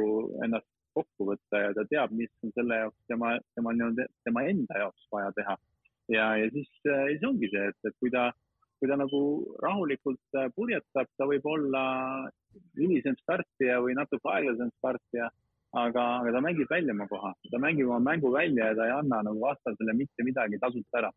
ennast 0.43 0.67
kokku 0.97 1.27
võtta 1.31 1.61
ja 1.61 1.73
ta 1.77 1.85
teab, 1.89 2.13
mis 2.15 2.31
on 2.45 2.53
selle 2.57 2.79
jaoks 2.83 2.99
tema, 3.11 3.35
tema 3.57 3.73
nii-öelda, 3.75 4.07
tema 4.27 4.45
enda 4.49 4.81
jaoks 4.85 5.07
vaja 5.11 5.31
teha. 5.37 5.57
ja, 6.13 6.25
ja 6.39 6.49
siis, 6.53 6.71
äh, 6.87 7.05
siis 7.13 7.27
ongi 7.27 7.49
see, 7.51 7.67
et, 7.71 7.79
et 7.89 7.95
kui 7.99 8.11
ta, 8.13 8.29
kui 8.79 8.89
ta 8.91 8.97
nagu 8.99 9.21
rahulikult 9.63 10.39
äh, 10.39 10.49
purjetab, 10.55 11.09
ta 11.17 11.27
võib 11.29 11.45
olla 11.49 11.83
hilisem 12.79 13.17
startija 13.21 13.79
või 13.85 13.97
natuke 13.99 14.29
aeglasem 14.29 14.71
startija, 14.77 15.29
aga, 15.83 16.07
aga 16.21 16.33
ta 16.35 16.43
mängib 16.45 16.69
välja 16.69 16.95
oma 16.95 17.07
koha, 17.11 17.33
ta 17.51 17.61
mängib 17.61 17.89
oma 17.89 18.01
mängu 18.11 18.33
välja 18.33 18.71
ja 18.71 18.79
ta 18.79 18.89
ei 18.89 18.97
anna 18.97 19.21
nagu 19.29 19.41
vastasele 19.41 19.95
mitte 19.97 20.27
midagi 20.27 20.59
tasuta 20.61 21.03
ära. 21.03 21.13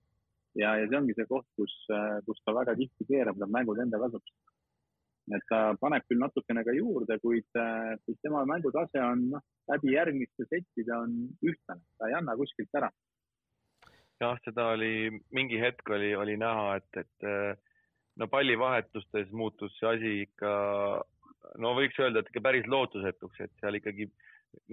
ja, 0.57 0.77
ja 0.81 0.89
see 0.89 0.99
ongi 0.99 1.17
see 1.17 1.29
koht, 1.29 1.49
kus, 1.59 1.75
äh, 1.93 2.21
kus 2.29 2.41
ta 2.45 2.55
väga 2.57 2.77
tihti 2.79 3.09
keerab 3.11 3.43
need 3.43 3.53
mängud 3.59 3.83
enda 3.83 4.01
kasuks 4.07 4.33
et 5.35 5.45
ta 5.51 5.61
paneb 5.81 6.05
küll 6.07 6.23
natukene 6.23 6.63
ka 6.67 6.75
juurde, 6.77 7.19
kuid, 7.23 7.49
kuid 8.05 8.19
tema 8.23 8.45
mängutase 8.49 9.03
on 9.03 9.25
noh, 9.33 9.45
läbi 9.73 9.95
järgmiste 9.97 10.47
settide 10.47 10.95
on 10.95 11.17
ühtlane, 11.43 11.83
ta 11.99 12.11
ei 12.11 12.17
anna 12.19 12.37
kuskilt 12.39 12.79
ära. 12.79 12.91
jah, 14.21 14.39
seda 14.45 14.71
oli, 14.77 15.11
mingi 15.35 15.59
hetk 15.61 15.91
oli, 15.93 16.15
oli 16.17 16.37
näha, 16.41 16.77
et, 16.79 17.03
et 17.03 17.59
no 18.17 18.29
pallivahetustes 18.33 19.33
muutus 19.33 19.75
see 19.81 19.91
asi 19.91 20.13
ikka, 20.25 20.53
no 21.63 21.75
võiks 21.77 21.99
öelda, 22.01 22.23
et 22.23 22.31
ikka 22.31 22.45
päris 22.47 22.71
lootusetuks, 22.71 23.43
et 23.45 23.53
seal 23.61 23.81
ikkagi 23.81 24.09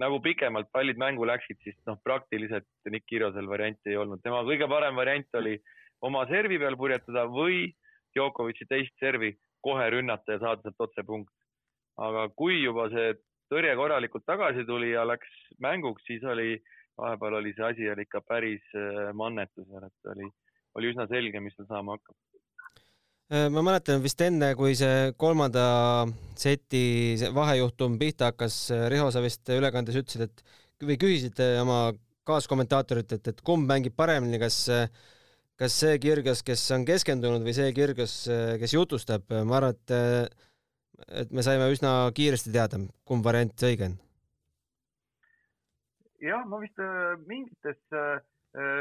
nagu 0.00 0.20
pikemalt 0.24 0.70
pallid 0.72 0.98
mängu 1.00 1.26
läksid, 1.28 1.58
siis 1.64 1.76
noh, 1.88 1.98
praktiliselt 2.06 2.66
Nick 2.88 3.06
Kirosel 3.10 3.48
varianti 3.50 3.92
ei 3.92 3.98
olnud. 4.00 4.22
tema 4.22 4.42
kõige 4.46 4.68
parem 4.70 4.96
variant 4.96 5.40
oli 5.40 5.58
oma 6.04 6.24
servi 6.30 6.58
peal 6.62 6.76
purjetada 6.80 7.26
või 7.28 7.66
Djokovic'i 8.14 8.66
teist 8.70 8.94
servi 9.02 9.34
kohe 9.64 9.88
rünnata 9.96 10.36
ja 10.36 10.42
saada 10.42 10.62
sealt 10.62 10.86
otse 10.88 11.06
punkt. 11.06 11.32
aga 11.96 12.28
kui 12.34 12.56
juba 12.62 12.88
see 12.90 13.12
tõrje 13.52 13.74
korralikult 13.78 14.24
tagasi 14.26 14.64
tuli 14.66 14.90
ja 14.90 15.04
läks 15.06 15.30
mänguks, 15.62 16.02
siis 16.08 16.24
oli, 16.26 16.56
vahepeal 16.98 17.38
oli 17.38 17.52
see 17.54 17.66
asi 17.68 17.90
oli 17.90 18.06
ikka 18.06 18.24
päris 18.26 18.64
äh, 18.74 19.12
mannetus, 19.14 19.68
et 19.78 20.10
oli, 20.14 20.30
oli 20.74 20.90
üsna 20.90 21.06
selge, 21.10 21.40
mis 21.40 21.54
seal 21.56 21.68
saama 21.70 21.94
hakkab 21.94 22.16
Äh, 23.32 23.46
ma 23.48 23.62
mäletan 23.64 24.02
vist 24.04 24.20
enne, 24.20 24.50
kui 24.52 24.74
see 24.76 25.14
kolmanda 25.16 25.62
seti 26.36 27.16
vahejuhtum 27.32 27.96
pihta 28.00 28.28
hakkas, 28.28 28.58
äh, 28.74 28.84
Riho, 28.92 29.06
sa 29.14 29.22
vist 29.24 29.48
ülekandes 29.48 29.96
ütlesid, 29.96 30.28
et 30.28 30.84
või 30.84 30.98
küsisid 31.00 31.40
oma 31.62 31.94
kaaskommentaatorilt, 32.28 33.14
et, 33.16 33.30
et 33.32 33.40
kumb 33.46 33.64
mängib 33.70 33.96
paremini, 33.96 34.36
kas 34.42 34.66
kas 35.60 35.76
see 35.82 35.98
Kirgios, 36.02 36.42
kes 36.46 36.62
on 36.76 36.86
keskendunud 36.88 37.44
või 37.46 37.54
see 37.56 37.72
Kirgios, 37.76 38.16
kes 38.60 38.74
jutustab, 38.74 39.28
ma 39.30 39.60
arvan, 39.60 39.76
et 39.76 40.40
et 41.24 41.32
me 41.34 41.42
saime 41.42 41.66
üsna 41.74 42.08
kiiresti 42.14 42.52
teada, 42.54 42.78
kumb 43.04 43.24
variant 43.26 43.64
õige 43.66 43.88
on. 43.90 43.96
jah, 46.22 46.44
ma 46.48 46.60
vist 46.62 46.78
äh, 46.80 47.16
mingites, 47.26 47.80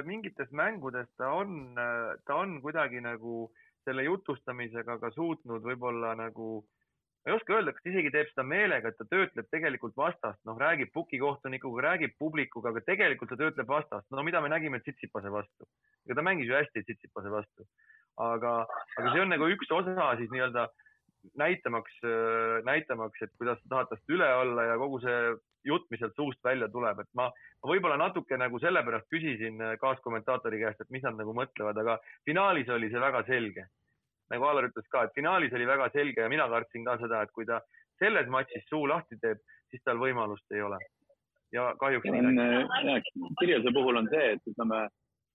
mingites 0.06 0.52
mängudes 0.54 1.10
ta 1.18 1.34
on, 1.34 1.74
ta 1.76 2.38
on 2.38 2.60
kuidagi 2.62 3.02
nagu 3.02 3.48
äh, 3.50 3.64
selle 3.86 4.06
jutustamisega 4.08 4.98
ka 5.02 5.12
suutnud 5.16 5.64
võib-olla 5.66 6.14
nagu, 6.20 6.64
ma 7.24 7.32
ei 7.32 7.38
oska 7.38 7.56
öelda, 7.56 7.74
kas 7.76 7.90
isegi 7.92 8.12
teeb 8.12 8.30
seda 8.32 8.44
meelega, 8.48 8.92
et 8.92 8.98
ta 9.00 9.08
töötleb 9.08 9.48
tegelikult 9.54 9.96
vastast, 10.00 10.40
noh, 10.50 10.58
räägib 10.60 10.92
pukikohtunikuga, 10.96 11.86
räägib 11.88 12.18
publikuga, 12.20 12.74
aga 12.74 12.84
tegelikult 12.88 13.32
ta 13.32 13.40
töötleb 13.40 13.70
vastast. 13.70 14.10
no 14.12 14.24
mida 14.28 14.42
me 14.42 14.52
nägime 14.52 14.82
Tsitsipase 14.84 15.32
vastu? 15.32 15.68
ega 16.06 16.20
ta 16.20 16.26
mängis 16.30 16.52
ju 16.52 16.58
hästi 16.58 16.84
Tsitsipase 16.84 17.32
vastu. 17.32 17.68
aga, 18.18 18.68
aga 18.98 19.14
see 19.14 19.22
on 19.22 19.32
nagu 19.34 19.48
üks 19.56 19.72
osa 19.72 20.16
siis 20.20 20.30
nii-öelda 20.36 20.68
näitamaks, 21.40 21.96
näitamaks, 22.68 23.22
et 23.24 23.32
kuidas 23.40 23.60
sa 23.64 23.70
tahad 23.70 23.90
tast 23.90 24.12
üle 24.12 24.28
olla 24.44 24.66
ja 24.68 24.78
kogu 24.78 25.00
see 25.04 25.20
jutt, 25.68 25.86
mis 25.92 26.02
sealt 26.04 26.16
suust 26.16 26.44
välja 26.44 26.68
tuleb, 26.72 27.00
et 27.04 27.10
ma, 27.18 27.30
ma 27.64 27.72
võib-olla 27.72 27.98
natuke 28.00 28.38
nagu 28.40 28.60
sellepärast 28.60 29.08
küsisin 29.14 29.62
äh, 29.62 29.78
kaaskommentaatori 29.82 30.60
käest, 30.64 30.84
et 30.84 30.92
mis 30.94 31.04
nad 31.06 31.18
nagu 31.20 31.36
mõtlevad, 31.38 31.80
aga 31.80 31.98
finaalis 32.28 32.72
oli 32.74 32.92
see 32.92 33.04
väga 33.04 33.24
selge. 33.30 33.68
Nagu 34.32 34.48
Alar 34.48 34.70
ütles 34.70 34.88
ka, 34.92 35.04
et 35.04 35.16
finaalis 35.18 35.54
oli 35.58 35.68
väga 35.68 35.90
selge 35.94 36.24
ja 36.24 36.32
mina 36.32 36.48
kartsin 36.52 36.86
ka 36.88 36.98
seda, 37.02 37.24
et 37.24 37.32
kui 37.36 37.46
ta 37.50 37.60
selles 38.02 38.30
matšis 38.32 38.66
suu 38.70 38.88
lahti 38.90 39.20
teeb, 39.22 39.42
siis 39.72 39.84
tal 39.86 40.02
võimalust 40.02 40.56
ei 40.56 40.62
ole. 40.62 40.80
ja 41.54 41.72
kahjuks. 41.78 42.10
Kirjase 43.40 43.74
puhul 43.74 44.02
on 44.02 44.10
see, 44.14 44.34
et 44.38 44.54
ütleme, 44.54 44.88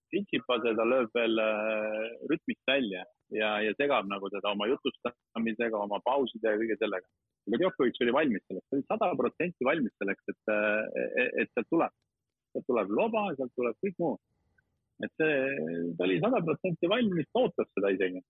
Tsitsipase 0.09 0.71
ta 0.73 0.85
lööb 0.89 1.13
veel 1.13 1.37
äh, 1.37 2.05
rütmist 2.31 2.63
välja 2.65 3.03
ja, 3.29 3.49
ja 3.61 3.73
segab 3.77 4.07
nagu 4.09 4.29
teda 4.33 4.55
oma 4.55 4.65
jutustamisega, 4.65 5.77
oma 5.77 5.99
pauside 6.01 6.49
ja 6.49 6.57
kõige 6.57 6.79
sellega 6.81 7.05
aga 7.49 7.59
Djokovic 7.61 8.01
oli 8.03 8.13
valmis 8.13 8.43
selleks, 8.47 8.67
ta 8.69 8.77
oli 8.77 8.85
sada 8.87 9.09
protsenti 9.17 9.65
valmis 9.65 9.93
selleks, 9.97 10.23
et, 10.31 10.51
et 11.41 11.53
sealt 11.53 11.69
tuleb, 11.73 11.95
sealt 12.53 12.67
tuleb 12.69 12.91
loba, 12.99 13.23
sealt 13.37 13.53
tuleb 13.57 13.77
kõik 13.85 13.97
muu. 14.03 14.17
et 15.05 15.13
see, 15.15 15.35
ta 15.97 16.05
oli 16.05 16.19
sada 16.19 16.41
protsenti 16.43 16.89
valmis, 16.91 17.27
ta 17.31 17.45
ootas 17.45 17.69
seda 17.71 17.93
isegi. 17.95 18.21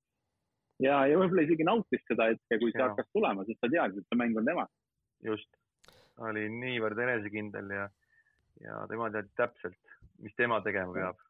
Ja, 0.83 0.99
ja 1.09 1.19
võib-olla 1.19 1.45
isegi 1.45 1.67
nautis 1.67 2.03
seda 2.07 2.29
hetke, 2.31 2.59
kui 2.61 2.73
see 2.73 2.81
ja. 2.81 2.89
hakkas 2.89 3.09
tulema, 3.15 3.45
sest 3.47 3.59
ta 3.63 3.71
teadis, 3.71 4.01
et 4.01 4.11
see 4.11 4.19
mäng 4.19 4.37
on 4.39 4.47
tema. 4.47 4.65
just, 5.25 5.49
ta 6.15 6.29
oli 6.31 6.45
niivõrd 6.53 6.99
enesekindel 7.05 7.73
ja, 7.75 7.87
ja 8.63 8.83
tema 8.91 9.09
teadis 9.13 9.33
täpselt, 9.39 9.97
mis 10.23 10.35
tema 10.39 10.61
tegema 10.65 10.95
peab. 10.95 11.25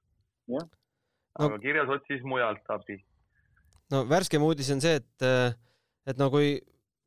aga 1.40 1.56
no. 1.56 1.62
kirjas 1.62 1.90
otsis 1.98 2.26
mujalt 2.26 2.76
abi. 2.76 3.00
no 3.94 4.04
värskem 4.10 4.46
uudis 4.46 4.70
on 4.76 4.84
see, 4.84 5.02
et, 5.02 5.58
et 6.10 6.22
no 6.22 6.30
kui 6.34 6.58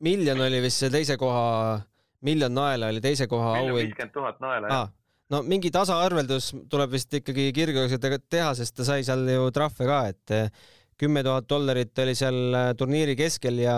miljon 0.03 0.41
oli 0.43 0.63
vist 0.65 0.83
see 0.83 0.91
teise 0.91 1.19
koha, 1.19 1.79
miljon 2.27 2.55
naela 2.55 2.91
oli 2.91 3.03
teise 3.05 3.29
koha 3.31 3.57
auhind. 3.61 3.79
viiskümmend 3.79 4.15
tuhat 4.19 4.43
naela, 4.43 4.69
jah 4.73 4.85
ah, 4.87 4.93
no 5.33 5.41
mingi 5.47 5.71
tasaarveldus 5.75 6.53
tuleb 6.71 6.93
vist 6.93 7.15
ikkagi 7.23 7.51
Kirgiosega 7.57 8.19
teha, 8.31 8.53
sest 8.59 8.77
ta 8.77 8.87
sai 8.87 9.03
seal 9.07 9.25
ju 9.31 9.51
trahve 9.55 9.87
ka, 9.89 10.01
et 10.11 10.35
kümme 11.03 11.25
tuhat 11.27 11.49
dollarit 11.51 11.99
oli 12.05 12.15
seal 12.19 12.57
eh, 12.59 12.69
turniiri 12.79 13.17
keskel 13.19 13.59
ja 13.65 13.77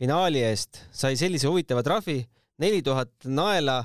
finaali 0.00 0.44
eest. 0.46 0.84
Sai 0.94 1.18
sellise 1.20 1.50
huvitava 1.50 1.84
trahvi, 1.86 2.20
neli 2.62 2.80
tuhat 2.86 3.28
naela 3.28 3.82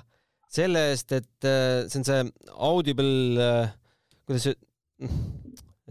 selle 0.55 0.87
eest, 0.91 1.11
et 1.17 1.49
eh, 1.49 1.85
see 1.89 2.01
on 2.01 2.07
see 2.07 2.21
audible, 2.55 3.49
kuidas, 4.25 4.53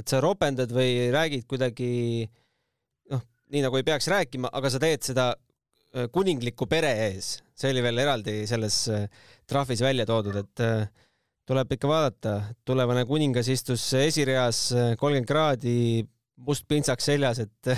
et 0.01 0.11
sa 0.11 0.23
ropendad 0.25 0.73
või 0.75 1.11
räägid 1.15 1.45
kuidagi 1.51 2.25
noh, 3.13 3.27
nii 3.53 3.67
nagu 3.67 3.79
ei 3.79 3.87
peaks 3.87 4.09
rääkima, 4.11 4.55
aga 4.55 4.73
sa 4.73 4.81
teed 4.83 5.05
seda 5.07 5.33
Äh, 5.95 6.09
kuningliku 6.11 6.67
pere 6.67 6.91
ees, 7.05 7.37
see 7.55 7.71
oli 7.71 7.83
veel 7.85 8.01
eraldi 8.03 8.41
selles 8.51 8.81
äh, 8.91 9.05
trahvis 9.47 9.79
välja 9.85 10.03
toodud, 10.09 10.41
et 10.41 10.63
äh, 10.65 10.89
tuleb 11.47 11.71
ikka 11.77 11.87
vaadata, 11.87 12.33
tulevane 12.67 13.05
kuningas 13.07 13.47
istus 13.53 13.85
esireas 14.01 14.65
kolmkümmend 14.99 15.29
kraadi, 15.29 15.77
must 16.37 16.67
pintsak 16.69 17.03
seljas, 17.05 17.41
et 17.45 17.75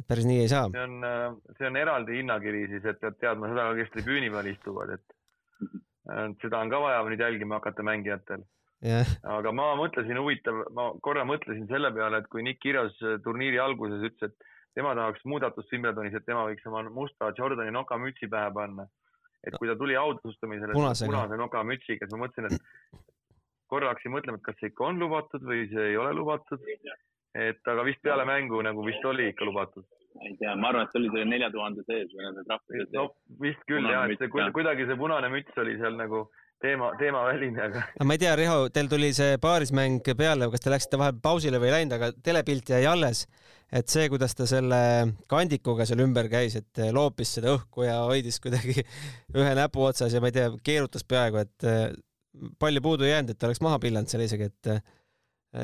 et 0.00 0.06
päris 0.08 0.26
nii 0.28 0.44
ei 0.44 0.48
saa. 0.48 0.68
see 0.72 0.84
on, 0.86 1.40
see 1.58 1.68
on 1.68 1.76
eraldi 1.76 2.20
hinnakiri 2.20 2.66
siis, 2.70 2.86
et 2.88 3.00
pead 3.00 3.18
teadma 3.20 3.50
seda, 3.52 3.66
kes 3.76 3.92
tribüüni 3.96 4.30
peal 4.32 4.48
istuvad, 4.52 4.94
et 4.96 6.40
seda 6.42 6.62
on 6.62 6.72
ka 6.72 6.80
vaja 6.80 7.02
nüüd 7.06 7.20
jälgima 7.20 7.60
hakata 7.60 7.84
mängijatel 7.86 8.46
yeah.. 8.84 9.10
aga 9.38 9.52
ma 9.52 9.72
mõtlesin, 9.78 10.18
huvitav, 10.20 10.62
ma 10.76 10.90
korra 11.04 11.26
mõtlesin 11.28 11.68
selle 11.70 11.92
peale, 11.96 12.22
et 12.22 12.30
kui 12.32 12.44
Nick 12.46 12.62
Kiros 12.64 12.96
turniiri 13.24 13.60
alguses 13.62 14.02
ütles, 14.08 14.32
et 14.32 14.48
tema 14.78 14.94
tahaks 14.96 15.24
muudatust 15.28 15.72
Wimbledonis, 15.74 16.16
et 16.16 16.26
tema 16.26 16.46
võiks 16.48 16.66
oma 16.70 16.82
musta 16.94 17.32
Jordani 17.36 17.74
nokamütsi 17.74 18.30
pähe 18.30 18.50
panna. 18.54 18.88
et 19.40 19.54
kui 19.56 19.68
ta 19.68 19.76
tuli 19.76 19.94
autasustamisele 19.96 20.74
punase 20.76 21.36
nokamütsiga, 21.40 22.04
siis 22.04 22.12
ma 22.12 22.26
mõtlesin, 22.26 22.52
et 22.52 23.09
korra 23.70 23.92
hakkasin 23.92 24.14
mõtlema, 24.16 24.40
et 24.40 24.46
kas 24.48 24.58
see 24.60 24.72
ikka 24.72 24.90
on 24.90 25.00
lubatud 25.02 25.46
või 25.46 25.64
see 25.70 25.92
ei 25.92 25.96
ole 26.00 26.12
lubatud. 26.18 26.66
et 27.38 27.68
aga 27.72 27.82
vist 27.86 28.00
peale 28.02 28.24
mängu 28.26 28.58
nagu 28.66 28.82
vist 28.82 29.04
oli 29.06 29.28
ikka 29.30 29.46
lubatud. 29.46 29.86
ei 30.26 30.36
tea, 30.40 30.56
ma 30.56 30.72
arvan, 30.72 30.86
et 30.86 30.92
see 30.92 31.00
oli 31.02 31.12
selle 31.14 31.30
nelja 31.30 31.50
tuhande 31.54 31.86
sees 31.86 32.10
või 32.14 32.26
nende 32.26 32.46
trahvide 32.48 32.84
sees. 32.84 32.94
no 32.98 33.08
vist 33.46 33.66
küll 33.70 33.90
jah, 33.90 34.10
et 34.10 34.18
see 34.18 34.52
kuidagi 34.58 34.88
see 34.88 35.00
punane 35.04 35.30
müts 35.32 35.62
oli 35.62 35.76
seal 35.78 35.98
nagu 36.00 36.24
teema, 36.60 36.90
teemaväline, 37.00 37.62
aga. 37.68 37.86
ma 38.04 38.16
ei 38.16 38.24
tea, 38.24 38.34
Riho, 38.36 38.58
teil 38.74 38.90
tuli 38.90 39.12
see 39.16 39.38
paarismäng 39.42 40.12
peale, 40.18 40.50
kas 40.52 40.66
te 40.66 40.74
läksite 40.74 41.00
vahepeal 41.00 41.24
pausile 41.30 41.62
või 41.62 41.70
ei 41.70 41.78
läinud, 41.78 41.96
aga 41.96 42.12
telepilt 42.26 42.74
jäi 42.74 42.84
alles 42.90 43.24
et 43.70 43.90
see, 43.90 44.08
kuidas 44.10 44.34
ta 44.34 44.46
selle 44.50 44.82
kandikuga 45.30 45.86
seal 45.86 46.02
ümber 46.02 46.28
käis, 46.30 46.56
et 46.58 46.82
loopis 46.94 47.36
seda 47.38 47.54
õhku 47.54 47.86
ja 47.86 48.00
hoidis 48.08 48.40
kuidagi 48.42 48.82
ühe 49.38 49.50
näpu 49.58 49.84
otsas 49.86 50.14
ja 50.14 50.22
ma 50.22 50.30
ei 50.30 50.38
tea, 50.40 50.50
keerutas 50.66 51.06
peaaegu, 51.06 51.44
et 51.44 51.68
palju 52.58 52.82
puudu 52.84 53.08
jäänud, 53.08 53.34
et 53.34 53.48
oleks 53.48 53.62
maha 53.64 53.78
pillanud 53.82 54.10
seal 54.10 54.26
isegi, 54.26 54.50
et 54.50 54.72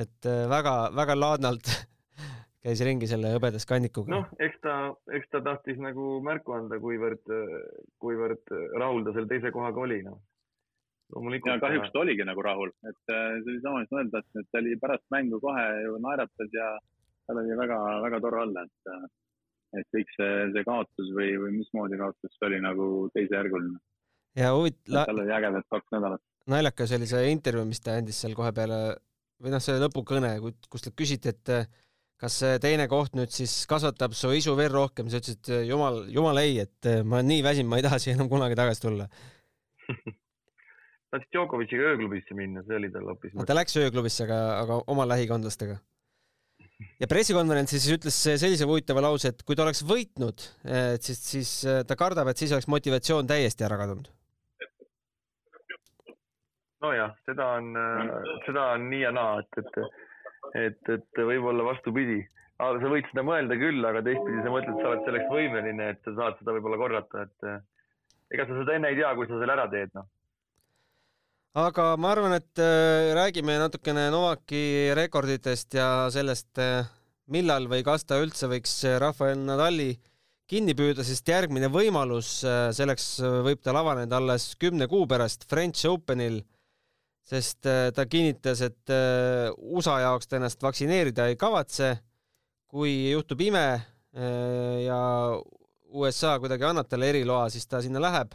et 0.03 0.29
väga-väga 0.51 1.15
eh, 1.15 1.21
laadnalt 1.21 1.69
käis 2.67 2.81
ringi 2.83 3.07
selle 3.11 3.31
hõbedas 3.37 3.69
kannikuga. 3.69 4.11
noh, 4.11 4.31
eks 4.43 4.59
ta, 4.65 4.77
eks 5.15 5.31
ta 5.31 5.43
tahtis 5.47 5.79
nagu 5.83 6.17
märku 6.27 6.57
anda, 6.57 6.81
kuivõrd, 6.83 7.23
kuivõrd 8.03 8.55
rahul 8.83 9.07
ta 9.07 9.15
selle 9.15 9.31
teise 9.31 9.53
kohaga 9.55 9.85
oli, 9.85 10.01
noh. 10.07 10.19
loomulikult. 11.15 11.55
ja 11.55 11.63
kahjuks 11.63 11.95
ta 11.95 12.03
oligi 12.03 12.27
nagu 12.27 12.43
rahul, 12.43 12.75
et 12.83 13.15
eh, 13.15 13.39
see 13.45 13.55
oli 13.55 13.63
sama, 13.63 13.85
mis 13.85 14.13
tahtsin, 14.17 14.43
et 14.43 14.51
ta 14.51 14.63
oli 14.65 14.79
pärast 14.83 15.07
mängu 15.15 15.41
kohe 15.43 15.67
ju 15.85 16.01
naeratas 16.03 16.59
ja 16.59 16.75
seal 17.27 17.43
oli 17.43 17.59
väga-väga 17.63 18.23
tore 18.23 18.43
olla, 18.43 18.67
et, 18.67 19.11
et 19.79 19.93
kõik 19.95 20.15
see, 20.19 20.33
see 20.55 20.67
kaotus 20.67 21.13
või, 21.15 21.35
või 21.43 21.61
mismoodi 21.61 21.99
kaotus, 22.03 22.35
see 22.35 22.51
oli 22.51 22.63
nagu 22.65 22.89
teisejärguline. 23.15 23.79
ja 24.43 24.55
huvit-. 24.59 24.83
tal 24.91 25.23
oli 25.23 25.39
ägedad 25.39 25.71
kaks 25.71 25.95
nädalat. 25.95 26.27
Naljakas 26.51 26.95
oli 26.97 27.09
see 27.11 27.31
intervjuu, 27.33 27.67
mis 27.69 27.83
ta 27.83 27.97
andis 27.99 28.21
seal 28.23 28.37
kohe 28.39 28.53
peale 28.57 28.79
või 29.43 29.53
noh, 29.53 29.63
see 29.63 29.81
lõpukõne, 29.81 30.37
kus 30.71 30.87
talt 30.87 30.97
küsiti, 30.99 31.33
et 31.35 31.73
kas 32.17 32.39
see 32.41 32.61
teine 32.63 32.87
koht 32.89 33.17
nüüd 33.19 33.33
siis 33.35 33.55
kasvatab 33.69 34.15
su 34.17 34.31
isu 34.33 34.55
veel 34.59 34.73
rohkem, 34.73 35.11
sa 35.13 35.21
ütlesid, 35.21 35.43
et 35.45 35.67
jumal, 35.69 36.05
jumal 36.13 36.41
ei, 36.41 36.61
et 36.65 36.93
ma 37.05 37.21
olen 37.21 37.35
nii 37.35 37.43
väsinud, 37.45 37.71
ma 37.73 37.81
ei 37.81 37.85
taha 37.87 37.99
siia 38.01 38.17
enam 38.17 38.31
kunagi 38.33 38.57
tagasi 38.59 38.87
tulla 38.87 39.11
tahtis 41.13 41.29
Djokovic'iga 41.33 41.93
ööklubisse 41.93 42.37
minna, 42.37 42.65
see 42.67 42.79
oli 42.79 42.91
tal 42.95 43.11
hoopis. 43.11 43.37
ta 43.47 43.57
läks 43.57 43.77
ööklubisse, 43.81 44.25
aga, 44.27 44.41
aga 44.63 44.81
oma 44.93 45.07
lähikondlastega 45.09 45.79
ja 47.01 47.09
pressikonverentsil 47.11 47.81
siis 47.81 47.97
ütles 47.99 48.19
sellise 48.27 48.69
huvitava 48.69 49.05
lause, 49.05 49.33
et 49.33 49.45
kui 49.47 49.57
ta 49.57 49.65
oleks 49.65 49.83
võitnud, 49.87 50.45
et 50.69 51.07
siis, 51.07 51.23
siis 51.31 51.53
ta 51.89 51.97
kardab, 51.99 52.31
et 52.33 52.41
siis 52.41 52.53
oleks 52.57 52.69
motivatsioon 52.73 53.29
täiesti 53.29 53.65
ära 53.67 53.79
kadunud. 53.81 54.11
Nojah, 56.85 57.13
seda 57.29 57.47
on, 57.59 57.71
seda 58.47 58.65
on 58.77 58.89
nii 58.91 59.05
ja 59.05 59.13
naa, 59.17 59.39
et, 59.43 59.61
et, 59.63 60.01
et, 60.63 60.91
et 60.97 61.23
võib-olla 61.31 61.65
vastupidi. 61.71 62.21
sa 62.59 62.91
võid 62.93 63.09
seda 63.11 63.25
mõelda 63.27 63.57
küll, 63.61 63.85
aga 63.85 64.03
teistpidi 64.05 64.43
sa 64.45 64.53
mõtled, 64.53 64.81
sa 64.81 64.91
oled 64.93 65.07
selleks 65.09 65.33
võimeline, 65.33 65.89
et 65.95 66.05
sa 66.05 66.15
saad 66.19 66.39
seda 66.41 66.57
võib-olla 66.57 66.81
korrata, 66.81 67.25
et 67.27 68.37
ega 68.37 68.47
sa 68.47 68.61
seda 68.61 68.77
enne 68.77 68.93
ei 68.93 69.01
tea, 69.01 69.15
kui 69.17 69.29
sa 69.29 69.41
selle 69.41 69.57
ära 69.57 69.67
teed, 69.73 69.93
noh. 69.97 70.09
Aga 71.57 71.95
ma 71.97 72.11
arvan, 72.13 72.35
et 72.37 72.61
äh, 72.61 73.15
räägime 73.17 73.55
natukene 73.57 74.11
Novaki 74.13 74.93
rekorditest 74.97 75.79
ja 75.79 75.87
sellest, 76.13 76.51
äh, 76.61 76.85
millal 77.33 77.65
või 77.71 77.81
kas 77.87 78.05
ta 78.05 78.19
üldse 78.21 78.51
võiks 78.51 78.75
Rafael 79.01 79.41
Nadali 79.41 79.95
kinni 80.47 80.75
püüda, 80.77 81.03
sest 81.03 81.27
järgmine 81.27 81.71
võimalus 81.73 82.29
selleks 82.77 83.07
võib 83.43 83.65
tal 83.65 83.81
avaneda 83.81 84.21
alles 84.21 84.53
kümne 84.61 84.87
kuu 84.87 85.09
pärast 85.11 85.49
French 85.51 85.89
Openil, 85.91 86.43
sest 87.27 87.67
ta 87.67 88.05
kinnitas, 88.07 88.61
et 88.63 88.93
USA 89.59 89.97
jaoks 90.05 90.31
ta 90.31 90.39
ennast 90.39 90.63
vaktsineerida 90.63 91.27
ei 91.27 91.37
kavatse. 91.37 91.97
kui 92.67 93.11
juhtub 93.11 93.41
ime 93.41 93.67
ja 94.85 95.01
USA 95.95 96.39
kuidagi 96.39 96.67
annab 96.67 96.89
talle 96.91 97.09
eriloa, 97.11 97.49
siis 97.51 97.67
ta 97.67 97.81
sinna 97.83 98.03
läheb 98.03 98.35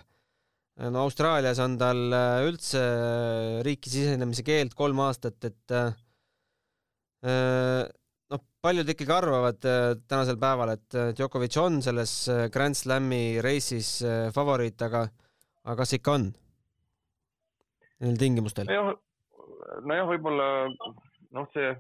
no 0.90 1.06
Austraalias 1.06 1.60
on 1.62 1.78
tal 1.80 2.14
äh, 2.16 2.48
üldse 2.48 2.82
äh, 2.82 3.62
riiki 3.66 3.92
sisenemise 3.92 4.46
keeld 4.46 4.76
kolm 4.78 5.02
aastat, 5.04 5.38
et 5.46 5.76
äh, 5.76 5.92
noh, 8.32 8.44
paljud 8.64 8.90
ikkagi 8.90 9.14
arvavad 9.14 9.60
tänasel 9.62 10.40
päeval, 10.42 10.74
et 10.74 11.00
Djokovic 11.18 11.58
on 11.62 11.82
selles 11.86 12.16
Grand 12.54 12.78
Slami 12.78 13.42
reisis 13.44 14.00
favoriit, 14.34 14.82
aga, 14.88 15.06
aga 15.68 15.76
kas 15.84 15.94
ikka 16.00 16.16
on 16.18 16.32
neil 18.02 18.20
tingimustel? 18.20 18.70
nojah, 18.70 18.92
nojah, 19.88 20.10
võib-olla 20.10 20.50
noh, 21.36 21.48
see 21.56 21.72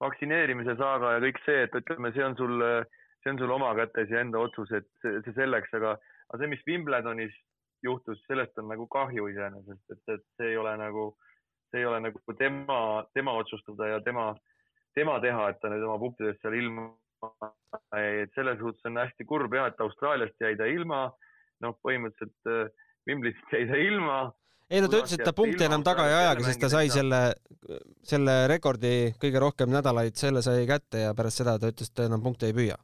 vaktsineerimise 0.00 0.76
saaga 0.80 1.16
ja 1.16 1.22
kõik 1.26 1.40
see, 1.44 1.66
et 1.66 1.76
ütleme, 1.76 2.12
see 2.16 2.24
on 2.24 2.36
sul, 2.38 2.64
see 3.20 3.34
on 3.34 3.40
sul 3.40 3.52
oma 3.52 3.74
kätes 3.78 4.12
ja 4.12 4.22
enda 4.24 4.40
otsus, 4.40 4.72
et 4.76 4.88
see, 5.02 5.20
see 5.26 5.36
selleks, 5.36 5.72
aga, 5.76 5.96
aga 6.30 6.40
see, 6.40 6.52
mis 6.54 6.64
Wimbledonis 6.68 7.36
juhtus, 7.84 8.20
sellest 8.28 8.58
on 8.60 8.70
nagu 8.72 8.86
kahju 8.92 9.28
iseenesest, 9.32 9.84
et, 9.92 10.02
et 10.14 10.24
see 10.38 10.52
ei 10.52 10.58
ole 10.60 10.72
nagu, 10.80 11.10
see 11.70 11.82
ei 11.82 11.88
ole 11.88 12.00
nagu 12.06 12.36
tema, 12.38 12.80
tema 13.16 13.36
otsustada 13.40 13.92
ja 13.94 14.00
tema, 14.04 14.32
tema 14.96 15.18
teha, 15.22 15.50
et 15.50 15.60
ta 15.60 15.70
nüüd 15.72 15.84
oma 15.86 16.00
punktidest 16.02 16.40
seal 16.42 16.56
ilma, 16.58 16.90
et 17.96 18.32
selles 18.36 18.60
suhtes 18.60 18.88
on 18.88 19.00
hästi 19.00 19.26
kurb 19.28 19.54
jah, 19.54 19.68
et 19.68 19.82
Austraaliast 19.84 20.40
jäi 20.40 20.56
ta 20.56 20.68
ilma. 20.68 21.08
noh, 21.60 21.74
põhimõtteliselt 21.84 22.48
äh, 22.48 22.70
Wimbledonist 23.04 23.50
jäi 23.52 23.66
ta 23.68 23.76
ilma. 23.76 24.14
Ei 24.70 24.82
no 24.82 24.90
ta 24.90 25.00
ütles, 25.00 25.16
et 25.16 25.24
ta 25.26 25.34
punkte 25.36 25.66
enam 25.66 25.82
taga 25.86 26.06
ei 26.08 26.18
ajagi, 26.20 26.46
sest 26.46 26.62
ta 26.62 26.70
sai 26.72 26.92
selle, 26.92 27.22
selle 28.06 28.36
rekordi 28.50 29.10
kõige 29.20 29.42
rohkem 29.42 29.72
nädalaid, 29.72 30.14
selle 30.18 30.44
sai 30.46 30.62
kätte 30.70 31.06
ja 31.06 31.16
pärast 31.18 31.42
seda 31.42 31.58
ta 31.58 31.72
ütles, 31.72 31.90
et 31.90 31.98
ta 31.98 32.06
enam 32.06 32.22
punkte 32.22 32.50
ei 32.50 32.56
püüa 32.56 32.78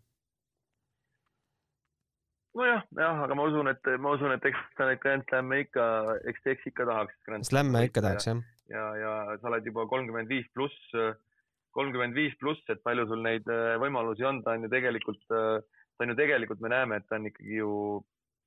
nojah, 2.57 2.83
jah, 2.97 3.23
aga 3.27 3.37
ma 3.37 3.47
usun, 3.51 3.69
et 3.71 3.89
ma 4.01 4.15
usun, 4.17 4.33
et 4.35 4.49
eks 4.49 4.81
neid 4.81 5.01
Grand 5.03 5.25
Slam'e 5.29 5.63
ikka, 5.67 5.87
eks, 6.31 6.45
eks 6.55 6.69
ikka 6.73 6.87
tahaks. 6.89 7.17
Slam'e 7.51 7.85
ikka 7.89 8.03
tahaks 8.05 8.29
jah. 8.31 8.43
ja, 8.73 8.85
ja 9.01 9.13
sa 9.41 9.51
oled 9.51 9.69
juba 9.69 9.87
kolmkümmend 9.91 10.31
viis 10.33 10.49
pluss, 10.57 10.93
kolmkümmend 11.77 12.17
viis 12.17 12.37
pluss, 12.41 12.63
et 12.73 12.83
palju 12.87 13.07
sul 13.11 13.25
neid 13.25 13.49
äh, 13.53 13.77
võimalusi 13.83 14.25
on, 14.27 14.41
ta 14.45 14.57
on 14.57 14.65
ju 14.67 14.73
tegelikult, 14.73 15.23
äh, 15.29 15.61
ta 15.97 16.07
on 16.07 16.15
ju 16.15 16.19
tegelikult, 16.19 16.63
me 16.65 16.73
näeme, 16.73 17.01
et 17.01 17.09
ta 17.11 17.21
on 17.21 17.29
ikkagi 17.31 17.61
ju 17.61 17.73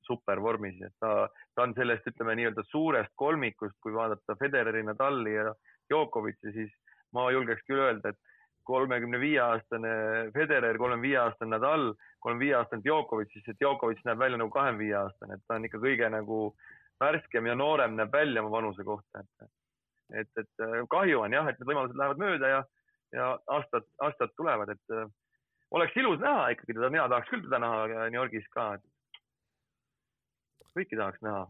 supervormis, 0.06 0.80
et 0.86 0.94
ta, 1.02 1.28
ta 1.54 1.66
on 1.66 1.74
sellest, 1.76 2.06
ütleme 2.10 2.36
nii-öelda 2.38 2.64
suurest 2.68 3.12
kolmikust, 3.20 3.76
kui 3.82 3.94
vaadata 3.94 4.36
Federeri, 4.40 4.82
Nadali 4.86 5.34
ja 5.34 5.52
Djokovic'i, 5.90 6.52
siis 6.54 6.72
ma 7.16 7.30
julgeks 7.34 7.64
küll 7.68 7.82
öelda, 7.84 8.12
et 8.12 8.20
kolmekümne 8.70 9.20
viie 9.20 9.40
aastane 9.42 9.92
Federer, 10.34 10.78
kolmekümne 10.78 11.08
viie 11.08 11.20
aastane 11.20 11.56
Nadal, 11.56 11.92
kolmekümne 12.20 12.46
viie 12.46 12.58
aastane 12.58 12.84
Djokovic, 12.86 13.32
siis 13.32 13.46
see 13.46 13.58
Djokovic 13.60 14.02
näeb 14.06 14.20
välja 14.20 14.40
nagu 14.40 14.52
kahekümne 14.54 14.84
viie 14.84 14.98
aastane, 15.00 15.38
et 15.38 15.46
ta 15.46 15.56
on 15.58 15.66
ikka 15.68 15.80
kõige 15.82 16.10
nagu 16.14 16.42
värskem 17.00 17.48
ja 17.48 17.56
noorem 17.56 17.96
näeb 17.98 18.12
välja 18.12 18.44
oma 18.44 18.52
vanuse 18.58 18.84
kohta, 18.86 19.24
et, 19.24 19.48
et, 20.22 20.44
et 20.44 20.66
kahju 20.92 21.24
on 21.24 21.34
jah, 21.34 21.48
et 21.48 21.58
need 21.58 21.72
võimalused 21.72 21.98
lähevad 21.98 22.22
mööda 22.22 22.52
ja, 22.54 22.60
ja 23.16 23.32
aastad, 23.56 23.88
aastad 24.06 24.36
tulevad, 24.36 24.74
et 24.76 25.00
oleks 25.70 25.96
ilus 25.96 26.20
näha 26.22 26.50
ikkagi 26.54 26.76
teda, 26.76 26.90
mina 26.92 27.08
tahaks 27.10 27.30
küll 27.32 27.44
teda 27.46 27.62
näha 27.62 28.08
New 28.10 28.18
Yorgis 28.18 28.46
ka. 28.54 28.72
Kõiki 30.76 30.98
tahaks 30.98 31.22
näha. 31.26 31.46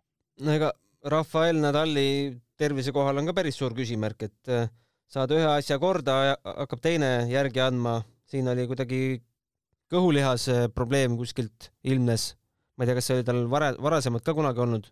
no 0.47 0.55
ega 0.57 0.73
Rafael 1.15 1.61
Nadali 1.63 2.37
tervise 2.61 2.93
kohal 2.93 3.19
on 3.21 3.31
ka 3.31 3.37
päris 3.37 3.57
suur 3.57 3.75
küsimärk, 3.77 4.29
et 4.29 4.53
äh, 4.53 4.69
saad 5.11 5.33
ühe 5.35 5.49
asja 5.49 5.79
korda, 5.83 6.37
hakkab 6.45 6.83
teine 6.85 7.11
järgi 7.33 7.63
andma. 7.65 8.01
siin 8.31 8.47
oli 8.47 8.67
kuidagi 8.71 9.01
kõhulihas 9.91 10.47
probleem 10.75 11.17
kuskilt 11.19 11.73
ilmnes. 11.83 12.37
ma 12.77 12.85
ei 12.85 12.91
tea, 12.91 12.99
kas 12.99 13.11
see 13.11 13.19
oli 13.19 13.27
tal 13.27 13.45
vare, 13.51 13.75
varasemalt 13.83 14.25
ka 14.25 14.35
kunagi 14.35 14.67
olnud? 14.67 14.91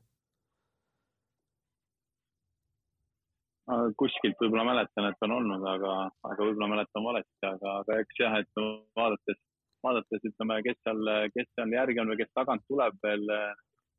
kuskilt 4.01 4.39
võib-olla 4.41 4.64
mäletan, 4.64 5.11
et 5.11 5.24
on 5.26 5.35
olnud, 5.39 5.64
aga, 5.68 5.95
aga 6.24 6.41
võib-olla 6.41 6.70
mäletan 6.72 7.05
valesti, 7.05 7.41
aga, 7.45 7.74
aga 7.83 7.99
eks 8.01 8.20
jah, 8.22 8.37
et 8.41 8.61
vaadates, 8.97 9.41
vaadates 9.85 10.24
ütleme, 10.31 10.57
kes 10.64 10.79
seal, 10.87 11.11
kes 11.35 11.51
seal 11.53 11.74
järgi 11.76 12.01
on 12.01 12.12
või 12.12 12.20
kes 12.22 12.33
tagant 12.39 12.64
tuleb 12.70 12.97
veel 13.05 13.26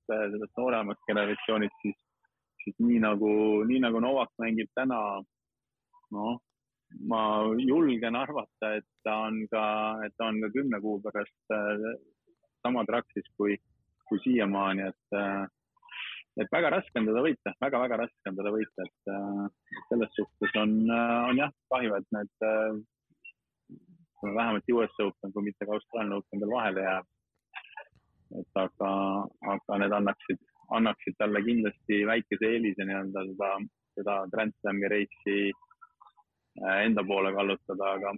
sellest 0.10 0.58
nooremast 0.58 1.02
generatsioonist, 1.08 1.82
siis, 1.84 1.98
siis 2.64 2.78
nii 2.84 3.00
nagu, 3.06 3.32
nii 3.70 3.82
nagu 3.86 4.02
Novak 4.04 4.32
mängib 4.42 4.72
täna 4.78 5.00
noh, 6.16 6.40
ma 7.12 7.22
julgen 7.60 8.18
arvata, 8.18 8.74
et 8.80 8.88
ta 9.06 9.20
on 9.28 9.44
ka, 9.52 9.64
et 10.06 10.16
ta 10.18 10.30
on 10.32 10.42
ka 10.44 10.50
kümne 10.56 10.82
kuu 10.82 10.98
pärast 11.04 11.54
äh, 11.54 11.86
sama 12.66 12.84
traksis 12.88 13.28
kui, 13.38 13.58
kui 14.10 14.22
siiamaani, 14.26 14.90
et 14.90 15.18
äh, 15.18 15.46
et 16.40 16.52
väga 16.54 16.70
raske 16.72 17.02
on 17.02 17.08
teda 17.10 17.22
võita 17.26 17.52
väga,, 17.52 17.62
väga-väga 17.66 17.98
raske 18.04 18.32
on 18.32 18.38
teda 18.40 18.54
võita, 18.56 18.86
et 18.88 19.14
äh, 19.14 19.78
selles 19.90 20.16
suhtes 20.18 20.56
on, 20.62 20.76
on 20.90 21.44
jah 21.44 21.54
kahju, 21.74 21.98
et 22.00 22.16
need 22.16 22.50
vähemalt 24.24 24.74
US 24.76 25.00
Open, 25.04 25.32
kui 25.34 25.46
mitte 25.46 25.66
ka 25.66 25.76
Austraalia 25.78 26.20
Open 26.20 26.42
veel 26.44 26.54
vahele 26.54 26.84
jääb. 26.84 27.08
Et 28.38 28.62
aga, 28.62 28.92
aga 29.56 29.80
need 29.82 29.96
annaksid, 30.00 30.40
annaksid 30.78 31.18
talle 31.18 31.42
kindlasti 31.48 32.04
väikese 32.10 32.54
eelise 32.54 32.86
nii-öelda 32.86 33.26
seda, 33.32 33.50
seda 33.98 34.20
Grand 34.34 34.54
Slami 34.60 34.92
reisi 34.92 35.40
Äh, 36.58 36.86
enda 36.86 37.04
poole 37.08 37.32
kallutada, 37.34 37.92
aga, 37.96 38.12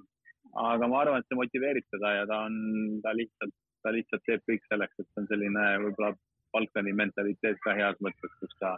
aga 0.64 0.88
ma 0.90 1.02
arvan, 1.04 1.22
et 1.22 1.28
see 1.30 1.38
motiveerib 1.38 1.86
teda 1.94 2.14
ja 2.16 2.24
ta 2.30 2.40
on, 2.48 2.56
ta 3.04 3.14
lihtsalt, 3.14 3.54
ta 3.86 3.94
lihtsalt 3.94 4.24
teeb 4.26 4.42
kõik 4.50 4.66
selleks, 4.70 4.98
et 4.98 5.10
see 5.10 5.22
on 5.22 5.28
selline 5.30 5.66
võib-olla 5.84 6.16
Balkani 6.56 6.96
mentaliteet 6.98 7.62
ka 7.66 7.76
heas 7.78 8.00
mõttes, 8.08 8.34
kus 8.40 8.56
ta, 8.64 8.74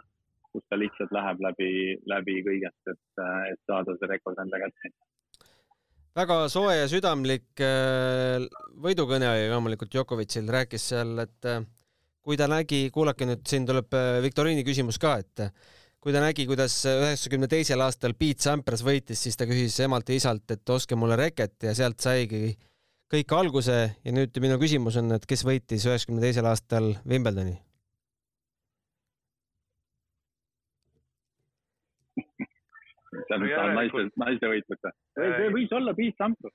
kus 0.52 0.66
ta 0.68 0.78
lihtsalt 0.78 1.14
läheb 1.16 1.40
läbi, 1.46 1.70
läbi 2.12 2.36
kõigest, 2.48 2.92
et, 2.92 3.22
et 3.52 3.62
saada 3.70 3.96
see 3.96 4.10
rekord 4.12 4.42
enda 4.44 4.60
kätte 4.66 4.92
väga 6.14 6.44
soe 6.52 6.76
ja 6.78 6.88
südamlik 6.90 7.62
äh, 7.62 8.44
võidukõne 8.82 9.30
oli 9.30 9.48
loomulikult 9.52 9.92
Djokovicil, 9.92 10.50
rääkis 10.50 10.90
seal, 10.92 11.16
et 11.24 11.48
äh, 11.50 11.62
kui 12.24 12.38
ta 12.40 12.48
nägi, 12.50 12.86
kuulake 12.94 13.28
nüüd, 13.28 13.42
siin 13.48 13.66
tuleb 13.68 13.92
viktoriini 14.24 14.64
küsimus 14.66 15.00
ka, 15.02 15.18
et 15.20 15.48
kui 16.04 16.12
ta 16.12 16.20
nägi, 16.20 16.46
kuidas 16.48 16.76
üheksakümne 16.88 17.48
teisel 17.48 17.80
aastal 17.80 18.14
Pete 18.16 18.44
Sampras 18.44 18.84
võitis, 18.84 19.20
siis 19.24 19.36
ta 19.40 19.48
küsis 19.48 19.76
emalt 19.84 20.08
ja 20.12 20.18
isalt, 20.20 20.44
et 20.52 20.72
ostke 20.72 20.96
mulle 21.00 21.16
reket 21.20 21.68
ja 21.68 21.72
sealt 21.76 22.00
saigi 22.04 22.54
kõik 23.12 23.36
alguse 23.36 23.78
ja 24.04 24.12
nüüd 24.12 24.36
minu 24.44 24.58
küsimus 24.60 24.98
on, 25.00 25.12
et 25.16 25.24
kes 25.28 25.44
võitis 25.46 25.86
üheksakümne 25.88 26.24
teisel 26.24 26.48
aastal 26.50 26.92
Wimbledoni? 27.08 27.56
See 33.42 33.56
on 33.60 33.72
naiste, 33.78 34.04
naiste 34.22 34.50
võitlus 34.50 34.80
või? 34.84 35.30
see 35.38 35.48
võis 35.56 35.72
olla 35.78 35.94
Pete 35.98 36.16
Sampras. 36.20 36.54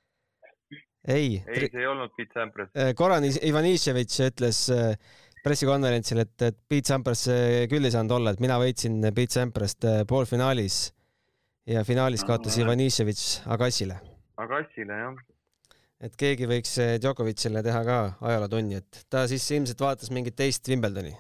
ei. 1.08 1.40
ei, 1.40 1.66
see 1.66 1.82
ei 1.82 1.90
olnud 1.90 2.14
Pete 2.18 2.38
Sampras. 2.38 2.72
Goran 3.00 3.28
Ivaniševitš 3.30 4.22
ütles 4.28 4.62
äh, 4.76 4.94
pressikonverentsil, 5.46 6.24
et, 6.26 6.36
et 6.50 6.60
Pete 6.72 6.94
Sampras 6.94 7.26
küll 7.72 7.90
ei 7.90 7.96
saanud 7.96 8.18
olla, 8.20 8.36
et 8.36 8.44
mina 8.44 8.60
võitsin 8.62 9.00
Pete 9.10 9.40
Samprast 9.40 9.88
poolfinaalis 10.10 10.82
ja 11.70 11.86
finaalis 11.88 12.26
kaotas 12.28 12.58
no, 12.58 12.66
Ivaniševitš 12.66 13.26
Agassile. 13.56 14.00
Agassile, 14.40 15.00
jah. 15.04 15.24
et 16.08 16.16
keegi 16.20 16.48
võiks 16.50 16.78
Djokovicile 17.04 17.64
teha 17.66 17.82
ka 17.88 18.04
ajalootunni, 18.32 18.80
et 18.84 19.04
ta 19.12 19.26
siis 19.32 19.48
ilmselt 19.56 19.84
vaatas 19.84 20.14
mingit 20.16 20.38
teist 20.40 20.68
Wimbledoni 20.72 21.16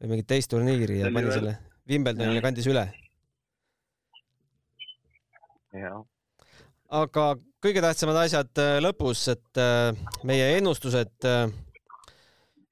või 0.00 0.12
mingit 0.12 0.28
teist 0.30 0.52
turniiri 0.52 1.00
ja 1.00 1.10
pani 1.12 1.32
selle 1.32 1.56
Wimbledonile 1.88 2.42
kandis 2.44 2.68
üle. 2.70 2.86
Aga 6.96 7.24
kõige 7.62 7.82
tähtsamad 7.82 8.18
asjad 8.20 8.60
äh, 8.62 8.76
lõpus, 8.84 9.26
et 9.32 9.60
meie 10.28 10.52
ennustused. 10.58 11.26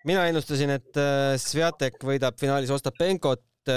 mina 0.04 0.26
ennustasin, 0.28 0.70
et 0.70 1.00
Sviatek 1.40 1.96
võidab 2.04 2.36
finaalis 2.38 2.70
Ostapenkot 2.70 3.70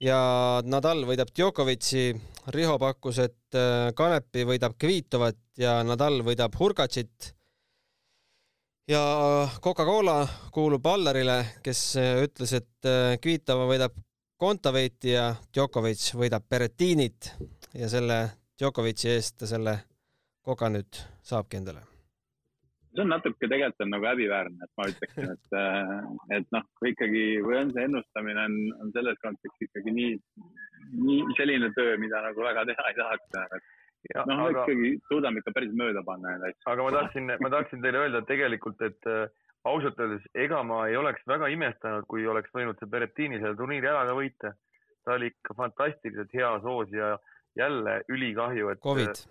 ja 0.00 0.20
Nadal 0.64 1.04
võidab 1.04 1.28
Djokovic'i. 1.34 2.14
Riho 2.48 2.78
pakkus, 2.80 3.18
et 3.20 3.56
Kanepi 3.94 4.46
võidab 4.48 4.78
Kvitovat 4.80 5.36
ja 5.60 5.82
Nadal 5.84 6.22
võidab 6.24 6.54
Hurkacit 6.56 7.34
ja 8.88 9.02
Coca-Cola 9.60 10.22
kuulub 10.52 10.86
Allarile, 10.88 11.42
kes 11.62 11.82
ütles, 12.24 12.54
et 12.56 12.90
Kvitova 13.20 13.68
võidab 13.68 14.00
Kontaveiti 14.38 15.12
ja 15.12 15.32
Djokovic 15.52 16.12
võidab 16.14 16.44
Berrettinit 16.48 17.32
ja 17.74 17.88
selle 17.92 18.18
Djokovic'i 18.58 19.12
eest 19.12 19.38
ta 19.40 19.46
selle 19.46 19.76
koga 20.44 20.70
nüüd 20.72 21.00
saabki 21.24 21.60
endale. 21.60 21.84
see 22.88 23.02
on 23.04 23.12
natuke 23.12 23.46
tegelikult 23.46 23.84
on 23.84 23.90
nagu 23.92 24.06
häbiväärne, 24.08 24.64
et 24.64 24.70
ma 24.80 24.86
ütleksin, 24.90 25.26
et, 25.34 25.50
äh, 25.54 26.38
et 26.38 26.46
noh, 26.54 26.64
kui 26.80 26.90
ikkagi, 26.94 27.24
kui 27.44 27.58
on 27.58 27.68
see 27.74 27.84
ennustamine 27.86 28.46
on, 28.48 28.56
on 28.82 28.94
selles 28.96 29.20
kontekstis 29.22 29.68
ikkagi 29.68 29.92
nii, 29.94 30.14
nii 31.04 31.36
selline 31.38 31.68
töö, 31.76 31.98
mida 32.02 32.22
nagu 32.24 32.46
väga 32.46 32.64
teha 32.70 32.86
ei 32.88 32.96
tahaks. 32.96 33.68
noh 34.16 34.42
aga..., 34.46 34.64
ikkagi 34.64 34.94
suudame 35.12 35.42
ikka 35.42 35.54
päris 35.54 35.76
mööda 35.78 36.02
panna 36.06 36.32
neid 36.32 36.48
asju. 36.48 36.64
aga 36.72 36.88
ma 36.88 36.96
tahtsin, 36.96 37.34
ma 37.44 37.52
tahtsin 37.54 37.84
teile 37.84 38.02
öelda, 38.02 38.24
et 38.24 38.30
tegelikult, 38.32 38.82
et 38.88 39.12
äh, 39.12 39.28
ausalt 39.68 40.00
öeldes, 40.00 40.26
ega 40.34 40.62
ma 40.66 40.82
ei 40.88 40.96
oleks 40.98 41.22
väga 41.28 41.52
imestanud, 41.54 42.06
kui 42.10 42.26
oleks 42.26 42.50
võinud 42.54 42.80
see 42.80 42.90
Berettini 42.90 43.38
selle 43.42 43.56
turniiri 43.58 43.90
ära 43.92 44.06
ka 44.08 44.16
võita. 44.16 44.54
ta 45.04 45.14
oli 45.14 45.30
ikka 45.30 45.54
fantastiliselt 45.56 46.34
hea 46.36 46.50
soos 46.60 46.90
ja 46.92 47.14
jälle 47.58 48.00
ülikahju, 48.08 48.70
et. 48.72 48.80
Covid. 48.82 49.24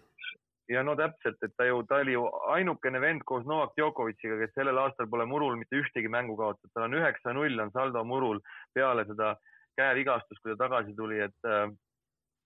ja 0.70 0.82
no 0.84 0.98
täpselt, 1.00 1.38
et 1.44 1.54
ta 1.56 1.64
ju, 1.64 1.80
ta 1.88 2.02
oli 2.04 2.12
ju 2.12 2.26
ainukene 2.52 3.00
vend 3.02 3.24
koos 3.26 3.46
Novak 3.48 3.72
Djokovic'iga, 3.78 4.36
kes 4.42 4.52
sellel 4.56 4.78
aastal 4.82 5.08
pole 5.08 5.26
murul 5.26 5.56
mitte 5.56 5.80
ühtegi 5.80 6.12
mängu 6.12 6.36
kaotanud, 6.36 6.74
tal 6.74 6.88
on 6.90 6.98
üheksa-null 7.00 7.64
on 7.64 7.72
saldo 7.72 8.04
murul 8.04 8.42
peale 8.76 9.06
seda 9.08 9.36
käevigastust, 9.80 10.42
kui 10.42 10.52
ta 10.52 10.66
tagasi 10.66 10.96
tuli, 10.98 11.22
et 11.24 11.48
äh, 11.48 11.70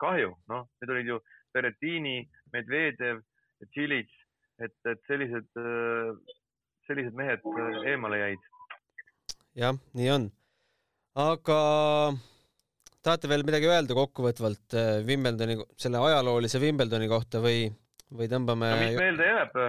kahju, 0.04 0.36
noh, 0.54 0.68
need 0.82 0.94
olid 0.94 1.10
ju 1.16 1.20
Berettini, 1.54 2.20
Medvedev, 2.54 3.24
Tšilits, 3.72 4.14
et, 4.62 4.78
et 4.86 5.02
sellised 5.10 5.50
äh, 5.58 6.14
sellised 6.88 7.18
mehed 7.18 7.42
äh, 7.42 7.92
eemale 7.94 8.20
jäid. 8.22 8.50
jah, 9.58 9.78
nii 9.98 10.10
on. 10.14 10.30
aga 11.16 11.60
tahate 13.06 13.30
veel 13.32 13.46
midagi 13.48 13.70
öelda 13.70 13.98
kokkuvõtvalt 13.98 14.76
äh, 14.78 14.90
Wimbledoni, 15.08 15.58
selle 15.80 16.02
ajaloolise 16.08 16.62
Wimbledoni 16.64 17.10
kohta 17.12 17.42
või, 17.44 17.66
või 18.14 18.30
tõmbame? 18.32 18.72
no 18.74 18.82
mis 18.86 19.00
meelde 19.02 19.30
jääb? 19.30 19.60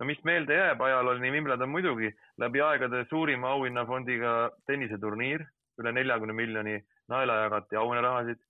no 0.00 0.08
mis 0.10 0.22
meelde 0.28 0.58
jääb, 0.58 0.86
ajalooline 0.88 1.34
Wimbledon 1.34 1.72
muidugi, 1.72 2.10
läbi 2.42 2.62
aegade 2.64 3.04
suurima 3.10 3.54
auhinnafondiga 3.56 4.34
tenniseturniir, 4.70 5.46
üle 5.80 5.94
neljakümne 5.94 6.36
miljoni 6.36 6.80
naela 7.12 7.44
jagati 7.44 7.78
auhinnarahasid. 7.80 8.40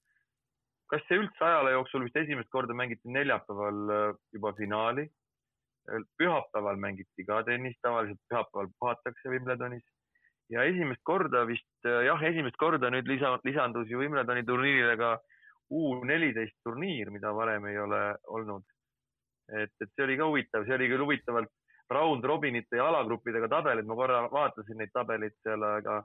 kas 0.92 1.04
see 1.08 1.18
üldse 1.18 1.44
ajaloo 1.44 1.78
jooksul 1.78 2.04
vist 2.04 2.16
esimest 2.22 2.50
korda 2.52 2.74
mängiti 2.76 3.12
neljapäeval 3.18 3.84
äh, 3.98 4.08
juba 4.32 4.52
finaali 4.58 5.08
pühapäeval 6.18 6.78
mängiti 6.80 7.26
ka 7.28 7.42
tennist, 7.44 7.80
tavaliselt 7.82 8.20
pühapäeval 8.30 8.70
puhatakse 8.80 9.28
Wimbledonis 9.28 9.84
ja 10.52 10.64
esimest 10.68 11.02
korda 11.06 11.44
vist 11.48 11.86
jah, 11.86 12.20
esimest 12.28 12.56
korda 12.60 12.90
nüüd 12.92 13.08
lisa, 13.08 13.32
lisandus 13.44 13.88
ju 13.90 14.02
Wimbledoni 14.02 14.44
turniirile 14.46 14.96
ka 15.00 15.16
U 15.72 15.94
neliteist 16.04 16.58
turniir, 16.62 17.08
mida 17.10 17.32
varem 17.32 17.64
ei 17.70 17.78
ole 17.80 18.00
olnud. 18.28 18.64
et, 19.48 19.72
et 19.80 19.90
see 19.92 20.04
oli 20.04 20.16
ka 20.16 20.28
huvitav, 20.28 20.64
see 20.64 20.76
oli 20.76 20.88
küll 20.88 21.04
huvitavalt 21.04 21.50
round 21.92 22.24
robinite 22.24 22.76
ja 22.76 22.86
alagruppidega 22.88 23.48
tabelid, 23.48 23.88
ma 23.88 23.96
korra 23.96 24.22
vaatasin 24.32 24.78
neid 24.80 24.92
tabeleid 24.92 25.34
seal, 25.44 25.64
aga, 25.68 25.98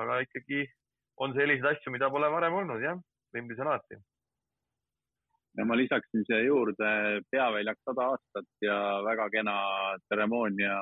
aga 0.00 0.16
ikkagi 0.26 0.64
on 1.22 1.34
selliseid 1.36 1.70
asju, 1.70 1.92
mida 1.94 2.10
pole 2.10 2.30
varem 2.30 2.58
olnud 2.62 2.82
jah, 2.82 2.98
Wimbledis 3.34 3.62
on 3.62 3.70
alati 3.70 4.00
ja 5.58 5.64
ma 5.64 5.76
lisaksin 5.78 6.24
siia 6.26 6.40
juurde 6.42 6.90
peaväljak 7.30 7.78
sada 7.84 8.08
aastat 8.12 8.48
ja 8.62 8.76
väga 9.06 9.28
kena 9.30 9.56
tseremoonia 10.06 10.80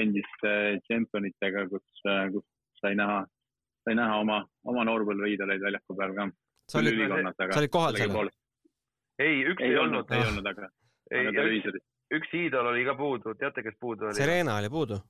endiste 0.00 0.52
tšempionitega, 0.84 1.66
kus, 1.72 2.02
kus 2.34 2.46
sai 2.82 2.96
näha, 2.98 3.22
sai 3.84 3.96
näha 3.98 4.18
oma, 4.22 4.42
oma 4.68 4.84
noorpõlve 4.88 5.30
iidoleid 5.32 5.62
väljaku 5.64 5.96
peal 5.98 6.14
ka. 6.16 6.28
sa 6.70 6.82
olid, 6.82 7.00
sa 7.38 7.60
olid 7.60 7.72
kohal 7.72 7.98
seal? 8.00 8.30
ei, 9.18 9.40
üks 9.48 9.62
ei, 9.62 9.72
ei 9.72 9.80
olnud, 9.80 10.12
ei 10.12 10.28
olnud, 10.28 10.50
aga, 10.52 10.68
aga 11.10 11.32
televiisoris. 11.38 11.84
üks 12.18 12.36
iidol 12.36 12.70
oli 12.72 12.84
ka 12.88 12.96
puudu, 12.98 13.34
teate, 13.40 13.64
kes 13.66 13.78
puudu 13.80 14.10
oli? 14.10 14.18
Serena 14.18 14.58
oli 14.60 14.70
puudu. 14.70 15.00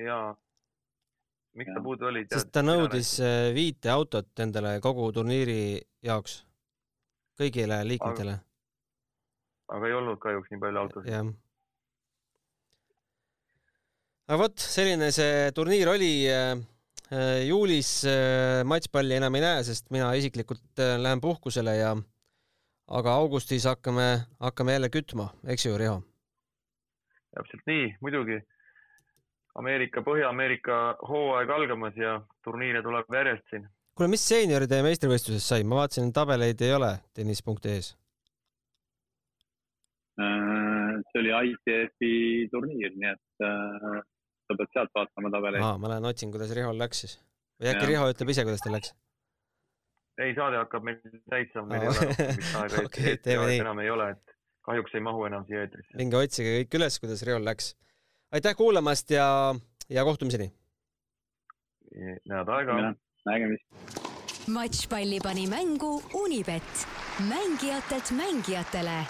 jaa. 0.00 0.34
miks 1.54 1.70
ja. 1.72 1.78
ta 1.78 1.84
puudu 1.84 2.10
oli? 2.10 2.24
sest 2.32 2.52
ta 2.52 2.64
nõudis 2.64 3.16
äh, 3.20 3.52
viite 3.56 3.92
autot 3.92 4.44
endale 4.46 4.78
kogu 4.84 5.10
turniiri 5.12 5.60
jaoks 6.04 6.40
kõigile 7.36 7.82
liikmetele. 7.84 8.38
aga 9.76 9.90
ei 9.90 9.98
olnud 9.98 10.22
kahjuks 10.22 10.52
nii 10.52 10.62
palju 10.62 10.86
autosid. 10.86 11.12
Aga 14.26 14.38
vot, 14.40 14.58
selline 14.58 15.12
see 15.14 15.50
turniir 15.54 15.90
oli. 15.92 16.10
Äh, 16.30 16.58
äh, 17.14 17.44
juulis 17.46 17.90
äh, 18.10 18.64
matšpalli 18.66 19.20
enam 19.20 19.38
ei 19.38 19.44
näe, 19.44 19.62
sest 19.66 19.90
mina 19.94 20.10
isiklikult 20.18 20.82
lähen 21.02 21.22
puhkusele 21.22 21.76
ja 21.78 21.94
aga 22.86 23.14
augustis 23.20 23.66
hakkame, 23.70 24.26
hakkame 24.42 24.76
jälle 24.76 24.90
kütma, 24.90 25.30
eks 25.46 25.66
ju, 25.68 25.78
Riho? 25.78 26.02
täpselt 27.36 27.66
nii, 27.68 27.90
muidugi. 28.00 28.38
Ameerika, 29.56 30.02
Põhja-Ameerika 30.04 30.76
hooaeg 31.08 31.50
algamas 31.52 31.96
ja 31.96 32.18
turniire 32.44 32.82
tuleb 32.84 33.12
järjest 33.12 33.44
siin 33.52 33.66
kuule, 33.96 34.10
mis 34.12 34.24
seenioride 34.28 34.82
meistrivõistlusest 34.84 35.52
sai, 35.52 35.64
ma 35.64 35.78
vaatasin, 35.80 36.10
tabeleid 36.16 36.60
ei 36.64 36.74
ole 36.76 36.90
tennis.ee-s. 37.16 37.94
See 40.16 41.22
oli 41.22 41.32
ITF-i 41.32 42.12
turniir, 42.52 42.92
nii 42.96 43.08
et 43.12 43.46
sa 44.46 44.58
pead 44.58 44.72
sealt 44.74 44.94
vaatama 44.94 45.32
tabeleid. 45.34 45.64
aa, 45.64 45.78
ma 45.80 45.90
lähen 45.92 46.08
otsin, 46.10 46.32
kuidas 46.34 46.54
Rihol 46.56 46.78
läks 46.78 47.02
siis. 47.04 47.18
või 47.60 47.72
äkki 47.72 47.84
ja. 47.86 47.90
Riho 47.92 48.08
ütleb 48.12 48.32
ise, 48.34 48.46
kuidas 48.48 48.64
tal 48.64 48.76
läks? 48.76 48.92
ei, 50.22 50.34
saade 50.38 50.60
hakkab 50.60 50.86
meil 50.86 51.00
täitsa, 51.30 51.64
meil 51.66 51.86
ei 51.86 51.92
ole 51.92 52.06
rohkem 52.08 52.60
aega 52.62 52.82
okay, 52.88 53.16
ette, 53.16 53.38
enam 53.58 53.82
ei 53.84 53.90
ole, 53.92 54.10
et 54.16 54.36
kahjuks 54.68 54.96
ei 54.96 55.04
mahu 55.08 55.26
enam 55.28 55.46
siia 55.48 55.66
eetrisse. 55.66 55.98
minge 56.00 56.20
otsige 56.20 56.54
kõik 56.60 56.78
üles, 56.80 57.00
kuidas 57.02 57.26
Rihol 57.28 57.44
läks. 57.46 57.74
aitäh 58.38 58.56
kuulamast 58.58 59.12
ja, 59.14 59.28
ja 59.88 60.06
kohtumiseni! 60.08 60.50
head 61.96 62.56
aega! 62.58 62.80
nägemist. 63.26 64.02
matšpalli 64.46 65.20
pani 65.22 65.46
mängu 65.50 65.94
Unibet, 66.24 66.88
mängijatelt 67.28 68.12
mängijatele 68.14 69.00